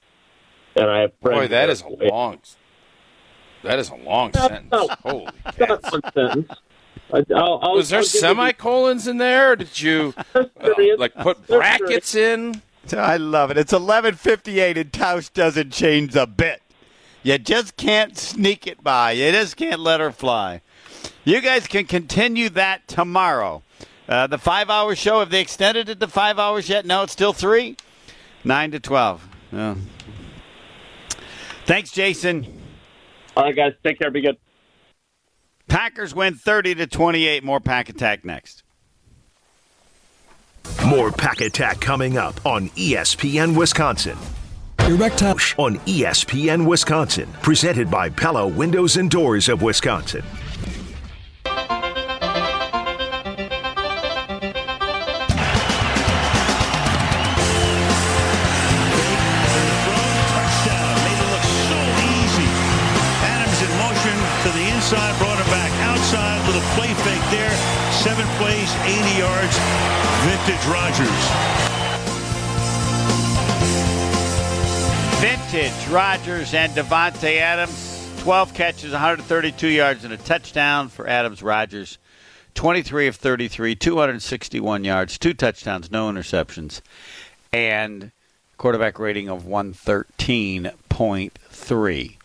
And 0.75 0.89
I 0.89 1.01
have 1.01 1.19
Boy, 1.21 1.47
that 1.47 1.69
is 1.69 1.81
a 1.81 1.87
long. 1.87 2.41
That 3.65 3.79
is 3.79 3.89
a 3.89 3.95
long 3.95 4.31
No, 4.33 4.41
sentence. 4.47 4.67
no. 4.71 4.87
Holy 5.03 5.27
It's 5.47 5.57
not 5.59 5.81
cats. 5.81 5.91
one 5.91 6.01
sentence. 6.13 6.51
I, 7.13 7.17
I'll, 7.35 7.59
I'll, 7.61 7.73
Was 7.73 7.89
there 7.89 7.99
I'll 7.99 8.03
give 8.05 8.13
you 8.13 8.19
semicolons 8.19 9.07
in 9.07 9.17
there? 9.17 9.51
Or 9.51 9.55
did 9.55 9.79
you 9.79 10.13
uh, 10.35 10.43
like 10.97 11.13
put 11.15 11.45
brackets 11.47 12.15
in? 12.15 12.61
I 12.95 13.17
love 13.17 13.51
it. 13.51 13.57
It's 13.57 13.73
11:58 13.73 14.77
and 14.77 14.91
Tausch 14.91 15.31
doesn't 15.33 15.71
change 15.71 16.15
a 16.15 16.27
bit. 16.27 16.61
You 17.23 17.37
just 17.39 17.77
can't 17.77 18.15
sneak 18.17 18.67
it 18.67 18.83
by. 18.83 19.11
You 19.13 19.31
just 19.31 19.57
can't 19.57 19.79
let 19.79 19.99
her 19.99 20.11
fly. 20.11 20.61
You 21.23 21.41
guys 21.41 21.65
can 21.67 21.85
continue 21.85 22.49
that 22.49 22.87
tomorrow. 22.87 23.63
Uh, 24.07 24.27
the 24.27 24.37
five-hour 24.37 24.95
show. 24.95 25.19
Have 25.19 25.31
they 25.31 25.41
extended 25.41 25.89
it 25.89 25.99
to 25.99 26.07
five 26.07 26.37
hours 26.37 26.69
yet? 26.69 26.85
No, 26.85 27.01
it's 27.01 27.13
still 27.13 27.33
three. 27.33 27.75
Nine 28.43 28.69
to 28.71 28.79
twelve. 28.79 29.27
Yeah. 29.51 29.75
Thanks, 31.65 31.91
Jason. 31.91 32.61
All 33.35 33.43
right, 33.43 33.55
guys, 33.55 33.73
take 33.83 33.99
care. 33.99 34.11
Be 34.11 34.21
good. 34.21 34.37
Packers 35.67 36.15
win 36.15 36.35
30 36.35 36.75
to 36.75 36.87
28. 36.87 37.43
More 37.43 37.59
pack 37.59 37.89
attack 37.89 38.23
next. 38.23 38.63
More 40.85 41.11
Pack 41.11 41.41
Attack 41.41 41.81
coming 41.81 42.17
up 42.17 42.43
on 42.45 42.69
ESPN 42.69 43.57
Wisconsin. 43.57 44.17
Erectile. 44.79 45.37
On 45.57 45.77
ESPN 45.79 46.67
Wisconsin, 46.67 47.27
presented 47.41 47.89
by 47.89 48.09
Pella 48.09 48.47
Windows 48.47 48.97
and 48.97 49.09
Doors 49.09 49.49
of 49.49 49.61
Wisconsin. 49.63 50.23
Rodgers. 70.67 71.09
Vintage 75.21 75.87
Rodgers 75.89 76.53
and 76.53 76.73
Davante 76.73 77.37
Adams. 77.37 77.93
12 78.19 78.53
catches, 78.53 78.91
132 78.91 79.67
yards, 79.67 80.03
and 80.03 80.13
a 80.13 80.17
touchdown 80.17 80.89
for 80.89 81.07
Adams 81.07 81.41
Rodgers. 81.43 81.99
23 82.55 83.07
of 83.07 83.15
33, 83.15 83.75
261 83.75 84.83
yards, 84.83 85.17
two 85.17 85.33
touchdowns, 85.33 85.89
no 85.91 86.09
interceptions, 86.09 86.81
and 87.53 88.11
quarterback 88.57 88.97
rating 88.97 89.29
of 89.29 89.43
113.3. 89.43 92.15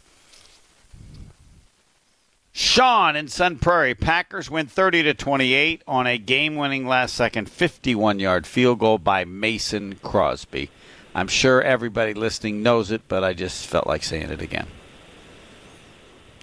Sean 2.60 3.16
in 3.16 3.26
Sun 3.26 3.56
Prairie, 3.56 3.94
Packers 3.94 4.50
win 4.50 4.66
30 4.66 5.04
to 5.04 5.14
28 5.14 5.82
on 5.88 6.06
a 6.06 6.18
game-winning 6.18 6.86
last-second 6.86 7.48
51-yard 7.48 8.46
field 8.46 8.80
goal 8.80 8.98
by 8.98 9.24
Mason 9.24 9.94
Crosby. 10.02 10.68
I'm 11.14 11.26
sure 11.26 11.62
everybody 11.62 12.12
listening 12.12 12.62
knows 12.62 12.90
it, 12.90 13.00
but 13.08 13.24
I 13.24 13.32
just 13.32 13.66
felt 13.66 13.86
like 13.86 14.02
saying 14.02 14.28
it 14.28 14.42
again. 14.42 14.66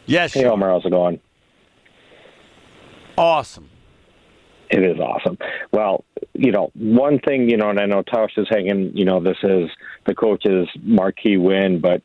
Yes, 0.07 0.33
Hey. 0.33 0.45
Homer, 0.45 0.67
how's 0.71 0.85
it 0.85 0.89
going? 0.89 1.19
awesome. 3.15 3.69
It 4.71 4.81
is 4.81 4.99
awesome. 4.99 5.37
Well, 5.71 6.03
you 6.33 6.51
know, 6.51 6.71
one 6.73 7.19
thing, 7.19 7.47
you 7.47 7.57
know, 7.57 7.69
and 7.69 7.79
I 7.79 7.85
know 7.85 8.01
Tausch 8.01 8.39
is 8.39 8.47
hanging, 8.49 8.91
you 8.97 9.05
know, 9.05 9.19
this 9.19 9.37
is 9.43 9.69
the 10.07 10.15
coach's 10.15 10.67
marquee 10.81 11.37
win, 11.37 11.79
but 11.79 12.01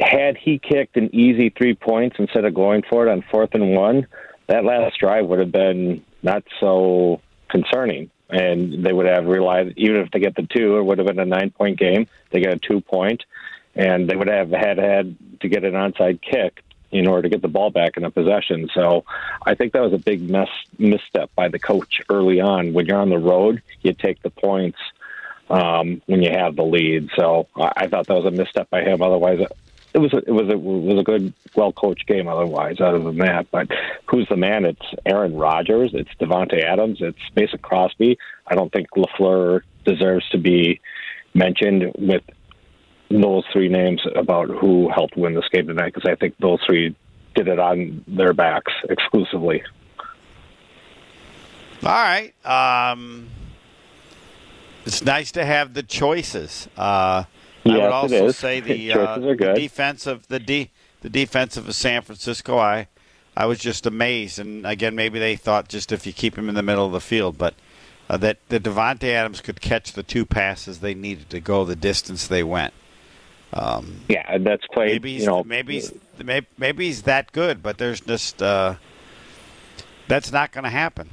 had 0.00 0.36
he 0.36 0.58
kicked 0.58 0.96
an 0.96 1.14
easy 1.14 1.50
three 1.50 1.74
points 1.74 2.16
instead 2.18 2.44
of 2.44 2.54
going 2.54 2.82
for 2.82 3.06
it 3.06 3.10
on 3.10 3.22
fourth 3.30 3.54
and 3.54 3.74
one, 3.74 4.06
that 4.46 4.64
last 4.64 4.98
drive 4.98 5.26
would 5.26 5.38
have 5.38 5.52
been 5.52 6.04
not 6.22 6.42
so 6.58 7.20
concerning. 7.48 8.10
And 8.28 8.84
they 8.84 8.92
would 8.92 9.06
have 9.06 9.26
relied, 9.26 9.74
even 9.76 9.96
if 9.96 10.10
they 10.12 10.20
get 10.20 10.36
the 10.36 10.46
two, 10.46 10.78
it 10.78 10.84
would 10.84 10.98
have 10.98 11.06
been 11.06 11.18
a 11.18 11.24
nine 11.24 11.50
point 11.50 11.78
game. 11.78 12.06
They 12.30 12.40
got 12.40 12.54
a 12.54 12.58
two 12.58 12.80
point, 12.80 13.24
and 13.74 14.08
they 14.08 14.14
would 14.14 14.28
have 14.28 14.50
had 14.50 14.78
had 14.78 15.16
to 15.40 15.48
get 15.48 15.64
an 15.64 15.72
onside 15.72 16.20
kick 16.22 16.62
in 16.92 17.08
order 17.08 17.22
to 17.22 17.28
get 17.28 17.42
the 17.42 17.48
ball 17.48 17.70
back 17.70 17.96
in 17.96 18.04
a 18.04 18.10
possession. 18.10 18.68
So 18.72 19.04
I 19.44 19.54
think 19.54 19.72
that 19.72 19.82
was 19.82 19.92
a 19.92 19.98
big 19.98 20.28
mess, 20.28 20.48
misstep 20.78 21.30
by 21.34 21.48
the 21.48 21.58
coach 21.58 22.00
early 22.08 22.40
on. 22.40 22.72
When 22.72 22.86
you're 22.86 22.98
on 22.98 23.10
the 23.10 23.18
road, 23.18 23.62
you 23.82 23.92
take 23.94 24.22
the 24.22 24.30
points 24.30 24.78
um, 25.48 26.00
when 26.06 26.22
you 26.22 26.30
have 26.30 26.54
the 26.54 26.64
lead. 26.64 27.10
So 27.16 27.48
I, 27.56 27.72
I 27.76 27.86
thought 27.88 28.06
that 28.06 28.14
was 28.14 28.26
a 28.26 28.30
misstep 28.30 28.70
by 28.70 28.82
him. 28.82 29.02
Otherwise, 29.02 29.40
it 29.92 29.98
was 29.98 30.12
a, 30.12 30.18
it 30.18 30.30
was 30.30 30.48
a, 30.48 30.52
it 30.52 30.60
was 30.60 30.98
a 30.98 31.02
good, 31.02 31.32
well 31.54 31.72
coached 31.72 32.06
game. 32.06 32.28
Otherwise, 32.28 32.80
other 32.80 32.98
than 32.98 33.18
that, 33.18 33.50
but 33.50 33.68
who's 34.06 34.28
the 34.28 34.36
man? 34.36 34.64
It's 34.64 34.86
Aaron 35.06 35.36
Rodgers. 35.36 35.90
It's 35.94 36.10
Davante 36.20 36.62
Adams. 36.62 36.98
It's 37.00 37.18
Mason 37.34 37.58
Crosby. 37.58 38.18
I 38.46 38.54
don't 38.54 38.72
think 38.72 38.88
Lafleur 38.96 39.62
deserves 39.84 40.28
to 40.30 40.38
be 40.38 40.80
mentioned 41.34 41.92
with 41.98 42.22
those 43.10 43.44
three 43.52 43.68
names 43.68 44.00
about 44.14 44.48
who 44.48 44.88
helped 44.88 45.16
win 45.16 45.34
this 45.34 45.48
game 45.50 45.66
tonight 45.66 45.92
because 45.94 46.08
I 46.08 46.14
think 46.14 46.36
those 46.38 46.60
three 46.64 46.94
did 47.34 47.48
it 47.48 47.58
on 47.58 48.04
their 48.06 48.32
backs 48.32 48.72
exclusively. 48.88 49.62
All 51.82 51.90
right. 51.90 52.32
Um, 52.44 53.28
it's 54.84 55.02
nice 55.04 55.32
to 55.32 55.44
have 55.44 55.74
the 55.74 55.82
choices. 55.82 56.68
Uh, 56.76 57.24
I 57.66 57.76
would 57.76 57.80
also 57.92 58.30
say 58.30 58.60
the, 58.60 58.92
uh, 58.92 59.18
the 59.18 59.52
defense 59.54 60.06
of 60.06 60.26
the 60.28 60.38
de- 60.38 60.70
the 61.02 61.10
defense 61.10 61.56
of 61.56 61.72
San 61.74 62.02
Francisco. 62.02 62.58
I 62.58 62.88
I 63.36 63.46
was 63.46 63.58
just 63.58 63.86
amazed, 63.86 64.38
and 64.38 64.66
again, 64.66 64.94
maybe 64.94 65.18
they 65.18 65.36
thought 65.36 65.68
just 65.68 65.92
if 65.92 66.06
you 66.06 66.12
keep 66.12 66.36
him 66.36 66.48
in 66.48 66.54
the 66.54 66.62
middle 66.62 66.86
of 66.86 66.92
the 66.92 67.00
field, 67.00 67.38
but 67.38 67.54
uh, 68.08 68.16
that 68.18 68.38
that 68.48 68.62
Davante 68.62 69.12
Adams 69.12 69.40
could 69.40 69.60
catch 69.60 69.92
the 69.92 70.02
two 70.02 70.26
passes 70.26 70.80
they 70.80 70.94
needed 70.94 71.30
to 71.30 71.40
go 71.40 71.64
the 71.64 71.76
distance 71.76 72.26
they 72.26 72.42
went. 72.42 72.74
Um, 73.52 74.02
Yeah, 74.08 74.38
that's 74.38 74.66
played. 74.72 74.92
maybe 74.92 75.12
he's, 75.14 75.22
you 75.22 75.28
know, 75.28 75.42
maybe 75.44 75.74
he's, 75.74 75.92
maybe, 76.22 76.46
maybe 76.56 76.86
he's 76.86 77.02
that 77.02 77.32
good, 77.32 77.62
but 77.62 77.78
there's 77.78 78.00
just 78.00 78.42
uh, 78.42 78.76
that's 80.06 80.30
not 80.32 80.52
going 80.52 80.64
to 80.64 80.70
happen. 80.70 81.10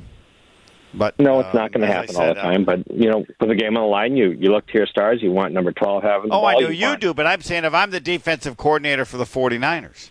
But 0.98 1.20
no, 1.20 1.40
it's 1.40 1.50
um, 1.54 1.56
not 1.56 1.72
going 1.72 1.82
to 1.82 1.88
happen 1.94 2.16
all 2.16 2.34
the 2.34 2.40
uh, 2.40 2.44
time. 2.44 2.66
But 2.66 2.90
you 2.92 3.10
know, 3.10 3.20
with 3.40 3.50
the 3.50 3.56
game 3.56 3.78
on 3.78 3.84
the 3.84 3.88
line, 3.90 4.18
you 4.18 4.32
you 4.32 4.52
look 4.52 4.68
to 4.68 4.74
your 4.74 4.88
stars. 4.88 5.22
You 5.22 5.32
want 5.32 5.54
number 5.54 5.72
twelve 5.72 6.04
having. 6.04 6.30
The 6.30 6.36
Oh, 6.36 6.44
I 6.46 6.56
do. 6.56 6.64
know 6.66 6.70
you 6.70 6.98
do, 6.98 7.14
but 7.14 7.28
I'm 7.28 7.42
saying 7.42 7.66
if 7.66 7.74
I'm 7.74 7.92
the 7.92 8.00
defensive 8.00 8.58
coordinator 8.58 9.06
for 9.06 9.18
the 9.18 9.26
49ers, 9.26 10.10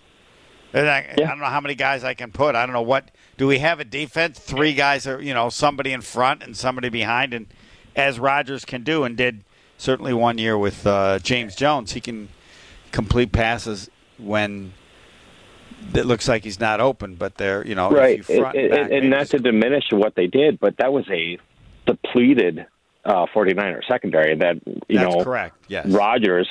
and 0.73 0.89
I, 0.89 1.15
Yeah. 1.19 1.25
I 1.25 1.29
don't 1.29 1.39
know 1.41 1.47
how 1.47 1.61
many 1.61 1.75
guys 1.75 2.05
I 2.05 2.15
can 2.15 2.31
put. 2.33 2.55
I 2.55 2.65
don't 2.67 2.73
know 2.73 2.83
what. 2.83 3.11
Do 3.37 3.47
we 3.47 3.59
have 3.59 3.81
a 3.81 3.85
defense? 3.85 4.39
Three 4.39 4.75
guys 4.75 5.07
are, 5.07 5.21
you 5.21 5.35
know, 5.35 5.49
somebody 5.49 5.93
in 5.93 6.01
front 6.03 6.43
and 6.43 6.57
somebody 6.57 6.89
behind, 6.89 7.35
and 7.35 7.47
as 7.95 8.19
Rodgers 8.21 8.65
can 8.65 8.83
do 8.83 9.05
and 9.05 9.17
did 9.17 9.43
certainly 9.79 10.13
one 10.15 10.39
year 10.39 10.57
with 10.57 10.87
uh, 10.87 11.19
James 11.19 11.55
Jones, 11.55 11.93
he 11.93 12.01
can 12.01 12.29
complete 12.93 13.33
passes 13.33 13.91
when 14.19 14.73
it 15.95 16.07
looks 16.07 16.29
like 16.29 16.45
he's 16.45 16.61
not 16.61 16.81
open, 16.81 17.15
but 17.15 17.37
they're, 17.37 17.67
you 17.67 17.75
know, 17.75 17.91
if 17.91 17.97
right, 17.97 18.19
you 18.19 18.23
front 18.41 18.57
and, 18.57 18.65
and, 18.65 18.73
back, 18.73 18.93
and, 18.93 19.11
not 19.11 19.27
to 19.29 19.39
diminish 19.39 19.85
what 19.91 20.15
they 20.15 20.27
did, 20.27 20.59
but 20.61 20.77
that 20.79 20.93
was 20.93 21.05
a 21.11 21.39
depleted 21.87 22.67
uh, 23.05 23.27
49er 23.35 23.81
secondary 23.87 24.37
that 24.37 24.57
you 24.89 24.99
that's 24.99 25.17
know 25.17 25.25
correct. 25.25 25.57
Yes. 25.69 25.87
Rodgers 25.87 26.49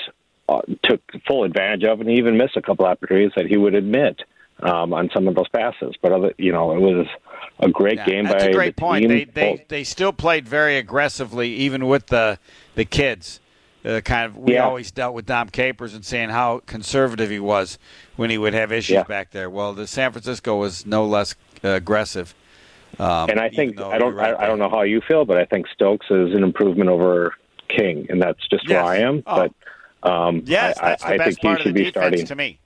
uh, 0.48 0.62
took 0.84 1.02
full 1.28 1.43
advantage 1.43 1.84
of, 1.84 2.00
and 2.00 2.10
he 2.10 2.17
even 2.17 2.38
missed 2.38 2.56
a 2.56 2.62
couple 2.62 2.86
opportunities 2.86 3.32
that 3.36 3.45
he 3.45 3.58
would 3.58 3.76
admit 3.76 4.21
um, 4.62 4.93
on 4.93 5.10
some 5.13 5.28
of 5.28 5.36
those 5.36 5.50
passes. 5.50 5.95
But 6.02 6.12
other, 6.12 6.34
you 6.38 6.52
know, 6.52 6.71
it 6.71 6.80
was 6.80 7.08
a 7.60 7.69
great 7.69 7.98
Yeah, 7.98 8.06
game 8.06 8.26
that's 8.26 8.43
by 8.43 8.50
a 8.50 8.54
great 8.54 8.76
the 8.76 8.82
point. 8.82 9.02
team. 9.02 9.10
They 9.10 9.26
they 9.26 9.65
they 9.67 9.84
still 9.84 10.13
played 10.13 10.48
very 10.48 10.78
aggressively, 10.78 11.50
even 11.54 11.88
with 11.88 12.08
the 12.08 12.39
the 12.76 12.86
kids. 12.86 13.39
Uh, 13.86 14.02
kind 14.02 14.26
of, 14.26 14.38
we 14.38 14.54
Yeah. 14.54 14.65
always 14.65 14.89
dealt 14.91 15.13
with 15.13 15.26
Dom 15.28 15.50
Capers 15.50 15.93
and 15.93 16.04
saying 16.04 16.30
how 16.30 16.62
conservative 16.65 17.30
he 17.30 17.39
was 17.39 17.78
when 18.15 18.30
he 18.30 18.38
would 18.38 18.54
have 18.54 18.71
issues 18.71 18.95
Yeah. 18.95 19.04
back 19.04 19.32
there. 19.32 19.50
Well, 19.50 19.74
the 19.74 19.86
San 19.86 20.12
Francisco 20.12 20.56
was 20.56 20.86
no 20.86 21.06
less 21.06 21.36
uh, 21.63 21.69
aggressive. 21.69 22.34
Um, 22.98 23.30
and 23.30 23.39
I 23.39 23.50
think 23.50 23.80
I 23.80 23.98
don't 23.98 24.15
right, 24.15 24.34
I, 24.34 24.43
I 24.43 24.48
don't 24.48 24.58
know 24.58 24.69
how 24.69 24.82
you 24.84 25.02
feel, 25.02 25.26
but 25.26 25.38
I 25.38 25.45
think 25.45 25.67
Stokes 25.67 26.06
is 26.10 26.34
an 26.34 26.43
improvement 26.43 26.89
over 26.89 27.36
King, 27.67 28.08
and 28.10 28.21
that's 28.21 28.48
just 28.48 28.67
Yes. 28.67 28.84
where 28.84 28.93
I 28.93 28.98
am. 28.98 29.21
Oh. 29.28 29.50
But 30.02 30.10
um, 30.10 30.41
Yes, 30.45 30.78
I, 30.80 30.89
that's 30.89 31.04
the 31.04 31.10
I, 31.10 31.13
I 31.13 31.17
think 31.17 31.39
he 31.41 31.48
part 31.48 31.60
of 31.60 31.63
should 31.63 31.76
the 31.76 31.84
be 31.84 31.89
starting. 31.89 32.26
to 32.26 32.36
me. 32.36 32.60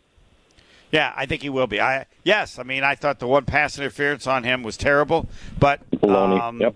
Yeah, 0.92 1.14
I 1.16 1.26
think 1.26 1.42
he 1.42 1.50
will 1.50 1.68
be. 1.68 1.80
I 1.82 2.06
yes, 2.24 2.58
I 2.60 2.64
mean 2.64 2.84
I 2.84 2.96
thought 2.96 3.20
the 3.20 3.28
one 3.28 3.46
pass 3.46 3.78
interference 3.78 4.26
on 4.26 4.44
him 4.44 4.64
was 4.64 4.76
terrible, 4.78 5.28
but 5.60 5.82
um, 6.04 6.60
yep. 6.62 6.76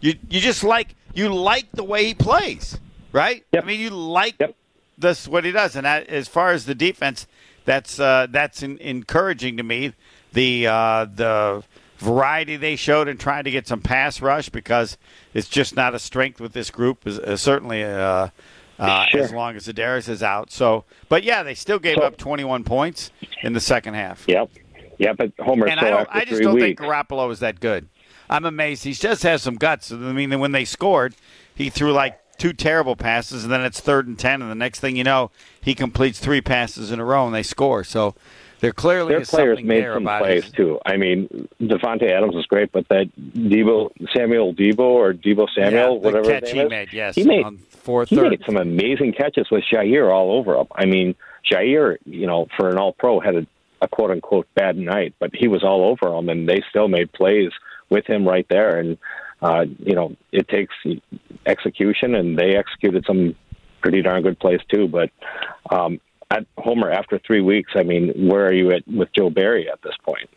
you 0.00 0.14
you 0.28 0.40
just 0.40 0.62
like 0.62 0.94
you 1.14 1.32
like 1.34 1.70
the 1.72 1.82
way 1.84 2.04
he 2.06 2.14
plays, 2.14 2.78
right? 3.16 3.44
Yep. 3.52 3.64
I 3.64 3.66
mean, 3.66 3.80
you 3.80 3.90
like 3.90 4.36
Yep. 4.38 4.54
this 4.98 5.26
what 5.26 5.44
he 5.44 5.50
does, 5.52 5.74
and 5.74 5.86
as 5.86 6.28
far 6.28 6.52
as 6.52 6.66
the 6.66 6.74
defense, 6.74 7.26
that's 7.64 7.98
uh, 7.98 8.26
that's 8.30 8.62
in, 8.62 8.78
encouraging 8.78 9.56
to 9.56 9.62
me. 9.62 9.94
The 10.32 10.66
uh, 10.66 11.06
the 11.06 11.64
variety 11.98 12.56
they 12.56 12.76
showed 12.76 13.08
in 13.08 13.16
trying 13.16 13.44
to 13.44 13.50
get 13.50 13.66
some 13.66 13.80
pass 13.80 14.20
rush 14.20 14.50
because 14.50 14.98
it's 15.32 15.48
just 15.48 15.74
not 15.74 15.94
a 15.94 15.98
strength 15.98 16.40
with 16.40 16.52
this 16.52 16.70
group. 16.70 17.06
Is, 17.06 17.40
certainly 17.40 17.82
uh, 17.82 18.28
uh, 18.78 19.06
Sure. 19.06 19.22
as 19.22 19.32
long 19.32 19.56
as 19.56 19.64
Darius 19.64 20.06
is 20.08 20.22
out. 20.22 20.50
So, 20.52 20.84
but 21.08 21.24
yeah, 21.24 21.42
they 21.42 21.54
still 21.54 21.78
gave 21.78 21.96
So- 21.96 22.02
up 22.02 22.18
21 22.18 22.64
points 22.64 23.10
in 23.42 23.54
the 23.54 23.60
second 23.60 23.94
half. 23.94 24.24
Yep. 24.28 24.50
Yeah, 24.98 25.14
but 25.14 25.32
Homer. 25.40 25.66
And 25.66 25.80
I 25.80 25.90
don't. 25.90 26.08
I 26.10 26.24
just 26.24 26.42
don't 26.42 26.54
weeks, 26.54 26.64
think 26.64 26.78
Garoppolo 26.80 27.30
is 27.30 27.40
that 27.40 27.60
good. 27.60 27.88
I'm 28.28 28.44
amazed. 28.44 28.84
He 28.84 28.92
just 28.92 29.22
has 29.22 29.42
some 29.42 29.54
guts. 29.56 29.90
I 29.92 29.96
mean, 29.96 30.38
when 30.40 30.52
they 30.52 30.64
scored, 30.64 31.14
he 31.54 31.70
threw 31.70 31.92
like 31.92 32.18
two 32.38 32.52
terrible 32.52 32.96
passes, 32.96 33.44
and 33.44 33.52
then 33.52 33.62
it's 33.62 33.80
third 33.80 34.06
and 34.06 34.18
ten, 34.18 34.42
and 34.42 34.50
the 34.50 34.54
next 34.54 34.80
thing 34.80 34.96
you 34.96 35.04
know, 35.04 35.30
he 35.60 35.74
completes 35.74 36.18
three 36.18 36.40
passes 36.40 36.90
in 36.90 37.00
a 37.00 37.04
row, 37.04 37.26
and 37.26 37.34
they 37.34 37.42
score. 37.42 37.84
So 37.84 38.14
there 38.60 38.72
clearly 38.72 39.12
their 39.12 39.22
is 39.22 39.30
players 39.30 39.56
something 39.58 39.66
made 39.66 39.82
there 39.82 39.94
some 39.94 40.04
plays 40.04 40.44
his- 40.44 40.52
too. 40.52 40.78
I 40.86 40.96
mean, 40.96 41.48
Davante 41.60 42.10
Adams 42.10 42.34
was 42.34 42.46
great, 42.46 42.72
but 42.72 42.88
that 42.88 43.08
Deebo 43.34 43.90
Samuel 44.14 44.54
Deebo 44.54 44.78
or 44.80 45.12
Deebo 45.12 45.46
Samuel, 45.54 45.94
Yeah, 45.94 45.98
whatever 46.00 46.30
catch 46.30 46.50
he 46.50 46.60
is, 46.60 46.70
made, 46.70 46.92
yes, 46.92 47.14
he 47.14 47.24
made 47.24 47.44
fourth, 47.70 48.08
he 48.08 48.16
third. 48.16 48.30
made 48.30 48.42
some 48.46 48.56
amazing 48.56 49.12
catches 49.12 49.50
with 49.50 49.64
Jaire 49.70 50.12
all 50.12 50.32
over 50.32 50.54
him. 50.56 50.66
I 50.74 50.86
mean, 50.86 51.14
Jaire, 51.50 51.96
you 52.06 52.26
know, 52.26 52.48
for 52.56 52.70
an 52.70 52.78
All 52.78 52.92
Pro, 52.92 53.20
had 53.20 53.36
a, 53.36 53.46
a 53.82 53.88
quote 53.88 54.10
unquote 54.10 54.46
bad 54.54 54.76
night, 54.76 55.14
but 55.18 55.30
he 55.34 55.48
was 55.48 55.62
all 55.62 55.84
over 55.84 56.12
him, 56.16 56.28
and 56.28 56.48
they 56.48 56.62
still 56.70 56.88
made 56.88 57.12
plays 57.12 57.50
with 57.90 58.06
him 58.06 58.26
right 58.26 58.46
there. 58.48 58.78
And 58.80 58.96
uh, 59.46 59.64
you 59.78 59.94
know, 59.94 60.16
it 60.32 60.48
takes 60.48 60.74
execution, 61.46 62.14
and 62.14 62.36
they 62.38 62.56
executed 62.56 63.04
some 63.06 63.34
pretty 63.80 64.02
darn 64.02 64.22
good 64.22 64.38
plays 64.38 64.60
too. 64.72 64.88
But 64.88 65.10
um, 65.70 66.00
at 66.30 66.46
Homer, 66.58 66.90
after 66.90 67.20
three 67.24 67.40
weeks, 67.40 67.72
I 67.76 67.82
mean, 67.84 68.28
where 68.28 68.46
are 68.46 68.52
you 68.52 68.72
at 68.72 68.86
with 68.88 69.08
Joe 69.12 69.30
Barry 69.30 69.70
at 69.70 69.80
this 69.82 69.94
point? 70.04 70.28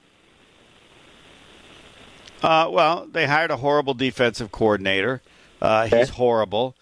Uh, 2.41 2.69
well, 2.72 3.08
they 3.12 3.26
hired 3.26 3.52
a 3.52 3.58
horrible 3.58 3.93
defensive 3.93 4.52
coordinator. 4.52 5.22
Uh, 5.62 5.84
Okay. 5.88 6.00
He's 6.00 6.10
horrible, 6.10 6.76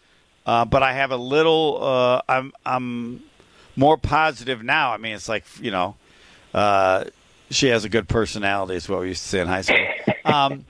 uh, 0.45 0.65
but 0.65 0.83
I 0.83 0.93
have 0.93 1.11
a 1.11 1.17
little. 1.17 1.79
Uh, 1.81 2.21
I'm 2.29 2.51
I'm 2.65 3.23
more 3.75 3.97
positive 3.97 4.61
now. 4.63 4.93
I 4.93 4.97
mean, 4.97 5.15
it's 5.15 5.29
like 5.29 5.45
you 5.61 5.71
know, 5.71 5.95
uh, 6.53 7.05
she 7.49 7.69
has 7.69 7.85
a 7.85 7.89
good 7.89 8.07
personality, 8.07 8.75
is 8.75 8.87
what 8.89 8.99
we 8.99 9.07
used 9.07 9.23
to 9.23 9.29
say 9.29 9.39
in 9.39 9.47
high 9.47 9.61
school. 9.61 9.77
Um, 10.27 10.65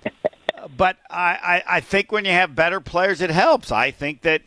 but 0.77 0.97
I, 1.09 1.63
I, 1.67 1.77
I 1.77 1.79
think 1.79 2.11
when 2.11 2.25
you 2.25 2.31
have 2.31 2.55
better 2.55 2.79
players, 2.79 3.21
it 3.21 3.31
helps. 3.31 3.71
I 3.71 3.91
think 3.91 4.21
that 4.21 4.43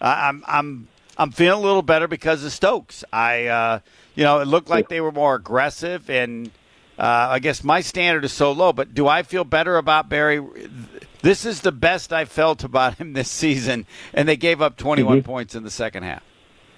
uh, 0.00 0.14
I'm 0.18 0.44
I'm 0.46 0.88
I'm 1.16 1.30
feeling 1.30 1.62
a 1.62 1.66
little 1.66 1.82
better 1.82 2.08
because 2.08 2.44
of 2.44 2.52
Stokes. 2.52 3.04
I 3.12 3.46
uh, 3.46 3.78
you 4.14 4.24
know 4.24 4.40
it 4.40 4.48
looked 4.48 4.68
like 4.68 4.88
they 4.88 5.00
were 5.00 5.12
more 5.12 5.34
aggressive, 5.34 6.10
and 6.10 6.50
uh, 6.98 7.28
I 7.30 7.38
guess 7.38 7.62
my 7.62 7.80
standard 7.80 8.24
is 8.24 8.32
so 8.32 8.52
low. 8.52 8.72
But 8.72 8.94
do 8.94 9.06
I 9.06 9.22
feel 9.22 9.44
better 9.44 9.76
about 9.76 10.08
Barry? 10.08 10.44
This 11.22 11.44
is 11.44 11.60
the 11.60 11.72
best 11.72 12.12
I 12.12 12.24
felt 12.24 12.64
about 12.64 12.96
him 12.96 13.12
this 13.12 13.30
season, 13.30 13.86
and 14.12 14.28
they 14.28 14.36
gave 14.36 14.60
up 14.60 14.76
21 14.76 15.22
points 15.22 15.54
in 15.54 15.62
the 15.62 15.70
second 15.70 16.02
half. 16.02 16.22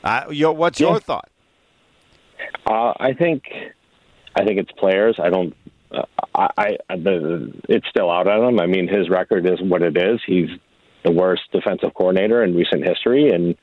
Uh, 0.04 0.26
your, 0.30 0.52
what's 0.52 0.78
your 0.78 1.00
thought? 1.00 1.28
Uh, 2.64 2.92
I 2.98 3.12
think, 3.12 3.44
I 4.36 4.44
think 4.44 4.60
it's 4.60 4.70
players. 4.72 5.16
I 5.18 5.30
don't. 5.30 5.54
Uh, 5.90 6.02
I, 6.34 6.76
I 6.88 6.96
the 6.96 7.52
it's 7.68 7.86
still 7.88 8.10
out 8.10 8.28
on 8.28 8.44
him. 8.54 8.60
I 8.60 8.66
mean, 8.66 8.88
his 8.88 9.08
record 9.08 9.46
is 9.46 9.60
what 9.62 9.82
it 9.82 9.96
is. 9.96 10.20
He's 10.26 10.48
the 11.04 11.12
worst 11.12 11.42
defensive 11.52 11.94
coordinator 11.94 12.42
in 12.42 12.54
recent 12.54 12.84
history, 12.84 13.30
and 13.30 13.56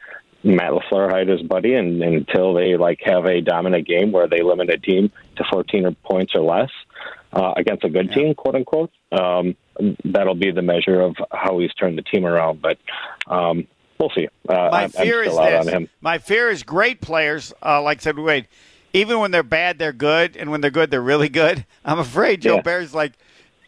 Matt 0.44 0.72
Lafleur 0.72 1.10
hired 1.10 1.28
his 1.30 1.42
buddy. 1.42 1.74
And, 1.74 2.02
and 2.02 2.16
until 2.16 2.54
they 2.54 2.76
like 2.78 3.00
have 3.04 3.26
a 3.26 3.42
dominant 3.42 3.88
game 3.88 4.12
where 4.12 4.28
they 4.28 4.42
limit 4.42 4.70
a 4.70 4.78
team 4.78 5.12
to 5.38 5.44
14 5.52 5.96
points 6.04 6.34
or 6.36 6.42
less 6.42 6.70
uh, 7.32 7.54
against 7.56 7.84
a 7.84 7.90
good 7.90 8.12
team, 8.12 8.34
quote 8.36 8.56
unquote, 8.56 8.92
um, 9.12 9.56
that'll 10.06 10.36
be 10.36 10.52
the 10.52 10.62
measure 10.62 11.02
of 11.02 11.16
how 11.32 11.60
he's 11.60 11.74
turned 11.74 11.98
the 11.98 12.02
team 12.04 12.26
around. 12.26 12.62
But 12.62 12.78
um, 13.28 13.68
we'll 14.00 14.12
see. 14.16 14.28
Uh, 14.48 14.70
My 14.72 14.84
I'm, 14.84 14.90
fear 14.90 15.22
I'm 15.22 15.30
is 15.30 15.38
this. 15.38 15.68
on 15.68 15.68
him. 15.68 15.90
My 16.02 16.18
fear 16.18 16.50
is 16.50 16.64
great 16.64 17.02
players, 17.02 17.54
uh, 17.64 17.82
like 17.82 18.02
said 18.02 18.18
Wade, 18.18 18.48
even 18.94 19.20
when 19.20 19.32
they're 19.32 19.44
bad, 19.44 19.80
they're 19.80 19.92
good, 19.94 20.38
and 20.38 20.52
when 20.52 20.62
they're 20.62 20.72
good, 20.72 20.92
they're 20.92 21.02
really 21.02 21.30
good. 21.30 21.66
I'm 21.86 22.00
afraid 22.00 22.42
Joe 22.42 22.56
Yeah. 22.56 22.62
Barry's 22.62 22.94
like, 22.94 23.14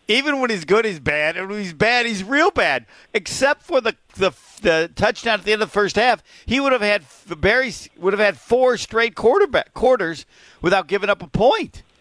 even 0.08 0.40
when 0.40 0.52
he's 0.52 0.66
good, 0.66 0.86
he's 0.86 1.00
bad, 1.00 1.36
and 1.36 1.50
when 1.50 1.60
he's 1.60 1.74
bad, 1.74 2.06
he's 2.06 2.24
real 2.24 2.52
bad. 2.52 2.86
Except 3.14 3.64
for 3.64 3.82
the 3.82 3.96
the, 4.16 4.32
the 4.62 4.92
touchdown 4.96 5.40
at 5.40 5.46
the 5.46 5.52
end 5.54 5.62
of 5.64 5.70
the 5.70 5.74
first 5.74 5.96
half, 5.96 6.24
he 6.46 6.60
would 6.60 6.72
have 6.72 6.82
had 6.82 7.04
Barry 7.42 7.74
would 7.98 8.14
have 8.14 8.20
had 8.20 8.38
four 8.38 8.78
straight 8.78 9.16
quarterback 9.16 9.74
quarters 9.74 10.26
without 10.62 10.88
giving 10.88 11.10
up 11.10 11.22
a 11.24 11.28
point. 11.28 11.82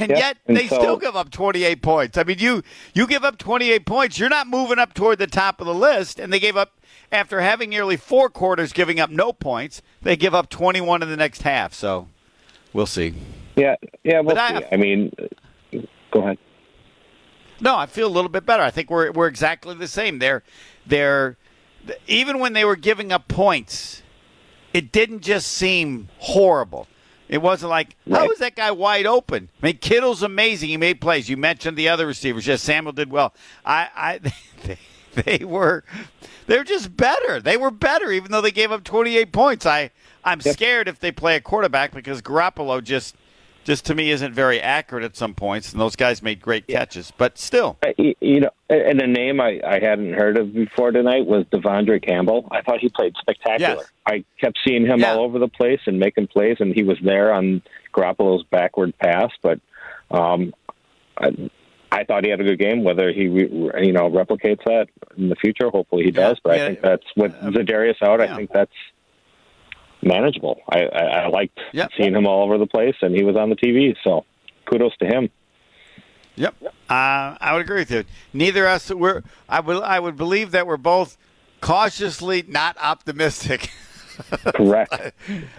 And 0.00 0.10
Yeah, 0.10 0.18
yet 0.18 0.38
and 0.46 0.56
they 0.56 0.66
so- 0.66 0.78
still 0.80 0.96
give 0.96 1.14
up 1.14 1.30
28 1.30 1.82
points. 1.82 2.18
I 2.18 2.24
mean, 2.24 2.38
you 2.40 2.62
you 2.94 3.06
give 3.06 3.22
up 3.24 3.38
28 3.38 3.86
points, 3.86 4.18
you're 4.18 4.28
not 4.28 4.48
moving 4.48 4.78
up 4.78 4.92
toward 4.94 5.18
the 5.20 5.28
top 5.28 5.60
of 5.60 5.68
the 5.68 5.74
list. 5.74 6.18
And 6.18 6.32
they 6.32 6.40
gave 6.40 6.56
up 6.56 6.72
after 7.12 7.40
having 7.42 7.70
nearly 7.70 7.96
four 7.96 8.28
quarters 8.28 8.72
giving 8.72 8.98
up 8.98 9.08
no 9.10 9.32
points. 9.32 9.80
They 10.02 10.16
give 10.16 10.34
up 10.34 10.48
21 10.50 11.02
in 11.02 11.08
the 11.10 11.16
next 11.16 11.42
half. 11.42 11.74
So 11.74 12.08
we'll 12.72 12.86
see. 12.86 13.14
Yeah, 13.56 13.76
yeah, 14.04 14.20
we'll 14.20 14.34
But 14.34 14.38
I- 14.38 14.60
see. 14.60 14.66
I 14.72 14.76
mean, 14.76 15.12
go 16.10 16.20
ahead. 16.20 16.38
No, 17.60 17.76
I 17.76 17.86
feel 17.86 18.06
a 18.06 18.08
little 18.14 18.28
bit 18.28 18.46
better. 18.46 18.62
I 18.62 18.70
think 18.70 18.88
we're 18.90 19.10
we're 19.10 19.26
exactly 19.26 19.74
the 19.74 19.88
same. 19.88 20.18
They're 20.20 20.42
they're 20.86 21.36
even 22.06 22.38
when 22.38 22.52
they 22.52 22.64
were 22.64 22.76
giving 22.76 23.10
up 23.12 23.26
points, 23.28 24.02
it 24.72 24.92
didn't 24.92 25.20
just 25.20 25.48
seem 25.50 26.08
horrible. 26.18 26.86
It 27.28 27.42
wasn't 27.42 27.70
like 27.70 27.96
how 28.08 28.20
Right. 28.20 28.28
was 28.28 28.38
that 28.38 28.54
guy 28.56 28.70
wide 28.70 29.06
open? 29.06 29.48
I 29.62 29.66
mean, 29.66 29.78
Kittle's 29.78 30.22
amazing. 30.22 30.68
He 30.68 30.76
made 30.76 31.00
plays. 31.00 31.28
You 31.28 31.36
mentioned 31.36 31.76
the 31.76 31.88
other 31.88 32.06
receivers. 32.06 32.46
Yes, 32.46 32.62
Samuel 32.62 32.92
did 32.92 33.10
well. 33.10 33.34
I, 33.66 33.88
I 33.94 34.18
they, 34.64 34.78
they 35.38 35.44
were 35.44 35.82
they 36.46 36.56
were 36.58 36.64
just 36.64 36.96
better. 36.96 37.40
They 37.40 37.56
were 37.56 37.70
better, 37.72 38.12
even 38.12 38.30
though 38.30 38.40
they 38.40 38.52
gave 38.52 38.70
up 38.70 38.84
28 38.84 39.32
points. 39.32 39.66
I 39.66 39.90
I'm 40.28 40.40
scared 40.40 40.88
if 40.88 40.98
they 41.00 41.10
play 41.12 41.36
a 41.36 41.40
quarterback 41.40 41.92
because 41.94 42.22
Garoppolo 42.22 42.82
just 42.82 43.16
just 43.64 43.84
to 43.86 43.94
me 43.94 44.10
isn't 44.10 44.32
very 44.32 44.60
accurate 44.62 45.04
at 45.04 45.14
some 45.14 45.34
points, 45.34 45.72
and 45.72 45.80
those 45.80 45.94
guys 45.94 46.22
made 46.22 46.40
great 46.40 46.66
catches. 46.66 47.12
But 47.18 47.36
still, 47.36 47.76
Uh, 47.84 47.92
You 48.20 48.40
know, 48.40 48.50
and 48.70 49.00
a 49.02 49.06
name 49.06 49.40
I, 49.42 49.60
I 49.66 49.78
hadn't 49.78 50.14
heard 50.14 50.38
of 50.38 50.54
before 50.54 50.90
tonight 50.90 51.26
was 51.26 51.44
De'Vondre 51.52 52.00
Campbell. 52.02 52.48
I 52.50 52.62
thought 52.62 52.78
he 52.80 52.88
played 52.88 53.14
spectacular. 53.20 53.74
Yes. 53.82 53.90
I 54.06 54.24
kept 54.40 54.58
seeing 54.66 54.86
him 54.86 55.00
Yeah. 55.00 55.12
all 55.12 55.20
over 55.24 55.38
the 55.38 55.48
place 55.48 55.80
and 55.86 55.98
making 55.98 56.28
plays, 56.28 56.56
and 56.60 56.74
he 56.74 56.82
was 56.82 56.96
there 57.02 57.30
on 57.32 57.60
Garoppolo's 57.92 58.44
backward 58.50 58.96
pass. 58.98 59.30
But 59.42 59.60
um, 60.10 60.54
I, 61.18 61.50
I 61.92 62.04
thought 62.04 62.24
he 62.24 62.30
had 62.30 62.40
a 62.40 62.44
good 62.44 62.58
game. 62.58 62.84
Whether 62.84 63.12
he 63.12 63.24
you 63.24 63.92
know 63.92 64.08
replicates 64.10 64.64
that 64.64 64.88
in 65.18 65.28
the 65.28 65.36
future, 65.36 65.68
hopefully 65.68 66.04
he 66.04 66.10
does. 66.10 66.38
But 66.42 66.56
Yeah. 66.56 66.64
I 66.64 66.66
think 66.68 66.80
that's 66.80 67.06
with 67.16 67.34
Za'Darius 67.34 68.00
out. 68.02 68.20
yeah. 68.20 68.32
I 68.32 68.36
think 68.36 68.50
that's 68.50 68.72
manageable. 70.02 70.60
I, 70.68 70.80
I, 70.86 71.04
I 71.04 71.26
liked 71.28 71.58
Yep. 71.72 71.90
seeing 71.96 72.14
him 72.14 72.26
all 72.26 72.44
over 72.44 72.58
the 72.58 72.66
place, 72.66 72.94
and 73.02 73.14
he 73.14 73.22
was 73.24 73.36
on 73.36 73.50
the 73.50 73.56
TV. 73.56 73.94
So 74.04 74.24
kudos 74.66 74.96
to 74.98 75.06
him. 75.06 75.30
Yep. 76.36 76.54
Uh, 76.62 76.70
I 76.88 77.52
would 77.52 77.62
agree 77.62 77.80
with 77.80 77.90
you. 77.90 78.04
Neither 78.32 78.64
of 78.66 78.72
us 78.74 78.90
we're 78.92 79.22
I 79.48 79.60
would 79.60 79.82
I 79.82 79.98
would 79.98 80.16
believe 80.16 80.52
that 80.52 80.66
we're 80.66 80.76
both 80.76 81.16
cautiously 81.60 82.44
not 82.46 82.76
optimistic. 82.80 83.70
Correct. 84.54 85.12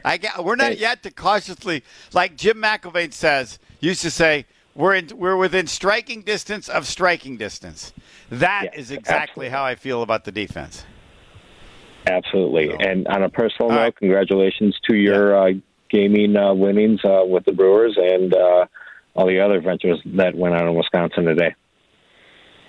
I 0.06 0.17
get, 0.17 0.43
we're 0.43 0.56
not 0.56 0.78
yet 0.78 1.04
to 1.04 1.12
cautiously 1.12 1.84
like 2.13 2.36
Jim 2.38 2.58
McElwain 2.58 3.12
says 3.13 3.60
used 3.80 4.02
to 4.04 4.12
say 4.12 4.45
we're 4.75 4.95
in, 4.95 5.10
we're 5.17 5.36
within 5.38 5.67
striking 5.67 6.21
distance 6.21 6.69
of 6.69 6.88
striking 6.88 7.36
distance. 7.38 7.91
That 8.30 8.78
is 8.78 8.91
Yeah, 8.91 8.97
exactly 8.99 9.47
absolutely. 9.47 9.49
how 9.49 9.63
I 9.65 9.75
feel 9.75 10.02
about 10.02 10.23
the 10.25 10.32
defense. 10.32 10.86
Absolutely. 12.07 12.69
So- 12.69 12.77
And 12.77 13.07
on 13.07 13.23
a 13.23 13.29
personal 13.29 13.69
note, 13.71 13.77
right. 13.77 13.95
congratulations 13.95 14.77
to 14.89 14.95
your 14.95 15.35
uh, 15.35 15.51
gaming 15.89 16.35
uh, 16.35 16.53
winnings 16.53 16.99
uh, 17.03 17.23
with 17.25 17.45
the 17.45 17.51
Brewers 17.51 17.97
and 17.97 18.33
uh, 18.33 18.65
all 19.15 19.27
the 19.27 19.39
other 19.39 19.59
ventures 19.62 19.99
that 20.05 20.35
went 20.35 20.55
on 20.55 20.67
in 20.67 20.75
Wisconsin 20.75 21.25
today. 21.25 21.55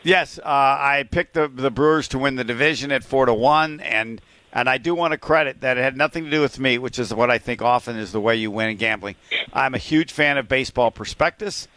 Yes, 0.03 0.39
uh, 0.39 0.43
I 0.45 1.05
picked 1.11 1.35
the 1.35 1.47
the 1.47 1.71
Brewers 1.71 2.09
to 2.09 2.19
win 2.19 2.37
the 2.37 2.45
division 2.45 2.91
at 2.91 3.05
four 3.05 3.27
to 3.27 3.35
one, 3.35 3.81
and 3.81 4.23
and 4.51 4.67
I 4.69 4.79
do 4.79 4.95
want 4.95 5.13
to 5.13 5.19
credit 5.19 5.61
that 5.61 5.77
it 5.77 5.83
had 5.83 5.95
nothing 5.97 6.25
to 6.25 6.31
do 6.31 6.41
with 6.41 6.59
me, 6.59 6.79
which 6.79 6.99
is 6.99 7.13
what 7.13 7.31
I 7.31 7.37
think 7.37 7.61
often 7.61 7.97
is 7.97 8.11
the 8.11 8.21
way 8.21 8.35
you 8.35 8.51
win 8.51 8.71
in 8.71 8.79
gambling. 8.79 9.17
I'm 9.53 9.75
a 9.75 9.79
huge 9.79 10.11
fan 10.11 10.39
of 10.39 10.49
Baseball 10.49 10.91
Prospectus, 10.91 11.69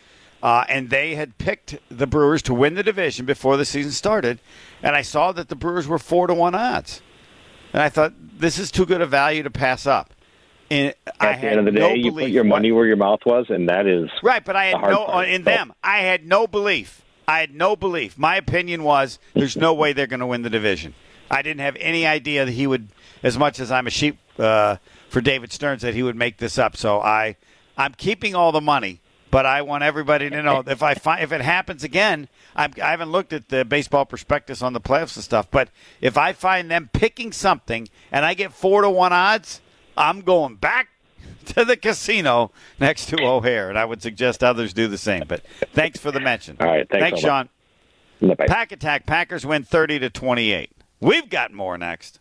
uh, 0.41 0.63
and 0.69 0.89
they 0.89 1.15
had 1.15 1.37
picked 1.37 1.77
the 1.91 2.07
Brewers 2.07 2.41
to 2.43 2.53
win 2.53 2.75
the 2.75 2.83
division 2.83 3.25
before 3.25 3.57
the 3.57 3.65
season 3.65 3.91
started, 3.91 4.39
and 4.81 4.95
I 4.95 5.01
saw 5.01 5.33
that 5.33 5.49
the 5.49 5.55
Brewers 5.55 5.85
were 5.87 5.99
four 5.99 6.25
to 6.27 6.33
one 6.33 6.55
odds, 6.55 7.01
and 7.73 7.81
I 7.81 7.89
thought 7.89 8.13
this 8.39 8.57
is 8.59 8.71
too 8.71 8.85
good 8.85 9.01
a 9.01 9.05
value 9.05 9.43
to 9.43 9.51
pass 9.51 9.85
up. 9.85 10.13
And 10.71 10.93
I 11.19 11.27
At 11.33 11.41
the 11.41 11.47
end 11.49 11.59
of 11.59 11.65
the 11.65 11.71
no 11.71 11.89
day, 11.89 11.95
you 11.97 12.11
put 12.11 12.29
your 12.29 12.43
money 12.45 12.71
where 12.71 12.85
your 12.85 12.95
mouth 12.95 13.19
was, 13.25 13.47
and 13.49 13.67
that 13.69 13.85
is 13.85 14.09
Right, 14.23 14.43
but 14.43 14.55
I 14.55 14.65
had 14.65 14.81
no 14.81 15.05
part. 15.05 15.27
in 15.27 15.41
So- 15.43 15.49
them. 15.49 15.73
I 15.83 15.97
had 15.99 16.25
no 16.25 16.47
belief. 16.47 17.01
I 17.27 17.39
had 17.39 17.53
no 17.53 17.75
belief. 17.75 18.17
My 18.17 18.35
opinion 18.37 18.83
was 18.83 19.19
there's 19.33 19.55
no 19.55 19.73
way 19.73 19.93
they're 19.93 20.07
going 20.07 20.19
to 20.19 20.25
win 20.25 20.41
the 20.41 20.49
division. 20.49 20.93
I 21.31 21.41
didn't 21.41 21.61
have 21.61 21.77
any 21.79 22.05
idea 22.05 22.45
that 22.45 22.51
he 22.51 22.67
would, 22.67 22.89
as 23.23 23.37
much 23.37 23.59
as 23.59 23.71
I'm 23.71 23.87
a 23.87 23.91
sheep 23.91 24.17
uh, 24.37 24.77
for 25.09 25.21
David 25.21 25.51
Stearns, 25.51 25.81
that 25.83 25.93
he 25.93 26.03
would 26.03 26.15
make 26.15 26.37
this 26.37 26.57
up. 26.57 26.75
So 26.75 26.99
I, 27.01 27.37
I'm 27.77 27.93
keeping 27.93 28.35
all 28.35 28.51
the 28.51 28.61
money, 28.61 28.99
But 29.33 29.47
I 29.47 29.63
want 29.63 29.83
everybody 29.83 30.29
to 30.29 30.43
know 30.43 30.63
if 30.67 30.83
I 30.83 30.93
find 30.93 31.23
if 31.23 31.31
it 31.31 31.41
happens 31.41 31.83
again, 31.83 32.27
I'm, 32.55 32.71
I 32.79 32.91
haven't 32.91 33.11
looked 33.11 33.33
at 33.33 33.49
the 33.49 33.65
baseball 33.65 34.05
prospectus 34.05 34.61
on 34.61 34.73
the 34.73 34.79
playoffs 34.79 35.15
and 35.15 35.23
stuff. 35.23 35.49
But 35.49 35.69
if 36.01 36.19
I 36.19 36.33
find 36.33 36.69
them 36.69 36.91
picking 36.93 37.31
something 37.31 37.89
and 38.11 38.25
I 38.25 38.35
get 38.35 38.53
four 38.53 38.83
to 38.83 38.91
one 38.91 39.11
odds, 39.11 39.59
I'm 39.97 40.21
going 40.21 40.57
back 40.57 40.89
to 41.45 41.65
the 41.65 41.75
casino 41.75 42.51
next 42.79 43.07
to 43.07 43.23
O'Hare, 43.23 43.69
and 43.69 43.79
I 43.79 43.85
would 43.85 44.03
suggest 44.03 44.43
others 44.43 44.71
do 44.71 44.87
the 44.87 44.99
same. 44.99 45.23
But 45.27 45.41
thanks 45.73 45.99
for 45.99 46.11
the 46.11 46.19
mention. 46.19 46.57
All 46.59 46.67
right, 46.67 46.87
thanks 46.87 47.03
thanks, 47.03 47.21
so. 47.21 47.27
Sean. 47.27 47.49
Bye-bye. 48.21 48.45
Pack 48.45 48.71
attack. 48.71 49.07
Packers 49.07 49.47
win 49.47 49.63
thirty 49.63 49.97
to 49.97 50.11
twenty-eight. 50.11 50.69
We've 50.99 51.27
got 51.27 51.51
more 51.51 51.75
next. 51.75 52.19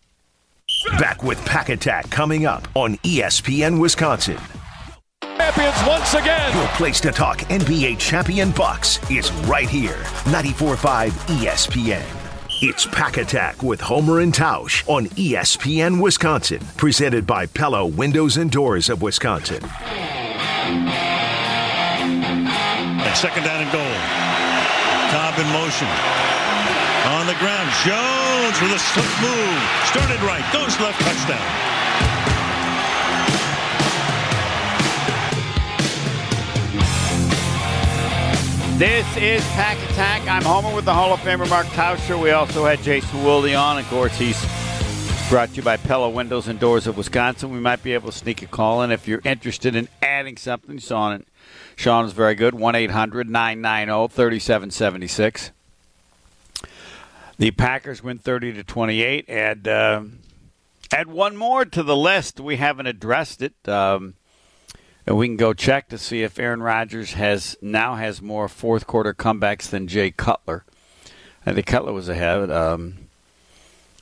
Back 0.99 1.23
with 1.23 1.45
Pack 1.45 1.69
Attack 1.69 2.09
coming 2.09 2.47
up 2.47 2.67
on 2.75 2.97
ESPN 2.99 3.79
Wisconsin. 3.79 4.39
Champions 5.39 5.77
once 5.87 6.15
again. 6.15 6.57
Your 6.57 6.69
place 6.69 7.01
to 7.01 7.11
talk 7.11 7.39
NBA 7.41 7.99
champion 7.99 8.51
Bucks 8.51 8.99
is 9.11 9.33
right 9.47 9.69
here. 9.69 9.97
94.5 10.25 11.11
ESPN. 11.39 12.05
It's 12.61 12.87
Pack 12.87 13.17
Attack 13.17 13.63
with 13.63 13.81
Homer 13.81 14.21
and 14.21 14.33
Tausch 14.33 14.87
on 14.89 15.07
ESPN 15.07 16.01
Wisconsin. 16.01 16.61
Presented 16.77 17.27
by 17.27 17.47
Pella 17.47 17.87
Windows 17.87 18.37
and 18.37 18.51
Doors 18.51 18.89
of 18.89 19.03
Wisconsin. 19.03 19.65
And 23.03 23.17
second 23.17 23.45
down 23.45 23.63
and 23.63 23.73
goal. 23.73 23.97
Cobb 25.11 25.39
in 25.39 25.47
motion. 25.53 25.89
On 27.09 27.27
the 27.27 27.35
ground. 27.41 27.71
Jones 27.83 28.61
with 28.63 28.73
a 28.73 28.79
slick 28.79 29.11
move. 29.21 29.63
Started 29.87 30.21
right. 30.23 30.45
Goes 30.53 30.79
left. 30.79 31.01
Touchdown. 31.01 31.82
This 38.79 39.07
is 39.19 39.45
Pack 39.49 39.77
Attack. 39.91 40.27
I'm 40.27 40.43
Homer 40.43 40.75
with 40.75 40.87
the 40.87 40.95
Hall 40.95 41.13
of 41.13 41.21
Famer 41.21 41.49
Mark 41.49 41.67
Tauscher. 41.69 42.21
We 42.21 42.31
also 42.31 42.65
had 42.65 42.83
Jason 42.83 43.23
Wilde 43.23 43.55
on. 43.55 43.79
Of 43.79 43.87
course, 43.89 44.17
he's 44.17 44.41
brought 45.29 45.51
to 45.51 45.57
you 45.57 45.63
by 45.63 45.77
Pella 45.77 46.09
Windows 46.09 46.49
and 46.49 46.59
Doors 46.59 46.87
of 46.87 46.97
Wisconsin. 46.97 47.53
We 47.53 47.61
might 47.61 47.83
be 47.83 47.93
able 47.93 48.11
to 48.11 48.17
sneak 48.17 48.41
a 48.43 48.47
call 48.47 48.83
in 48.83 48.91
if 48.91 49.07
you're 49.07 49.21
interested 49.25 49.77
in 49.77 49.89
adding 50.01 50.39
something. 50.39 50.79
Sean, 50.79 51.25
Sean 51.77 52.07
is 52.07 52.13
very 52.13 52.35
good. 52.35 52.55
1 52.55 52.75
800 52.75 53.29
990 53.29 54.13
3776. 54.13 55.51
The 57.37 57.51
Packers 57.51 58.03
win 58.03 58.19
30 58.19 58.55
to 58.55 58.65
28. 58.65 59.27
And 59.29 59.69
uh, 59.69 60.03
add 60.91 61.09
one 61.09 61.37
more 61.37 61.67
to 61.67 61.83
the 61.83 61.97
list. 61.97 62.41
We 62.41 62.57
haven't 62.57 62.87
addressed 62.87 63.43
it. 63.43 63.55
Um, 63.69 64.15
and 65.07 65.17
we 65.17 65.27
can 65.27 65.37
go 65.37 65.53
check 65.53 65.89
to 65.89 65.99
see 65.99 66.23
if 66.23 66.39
Aaron 66.39 66.63
Rodgers 66.63 67.15
has 67.15 67.57
now 67.61 67.97
has 67.97 68.23
more 68.23 68.49
fourth 68.49 68.87
quarter 68.87 69.13
comebacks 69.13 69.69
than 69.69 69.89
Jay 69.89 70.11
Cutler. 70.11 70.65
I 71.45 71.53
think 71.53 71.67
Cutler 71.67 71.93
was 71.93 72.09
ahead. 72.09 72.51
Um, 72.51 73.09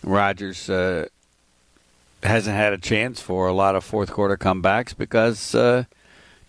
Rodgers 0.03 0.69
uh, 0.69 1.07
hasn't 2.23 2.57
had 2.57 2.73
a 2.73 2.79
chance 2.79 3.21
for 3.21 3.47
a 3.47 3.53
lot 3.53 3.75
of 3.75 3.85
fourth 3.85 4.13
quarter 4.13 4.37
comebacks 4.37 4.97
because 4.97 5.55
uh, 5.55 5.85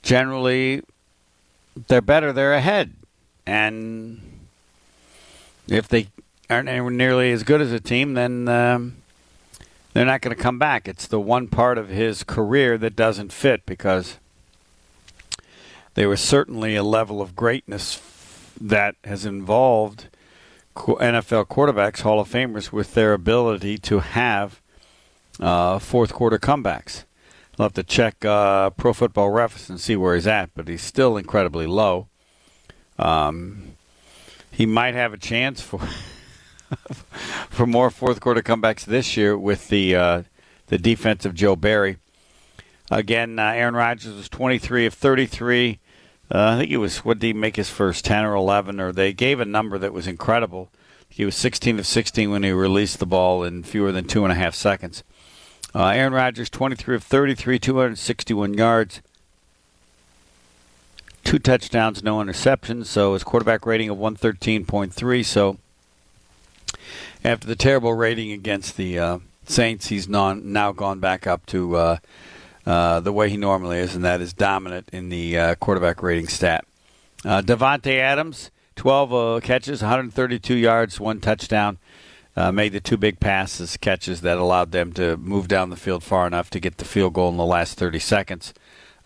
generally 0.02 0.82
they're 1.88 2.02
better, 2.02 2.34
they're 2.34 2.54
ahead, 2.54 2.94
and 3.46 4.22
if 5.68 5.88
they 5.88 6.08
aren't 6.50 6.68
nearly 6.94 7.32
as 7.32 7.44
good 7.44 7.62
as 7.62 7.72
a 7.72 7.80
team, 7.80 8.14
then 8.14 8.50
um, 8.50 8.98
they're 9.94 10.06
not 10.06 10.22
going 10.22 10.36
to 10.36 10.42
come 10.42 10.60
back. 10.60 10.88
It's 10.88 11.08
the 11.08 11.20
one 11.20 11.48
part 11.48 11.78
of 11.78 11.88
his 11.88 12.24
career 12.24 12.78
that 12.78 12.96
doesn't 12.96 13.32
fit 13.32 13.66
because 13.66 14.18
there 15.94 16.10
was 16.10 16.22
certainly 16.22 16.76
a 16.76 16.84
level 16.84 17.22
of 17.22 17.36
greatness 17.36 18.02
that 18.60 18.96
has 19.04 19.26
involved 19.26 20.08
NFL 20.76 21.48
quarterbacks, 21.48 22.02
Hall 22.02 22.20
of 22.20 22.30
Famers, 22.30 22.72
with 22.72 22.94
their 22.94 23.14
ability 23.14 23.78
to 23.80 24.00
have 24.00 24.62
uh, 25.40 25.80
fourth 25.80 26.14
quarter 26.14 26.38
comebacks. 26.38 27.04
I'll 27.60 27.66
have 27.66 27.74
to 27.74 27.84
check 27.84 28.24
uh, 28.24 28.70
Pro 28.72 28.94
Football 28.94 29.30
Reference 29.30 29.70
and 29.70 29.80
see 29.80 29.96
where 29.96 30.16
he's 30.16 30.28
at, 30.28 30.52
but 30.56 30.68
he's 30.68 30.82
still 30.82 31.18
incredibly 31.18 31.68
low. 31.68 32.08
Um, 32.98 33.76
he 34.52 34.66
might 34.66 34.96
have 34.96 35.14
a 35.14 35.18
chance 35.18 35.62
for 35.62 35.80
for 37.50 37.68
more 37.68 37.90
fourth 37.90 38.20
quarter 38.20 38.42
comebacks 38.42 38.86
this 38.86 39.18
year 39.18 39.38
with 39.38 39.68
the 39.68 39.96
uh, 39.96 40.24
the 40.68 40.78
defense 40.78 41.26
of 41.26 41.34
Joe 41.34 41.56
Barry. 41.56 41.98
Again, 42.92 43.40
uh, 43.40 43.44
Aaron 43.44 43.74
Rodgers 43.74 44.14
was 44.14 44.28
23 44.28 44.86
of 44.86 44.94
33. 44.94 45.80
Uh, 46.30 46.38
I 46.38 46.58
think 46.58 46.70
he 46.70 46.78
was, 46.78 47.00
what 47.00 47.20
did 47.20 47.28
he 47.28 47.34
make 47.34 47.56
his 47.56 47.70
first, 47.70 48.04
10 48.04 48.26
or 48.26 48.36
11? 48.36 48.82
Or 48.82 48.92
they 48.92 49.14
gave 49.14 49.40
a 49.40 49.46
number 49.46 49.78
that 49.78 49.94
was 49.94 50.08
incredible. 50.08 50.70
He 51.08 51.24
was 51.24 51.36
16 51.36 51.80
of 51.80 51.88
16 51.88 52.30
when 52.30 52.44
he 52.44 52.52
released 52.52 53.00
the 53.00 53.06
ball 53.06 53.44
in 53.44 53.64
fewer 53.64 53.94
than 53.94 54.06
two 54.06 54.26
and 54.26 54.32
a 54.32 54.36
half 54.36 54.56
seconds. 54.56 55.04
Uh, 55.74 55.88
Aaron 55.88 56.14
Rodgers, 56.14 56.50
23 56.50 56.96
of 56.96 57.04
33, 57.04 57.60
261 57.60 58.54
yards, 58.56 59.02
two 61.24 61.40
touchdowns, 61.40 62.04
no 62.04 62.18
interceptions. 62.18 62.88
So 62.88 63.14
his 63.14 63.24
quarterback 63.24 63.66
rating 63.66 63.90
of 63.90 63.98
113.3. 63.98 65.26
So 65.26 65.58
after 67.24 67.48
the 67.48 67.56
terrible 67.56 67.94
rating 67.94 68.34
against 68.34 68.76
the 68.76 69.00
uh, 69.00 69.20
Saints, 69.46 69.88
he's 69.88 70.10
non, 70.10 70.52
now 70.52 70.74
gone 70.74 71.00
back 71.00 71.26
up 71.26 71.46
to 71.48 71.76
uh, 71.78 71.98
uh, 72.72 73.02
the 73.02 73.12
way 73.12 73.30
he 73.30 73.36
normally 73.36 73.80
is, 73.80 73.96
and 73.96 74.06
that 74.06 74.22
is 74.22 74.32
dominant 74.32 74.88
in 74.94 75.10
the 75.10 75.38
uh, 75.38 75.56
quarterback 75.56 76.02
rating 76.02 76.30
stat. 76.30 76.64
Uh, 77.26 77.42
Davante 77.42 78.00
Adams, 78.00 78.50
12 78.78 79.14
uh, 79.14 79.42
catches, 79.44 79.82
132 79.82 80.56
yards, 80.56 80.98
one 80.98 81.20
touchdown. 81.20 81.78
Uh, 82.34 82.50
made 82.50 82.72
the 82.72 82.80
two 82.80 82.96
big 82.96 83.20
passes, 83.20 83.76
catches 83.76 84.22
that 84.22 84.38
allowed 84.38 84.72
them 84.72 84.94
to 84.94 85.18
move 85.18 85.50
down 85.50 85.70
the 85.70 85.76
field 85.76 86.02
far 86.02 86.26
enough 86.26 86.50
to 86.50 86.62
get 86.62 86.78
the 86.78 86.86
field 86.86 87.12
goal 87.14 87.28
in 87.30 87.36
the 87.36 87.44
last 87.44 87.78
30 87.78 88.00
seconds. 88.00 88.54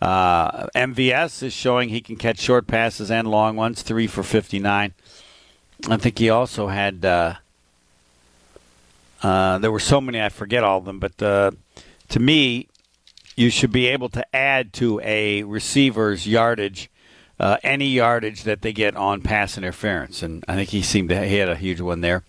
MVS 0.00 1.42
is 1.42 1.52
showing 1.52 1.88
he 1.88 2.00
can 2.00 2.14
catch 2.14 2.38
short 2.38 2.68
passes 2.68 3.10
and 3.10 3.26
long 3.26 3.56
ones, 3.56 3.82
three 3.82 4.06
for 4.06 4.22
59. 4.22 4.94
I 5.88 5.96
think 5.96 6.20
he 6.20 6.30
also 6.30 6.68
had. 6.68 7.00
There 7.00 7.40
were 9.72 9.80
so 9.80 10.00
many, 10.00 10.22
I 10.22 10.28
forget 10.28 10.62
all 10.62 10.78
of 10.78 10.84
them, 10.84 11.00
but 11.00 11.18
to 11.18 12.20
me, 12.20 12.68
you 13.36 13.50
should 13.50 13.70
be 13.70 13.86
able 13.86 14.08
to 14.08 14.34
add 14.34 14.72
to 14.74 15.00
a 15.00 15.42
receiver's 15.44 16.26
yardage 16.26 16.90
uh, 17.38 17.58
any 17.62 17.88
yardage 17.88 18.44
that 18.44 18.62
they 18.62 18.72
get 18.72 18.96
on 18.96 19.20
pass 19.20 19.58
interference, 19.58 20.22
and 20.22 20.44
I 20.48 20.54
think 20.54 20.70
he 20.70 20.82
seemed 20.82 21.10
to 21.10 21.26
he 21.26 21.36
had 21.36 21.48
a 21.48 21.56
huge 21.56 21.80
one 21.80 22.00
there. 22.00 22.24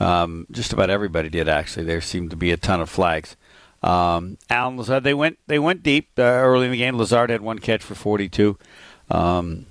Um, 0.00 0.46
just 0.50 0.72
about 0.72 0.90
everybody 0.90 1.28
did 1.28 1.48
actually. 1.48 1.84
There 1.84 2.00
seemed 2.00 2.30
to 2.30 2.36
be 2.36 2.50
a 2.50 2.56
ton 2.56 2.80
of 2.80 2.90
flags. 2.90 3.36
Um, 3.82 4.38
Allen 4.48 4.78
Lazard, 4.78 5.04
they 5.04 5.14
went 5.14 5.38
they 5.46 5.58
went 5.58 5.82
deep 5.82 6.10
uh, 6.18 6.22
early 6.22 6.66
in 6.66 6.72
the 6.72 6.78
game. 6.78 6.96
Lazard 6.96 7.30
had 7.30 7.42
one 7.42 7.58
catch 7.58 7.82
for 7.82 7.94
42. 7.94 8.58
Um, 9.10 9.66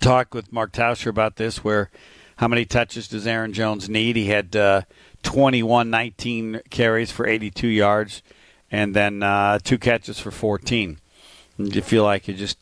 talked 0.00 0.34
with 0.34 0.52
Mark 0.52 0.72
Tauscher 0.72 1.08
about 1.08 1.36
this, 1.36 1.62
where 1.62 1.90
how 2.36 2.48
many 2.48 2.64
touches 2.64 3.08
does 3.08 3.26
Aaron 3.26 3.52
Jones 3.52 3.88
need? 3.88 4.16
He 4.16 4.26
had 4.26 4.56
uh, 4.56 4.82
21, 5.22 5.88
19 5.90 6.62
carries 6.70 7.10
for 7.10 7.26
82 7.26 7.68
yards, 7.68 8.22
and 8.76 8.92
then 8.92 9.22
uh, 9.22 9.58
two 9.58 9.78
catches 9.78 10.20
for 10.20 10.30
14. 10.30 10.98
And 11.56 11.74
you 11.74 11.80
feel 11.80 12.04
like 12.04 12.28
you 12.28 12.34
just 12.34 12.58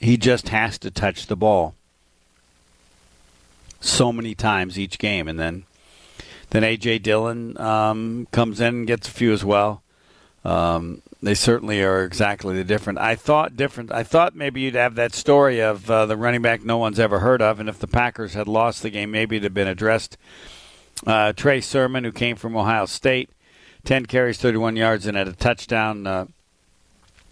he 0.00 0.16
just 0.16 0.48
has 0.48 0.78
to 0.78 0.90
touch 0.90 1.28
the 1.28 1.36
ball 1.36 1.76
so 3.80 4.12
many 4.12 4.34
times 4.34 4.80
each 4.80 4.98
game, 4.98 5.28
and 5.28 5.38
then 5.38 5.64
then 6.50 6.64
AJ 6.64 7.04
Dillon 7.04 7.56
um, 7.58 8.26
comes 8.32 8.60
in 8.60 8.74
and 8.74 8.86
gets 8.86 9.06
a 9.06 9.12
few 9.12 9.32
as 9.32 9.44
well. 9.44 9.82
Um, 10.44 11.02
they 11.22 11.34
certainly 11.34 11.84
are 11.84 12.02
exactly 12.02 12.56
the 12.56 12.64
different. 12.64 12.98
I 12.98 13.14
thought 13.14 13.56
different. 13.56 13.92
I 13.92 14.02
thought 14.02 14.34
maybe 14.34 14.62
you'd 14.62 14.74
have 14.74 14.96
that 14.96 15.14
story 15.14 15.60
of 15.60 15.88
uh, 15.88 16.06
the 16.06 16.16
running 16.16 16.42
back 16.42 16.64
no 16.64 16.78
one's 16.78 16.98
ever 16.98 17.20
heard 17.20 17.40
of, 17.40 17.60
and 17.60 17.68
if 17.68 17.78
the 17.78 17.86
Packers 17.86 18.34
had 18.34 18.48
lost 18.48 18.82
the 18.82 18.90
game, 18.90 19.12
maybe 19.12 19.36
it'd 19.36 19.44
have 19.44 19.54
been 19.54 19.68
addressed. 19.68 20.16
Uh, 21.06 21.32
Trey 21.32 21.60
Sermon, 21.60 22.02
who 22.02 22.10
came 22.10 22.34
from 22.34 22.56
Ohio 22.56 22.86
State, 22.86 23.30
ten 23.84 24.06
carries, 24.06 24.38
thirty-one 24.38 24.76
yards, 24.76 25.06
and 25.06 25.16
had 25.16 25.28
a 25.28 25.32
touchdown. 25.32 26.06
Uh, 26.06 26.26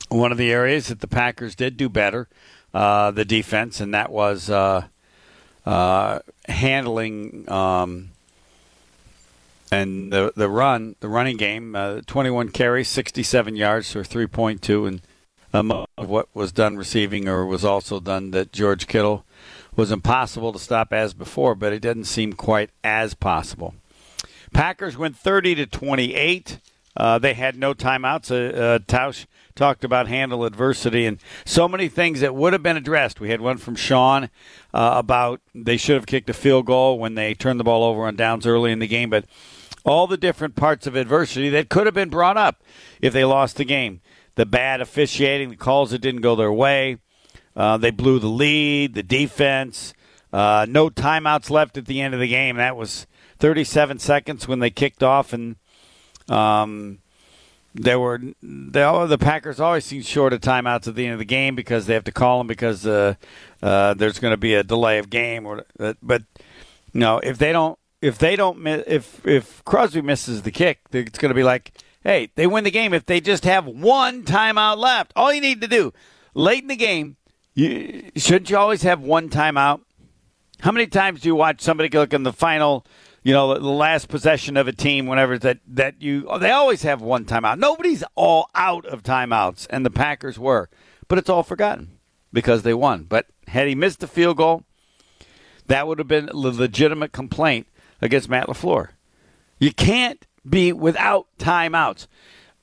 one 0.08 0.32
of 0.32 0.38
the 0.38 0.50
areas 0.50 0.88
that 0.88 1.00
the 1.00 1.06
Packers 1.06 1.54
did 1.54 1.76
do 1.76 1.88
better, 1.88 2.28
uh, 2.74 3.10
the 3.10 3.24
defense, 3.24 3.80
and 3.80 3.94
that 3.94 4.10
was 4.10 4.50
uh, 4.50 4.86
uh, 5.64 6.18
handling 6.48 7.50
um, 7.50 8.10
and 9.70 10.12
the 10.12 10.32
the 10.34 10.48
run, 10.48 10.96
the 11.00 11.08
running 11.08 11.36
game. 11.36 11.76
Uh, 11.76 12.00
Twenty-one 12.06 12.48
carries, 12.48 12.88
sixty-seven 12.88 13.54
yards 13.56 13.92
for 13.92 14.02
three 14.02 14.26
point 14.26 14.62
two, 14.62 14.86
and 14.86 15.00
um, 15.52 15.86
what 15.96 16.28
was 16.34 16.52
done 16.52 16.76
receiving 16.76 17.28
or 17.28 17.46
was 17.46 17.64
also 17.64 18.00
done 18.00 18.32
that 18.32 18.52
George 18.52 18.86
Kittle 18.86 19.24
was 19.76 19.92
impossible 19.92 20.52
to 20.52 20.58
stop 20.58 20.92
as 20.92 21.14
before, 21.14 21.54
but 21.54 21.72
it 21.72 21.80
didn't 21.80 22.04
seem 22.04 22.32
quite 22.32 22.70
as 22.82 23.14
possible. 23.14 23.74
Packers 24.52 24.96
went 24.96 25.16
thirty 25.16 25.54
to 25.54 25.66
twenty-eight. 25.66 26.58
Uh, 26.96 27.18
they 27.18 27.34
had 27.34 27.56
no 27.56 27.72
timeouts. 27.72 28.30
Uh, 28.30 28.56
uh, 28.56 28.78
Tausch 28.80 29.26
talked 29.54 29.84
about 29.84 30.08
handle 30.08 30.44
adversity 30.44 31.06
and 31.06 31.18
so 31.44 31.68
many 31.68 31.88
things 31.88 32.20
that 32.20 32.34
would 32.34 32.52
have 32.52 32.62
been 32.62 32.76
addressed. 32.76 33.20
We 33.20 33.30
had 33.30 33.40
one 33.40 33.58
from 33.58 33.76
Sean 33.76 34.24
uh, 34.74 34.94
about 34.96 35.40
they 35.54 35.76
should 35.76 35.94
have 35.94 36.06
kicked 36.06 36.28
a 36.30 36.34
field 36.34 36.66
goal 36.66 36.98
when 36.98 37.14
they 37.14 37.34
turned 37.34 37.60
the 37.60 37.64
ball 37.64 37.84
over 37.84 38.06
on 38.06 38.16
downs 38.16 38.46
early 38.46 38.72
in 38.72 38.80
the 38.80 38.88
game, 38.88 39.08
but 39.08 39.24
all 39.84 40.06
the 40.06 40.16
different 40.16 40.56
parts 40.56 40.86
of 40.86 40.96
adversity 40.96 41.48
that 41.50 41.68
could 41.68 41.86
have 41.86 41.94
been 41.94 42.10
brought 42.10 42.36
up 42.36 42.62
if 43.00 43.12
they 43.12 43.24
lost 43.24 43.56
the 43.56 43.64
game. 43.64 44.00
The 44.34 44.46
bad 44.46 44.80
officiating, 44.80 45.50
the 45.50 45.56
calls 45.56 45.90
that 45.90 46.00
didn't 46.00 46.22
go 46.22 46.34
their 46.34 46.52
way, 46.52 46.98
uh, 47.54 47.76
they 47.76 47.90
blew 47.90 48.18
the 48.18 48.28
lead, 48.28 48.94
the 48.94 49.02
defense, 49.02 49.94
uh, 50.32 50.66
no 50.68 50.90
timeouts 50.90 51.50
left 51.50 51.76
at 51.76 51.86
the 51.86 52.00
end 52.00 52.14
of 52.14 52.20
the 52.20 52.28
game. 52.28 52.56
That 52.56 52.76
was 52.76 53.06
37 53.40 53.98
seconds 53.98 54.46
when 54.46 54.60
they 54.60 54.70
kicked 54.70 55.02
off, 55.02 55.32
and 55.32 55.56
um, 56.28 56.98
there 57.74 57.98
were 57.98 58.18
they, 58.42 59.06
the 59.06 59.18
Packers 59.18 59.58
always 59.58 59.84
seem 59.84 60.02
short 60.02 60.32
of 60.32 60.40
timeouts 60.40 60.86
at 60.86 60.94
the 60.94 61.06
end 61.06 61.14
of 61.14 61.18
the 61.18 61.24
game 61.24 61.54
because 61.54 61.86
they 61.86 61.94
have 61.94 62.04
to 62.04 62.12
call 62.12 62.38
them 62.38 62.46
because 62.46 62.86
uh, 62.86 63.14
uh, 63.62 63.94
there's 63.94 64.18
going 64.18 64.32
to 64.32 64.38
be 64.38 64.54
a 64.54 64.62
delay 64.62 64.98
of 64.98 65.10
game. 65.10 65.46
Or 65.46 65.64
uh, 65.78 65.94
but 66.02 66.22
no, 66.92 67.18
if 67.18 67.38
they 67.38 67.52
don't 67.52 67.78
if 68.02 68.18
they 68.18 68.36
don't 68.36 68.66
if 68.66 69.26
if 69.26 69.64
Crosby 69.64 70.02
misses 70.02 70.42
the 70.42 70.50
kick, 70.50 70.80
it's 70.92 71.18
going 71.18 71.30
to 71.30 71.34
be 71.34 71.44
like, 71.44 71.72
hey, 72.02 72.30
they 72.34 72.46
win 72.46 72.64
the 72.64 72.70
game 72.70 72.92
if 72.92 73.06
they 73.06 73.20
just 73.20 73.44
have 73.44 73.66
one 73.66 74.24
timeout 74.24 74.76
left. 74.76 75.12
All 75.16 75.32
you 75.32 75.40
need 75.40 75.60
to 75.60 75.68
do 75.68 75.92
late 76.34 76.62
in 76.62 76.68
the 76.68 76.76
game, 76.76 77.16
you, 77.54 78.10
shouldn't 78.16 78.50
you 78.50 78.56
always 78.56 78.82
have 78.82 79.00
one 79.00 79.28
timeout? 79.30 79.80
How 80.60 80.72
many 80.72 80.86
times 80.86 81.22
do 81.22 81.28
you 81.28 81.34
watch 81.34 81.60
somebody 81.62 81.88
look 81.88 82.12
in 82.12 82.22
the 82.22 82.32
final? 82.32 82.84
You 83.22 83.34
know, 83.34 83.52
the 83.54 83.68
last 83.68 84.08
possession 84.08 84.56
of 84.56 84.66
a 84.66 84.72
team, 84.72 85.06
whenever 85.06 85.38
that 85.38 85.58
that 85.66 86.00
you, 86.00 86.26
they 86.40 86.50
always 86.50 86.82
have 86.82 87.02
one 87.02 87.26
timeout. 87.26 87.58
Nobody's 87.58 88.02
all 88.14 88.48
out 88.54 88.86
of 88.86 89.02
timeouts, 89.02 89.66
and 89.68 89.84
the 89.84 89.90
Packers 89.90 90.38
were, 90.38 90.70
but 91.06 91.18
it's 91.18 91.28
all 91.28 91.42
forgotten 91.42 91.98
because 92.32 92.62
they 92.62 92.72
won. 92.72 93.04
But 93.04 93.26
had 93.48 93.68
he 93.68 93.74
missed 93.74 94.00
the 94.00 94.06
field 94.06 94.38
goal, 94.38 94.64
that 95.66 95.86
would 95.86 95.98
have 95.98 96.08
been 96.08 96.30
a 96.30 96.36
legitimate 96.36 97.12
complaint 97.12 97.66
against 98.00 98.28
Matt 98.28 98.46
LaFleur. 98.46 98.90
You 99.58 99.72
can't 99.72 100.26
be 100.48 100.72
without 100.72 101.26
timeouts 101.38 102.06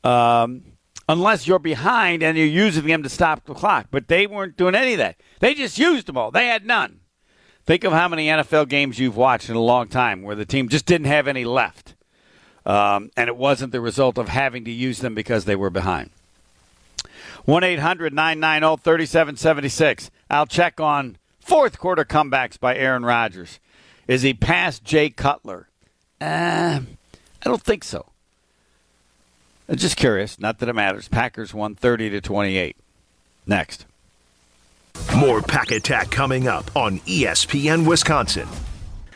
um, 0.04 0.64
unless 1.08 1.48
you're 1.48 1.60
behind 1.60 2.24
and 2.24 2.38
you're 2.38 2.48
using 2.48 2.86
them 2.88 3.04
to 3.04 3.10
stop 3.10 3.46
the 3.46 3.54
clock. 3.54 3.88
But 3.92 4.08
they 4.08 4.26
weren't 4.26 4.58
doing 4.58 4.76
any 4.76 4.94
of 4.94 4.98
that. 4.98 5.18
They 5.40 5.54
just 5.54 5.78
used 5.78 6.08
them 6.08 6.18
all. 6.18 6.32
They 6.32 6.48
had 6.48 6.66
none. 6.66 7.02
Think 7.68 7.84
of 7.84 7.92
how 7.92 8.08
many 8.08 8.28
NFL 8.28 8.70
games 8.70 8.98
you've 8.98 9.18
watched 9.18 9.50
in 9.50 9.58
a 9.58 9.62
long 9.62 9.90
time 9.90 10.22
where 10.24 10.38
the 10.38 10.46
team 10.46 10.70
just 10.70 10.86
didn't 10.86 11.08
have 11.08 11.28
any 11.28 11.44
left. 11.44 11.96
Um, 12.66 13.12
and 13.18 13.28
it 13.28 13.36
wasn't 13.36 13.74
the 13.74 13.82
result 13.82 14.18
of 14.18 14.30
having 14.30 14.64
to 14.64 14.72
use 14.72 15.00
them 15.00 15.14
because 15.14 15.44
they 15.44 15.56
were 15.56 15.70
behind. 15.70 16.10
1 17.44 17.64
800 17.66 18.14
990 18.14 18.82
3776. 18.82 20.12
I'll 20.30 20.46
check 20.46 20.80
on 20.80 21.18
fourth 21.42 21.78
quarter 21.78 22.06
comebacks 22.06 22.58
by 22.58 22.78
Aaron 22.78 23.04
Rodgers. 23.04 23.60
Is 24.08 24.22
he 24.22 24.34
past 24.34 24.86
Jay 24.86 25.10
Cutler? 25.10 25.68
Uh, 26.22 26.80
I 26.82 27.50
don't 27.50 27.62
think 27.62 27.84
so. 27.84 28.06
I'm 29.68 29.76
just 29.76 29.98
curious. 29.98 30.40
Not 30.40 30.60
that 30.60 30.70
it 30.70 30.74
matters. 30.74 31.10
Packers 31.10 31.54
won 31.54 31.76
30 31.76 32.12
to 32.12 32.22
28. 32.22 32.78
Next. 33.46 33.86
More 35.16 35.42
Pack 35.42 35.72
Attack 35.72 36.12
coming 36.12 36.48
up 36.48 36.70
on 36.76 37.00
ESPN 37.00 37.88
Wisconsin. 37.88 38.48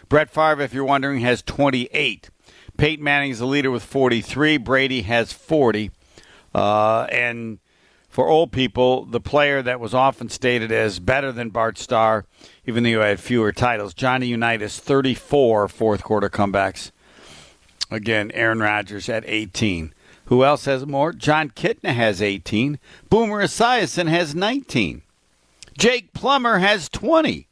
Brett 0.10 0.30
Favre, 0.30 0.62
if 0.62 0.74
you're 0.74 0.84
wondering, 0.84 1.22
has 1.22 1.42
28. 1.42 2.30
Peyton 2.78 3.04
Manning 3.04 3.32
is 3.32 3.40
the 3.40 3.46
leader 3.46 3.72
with 3.72 3.84
43. 3.84 4.58
Brady 4.58 5.04
has 5.04 5.32
40. 5.32 5.92
Uh, 6.54 7.04
and 7.12 7.60
for 8.10 8.28
old 8.28 8.52
people, 8.52 9.06
the 9.06 9.22
player 9.22 9.62
that 9.62 9.80
was 9.80 9.94
often 9.94 10.28
stated 10.28 10.72
as 10.72 11.00
better 11.00 11.32
than 11.32 11.50
Bart 11.50 11.78
Starr, 11.78 12.26
even 12.66 12.84
though 12.84 12.90
he 12.90 12.96
had 12.96 13.20
fewer 13.20 13.52
titles, 13.52 13.94
Johnny 13.94 14.28
Unitas, 14.28 14.80
34 14.80 15.68
fourth 15.70 16.04
quarter 16.04 16.30
comebacks. 16.30 16.92
Again, 17.90 18.32
Aaron 18.34 18.60
Rodgers 18.60 19.08
at 19.08 19.24
18. 19.28 19.94
Who 20.26 20.44
else 20.44 20.66
has 20.66 20.86
more? 20.86 21.14
Jon 21.14 21.50
Kitna 21.50 21.94
has 21.94 22.22
18. 22.22 22.80
Boomer 23.10 23.44
Esiason 23.44 24.08
has 24.08 24.34
19. 24.34 25.04
Jake 25.78 26.14
Plummer 26.14 26.60
has 26.60 26.90
20. 26.90 27.48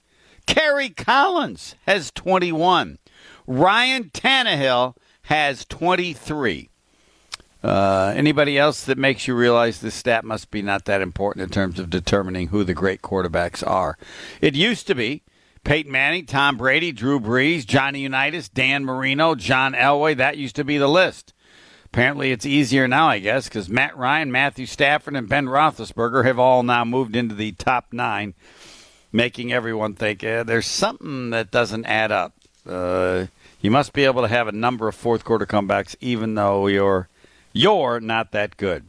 Kerry 0.45 0.89
Collins 0.89 1.75
has 1.85 2.11
21. 2.11 2.97
Ryan 3.47 4.05
Tannehill 4.05 4.95
has 5.23 5.65
23. 5.65 6.69
Uh, 7.61 8.13
anybody 8.15 8.57
else 8.57 8.85
that 8.85 8.97
makes 8.97 9.27
you 9.27 9.35
realize 9.35 9.81
this 9.81 9.95
stat 9.95 10.23
must 10.23 10.49
be 10.49 10.61
not 10.61 10.85
that 10.85 11.01
important 11.01 11.43
in 11.43 11.49
terms 11.49 11.77
of 11.77 11.89
determining 11.89 12.47
who 12.47 12.63
the 12.63 12.73
great 12.73 13.01
quarterbacks 13.01 13.65
are? 13.67 13.97
It 14.41 14.55
used 14.55 14.87
to 14.87 14.95
be 14.95 15.23
Peyton 15.63 15.91
Manning, 15.91 16.25
Tom 16.25 16.57
Brady, 16.57 16.91
Drew 16.91 17.19
Brees, 17.19 17.65
Johnny 17.65 17.99
Unitas, 17.99 18.47
Dan 18.49 18.85
Marino, 18.85 19.35
John 19.35 19.73
Elway. 19.73 20.15
That 20.15 20.37
used 20.37 20.55
to 20.55 20.63
be 20.63 20.77
the 20.77 20.87
list. 20.87 21.33
Apparently, 21.91 22.31
it's 22.31 22.45
easier 22.45 22.87
now, 22.87 23.07
I 23.07 23.17
guess, 23.17 23.49
because 23.49 23.67
Matt 23.67 23.97
Ryan, 23.97 24.31
Matthew 24.31 24.67
Stafford, 24.67 25.15
and 25.15 25.27
Ben 25.27 25.47
Roethlisberger 25.47 26.23
have 26.23 26.37
all 26.37 26.61
now 26.61 26.85
moved 26.85 27.15
into 27.15 27.33
the 27.33 27.53
top 27.53 27.87
nine, 27.91 28.35
making 29.11 29.51
everyone 29.51 29.95
think 29.95 30.23
eh, 30.23 30.43
there's 30.43 30.67
something 30.67 31.31
that 31.31 31.49
doesn't 31.49 31.85
add 31.85 32.11
up. 32.11 32.33
Uh, 32.67 33.25
you 33.59 33.71
must 33.71 33.93
be 33.93 34.05
able 34.05 34.21
to 34.21 34.27
have 34.27 34.47
a 34.47 34.51
number 34.51 34.87
of 34.87 34.93
fourth 34.93 35.23
quarter 35.23 35.47
comebacks, 35.47 35.95
even 35.99 36.35
though 36.35 36.67
you're 36.67 37.09
you're 37.53 37.99
not 37.99 38.31
that 38.31 38.57
good. 38.57 38.85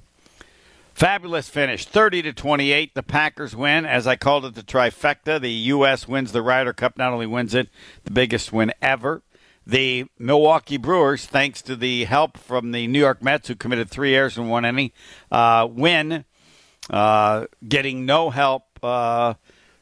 Fabulous 0.93 1.49
finish, 1.49 1.87
30 1.87 2.21
to 2.23 2.33
28. 2.35 2.93
The 2.93 3.03
Packers 3.03 3.57
win, 3.57 3.87
as 3.87 4.07
I 4.07 4.17
called 4.17 4.45
it, 4.45 4.55
the 4.55 4.63
trifecta. 4.63 5.41
The 5.41 5.51
U.S. 5.51 6.07
wins 6.07 6.33
the 6.33 6.43
Ryder 6.43 6.75
Cup, 6.75 6.99
not 6.99 7.15
only 7.15 7.25
wins 7.25 7.55
it, 7.55 7.71
the 8.05 8.11
biggest 8.11 8.53
win 8.53 8.75
ever. 8.83 9.23
The 9.67 10.07
Milwaukee 10.19 10.79
Brewers, 10.79 11.27
thanks 11.27 11.63
to 11.63 11.77
the 11.77 12.05
help 12.05 12.39
from 12.39 12.73
the 12.73 12.87
New 12.87 12.99
York 12.99 13.23
Mets, 13.23 13.49
who 13.49 13.55
committed 13.55 13.91
three 13.91 14.15
errors 14.15 14.37
in 14.37 14.49
one 14.49 14.65
inning, 14.65 14.91
uh, 15.31 15.69
win, 15.71 16.25
uh, 16.89 17.47
getting 17.67 18.07
no 18.07 18.31
help. 18.31 18.65
Uh, 18.83 19.35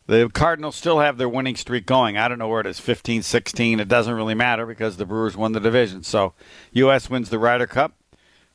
the 0.06 0.28
Cardinals 0.32 0.74
still 0.74 1.00
have 1.00 1.16
their 1.16 1.28
winning 1.28 1.54
streak 1.54 1.86
going. 1.86 2.16
I 2.16 2.28
don't 2.28 2.38
know 2.38 2.48
where 2.48 2.60
it 2.60 2.66
is, 2.66 2.80
15, 2.80 3.22
16. 3.22 3.78
It 3.78 3.88
doesn't 3.88 4.14
really 4.14 4.34
matter 4.34 4.66
because 4.66 4.96
the 4.96 5.06
Brewers 5.06 5.36
won 5.36 5.52
the 5.52 5.60
division. 5.60 6.02
So, 6.02 6.34
U.S. 6.72 7.08
wins 7.08 7.30
the 7.30 7.38
Ryder 7.38 7.66
Cup. 7.66 7.94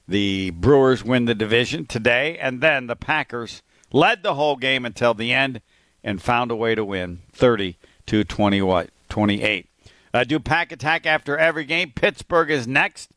The 0.08 0.50
Brewers 0.50 1.04
win 1.04 1.26
the 1.26 1.36
division 1.36 1.86
today, 1.86 2.38
and 2.38 2.60
then 2.60 2.88
the 2.88 2.96
Packers 2.96 3.62
led 3.92 4.24
the 4.24 4.34
whole 4.34 4.58
game 4.58 4.86
until 4.86 5.14
the 5.14 5.32
end 5.32 5.62
and 6.04 6.22
found 6.22 6.52
a 6.52 6.56
way 6.56 6.76
to 6.76 6.84
win 6.84 7.22
30 7.32 7.78
to 8.08 8.24
20 8.24 8.62
what 8.64 8.90
28. 9.10 9.70
Uh, 10.14 10.24
do 10.24 10.40
pack 10.40 10.72
attack 10.72 11.06
after 11.06 11.38
every 11.38 11.66
game. 11.66 11.92
Pittsburgh 11.94 12.52
is 12.52 12.68
next. 12.68 13.10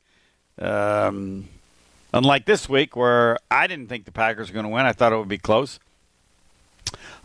Um, 0.59 1.49
unlike 2.13 2.47
this 2.47 2.69
week, 2.69 2.97
where 2.97 3.39
I 3.51 3.67
didn't 3.67 3.89
think 3.89 4.05
the 4.07 4.13
Packers 4.13 4.49
were 4.49 4.55
going 4.55 4.65
to 4.65 4.71
win, 4.71 4.87
I 4.87 4.93
thought 4.93 5.13
it 5.13 5.19
would 5.19 5.29
be 5.29 5.39
close. 5.39 5.79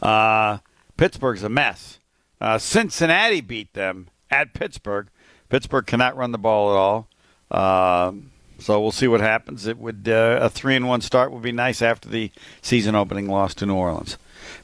Uh, 0.01 0.57
Pittsburgh's 0.97 1.43
a 1.43 1.49
mess. 1.49 1.99
Uh, 2.41 2.57
Cincinnati 2.57 3.39
beat 3.39 3.73
them 3.73 4.09
at 4.29 4.53
Pittsburgh. 4.53 5.07
Pittsburgh 5.49 5.85
cannot 5.85 6.17
run 6.17 6.31
the 6.31 6.37
ball 6.37 6.71
at 6.71 6.77
all. 6.77 7.07
Um, 7.51 8.31
so 8.59 8.79
we'll 8.79 8.91
see 8.91 9.07
what 9.07 9.21
happens. 9.21 9.67
It 9.67 9.77
would 9.77 10.07
uh, 10.07 10.39
a 10.41 10.49
three 10.49 10.75
and 10.75 10.87
one 10.87 11.01
start 11.01 11.31
would 11.31 11.41
be 11.41 11.51
nice 11.51 11.81
after 11.81 12.07
the 12.09 12.31
season 12.61 12.95
opening 12.95 13.27
loss 13.27 13.53
to 13.55 13.65
New 13.65 13.75
Orleans. 13.75 14.17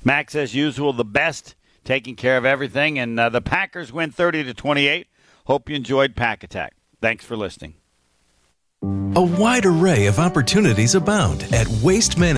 Max, 0.04 0.36
as 0.36 0.56
usual, 0.56 0.94
the 0.94 1.06
best, 1.06 1.56
taking 1.88 2.16
care 2.16 2.38
of 2.38 2.46
everything, 2.46 3.00
and 3.00 3.20
uh, 3.20 3.30
the 3.30 3.42
Packers 3.42 3.92
win 3.92 4.12
thirty 4.12 4.44
to 4.44 4.54
twenty 4.54 4.88
eight. 4.88 5.08
Hope 5.46 5.70
you 5.70 5.76
enjoyed 5.76 6.16
Pack 6.16 6.44
Attack. 6.44 6.74
Thanks 7.02 7.26
for 7.26 7.36
listening. 7.36 7.76
A 8.84 9.22
wide 9.24 9.66
array 9.66 10.06
of 10.06 10.20
opportunities 10.20 10.94
abound 10.94 11.44
at 11.52 11.68
Waste 11.82 12.20
Management. 12.20 12.36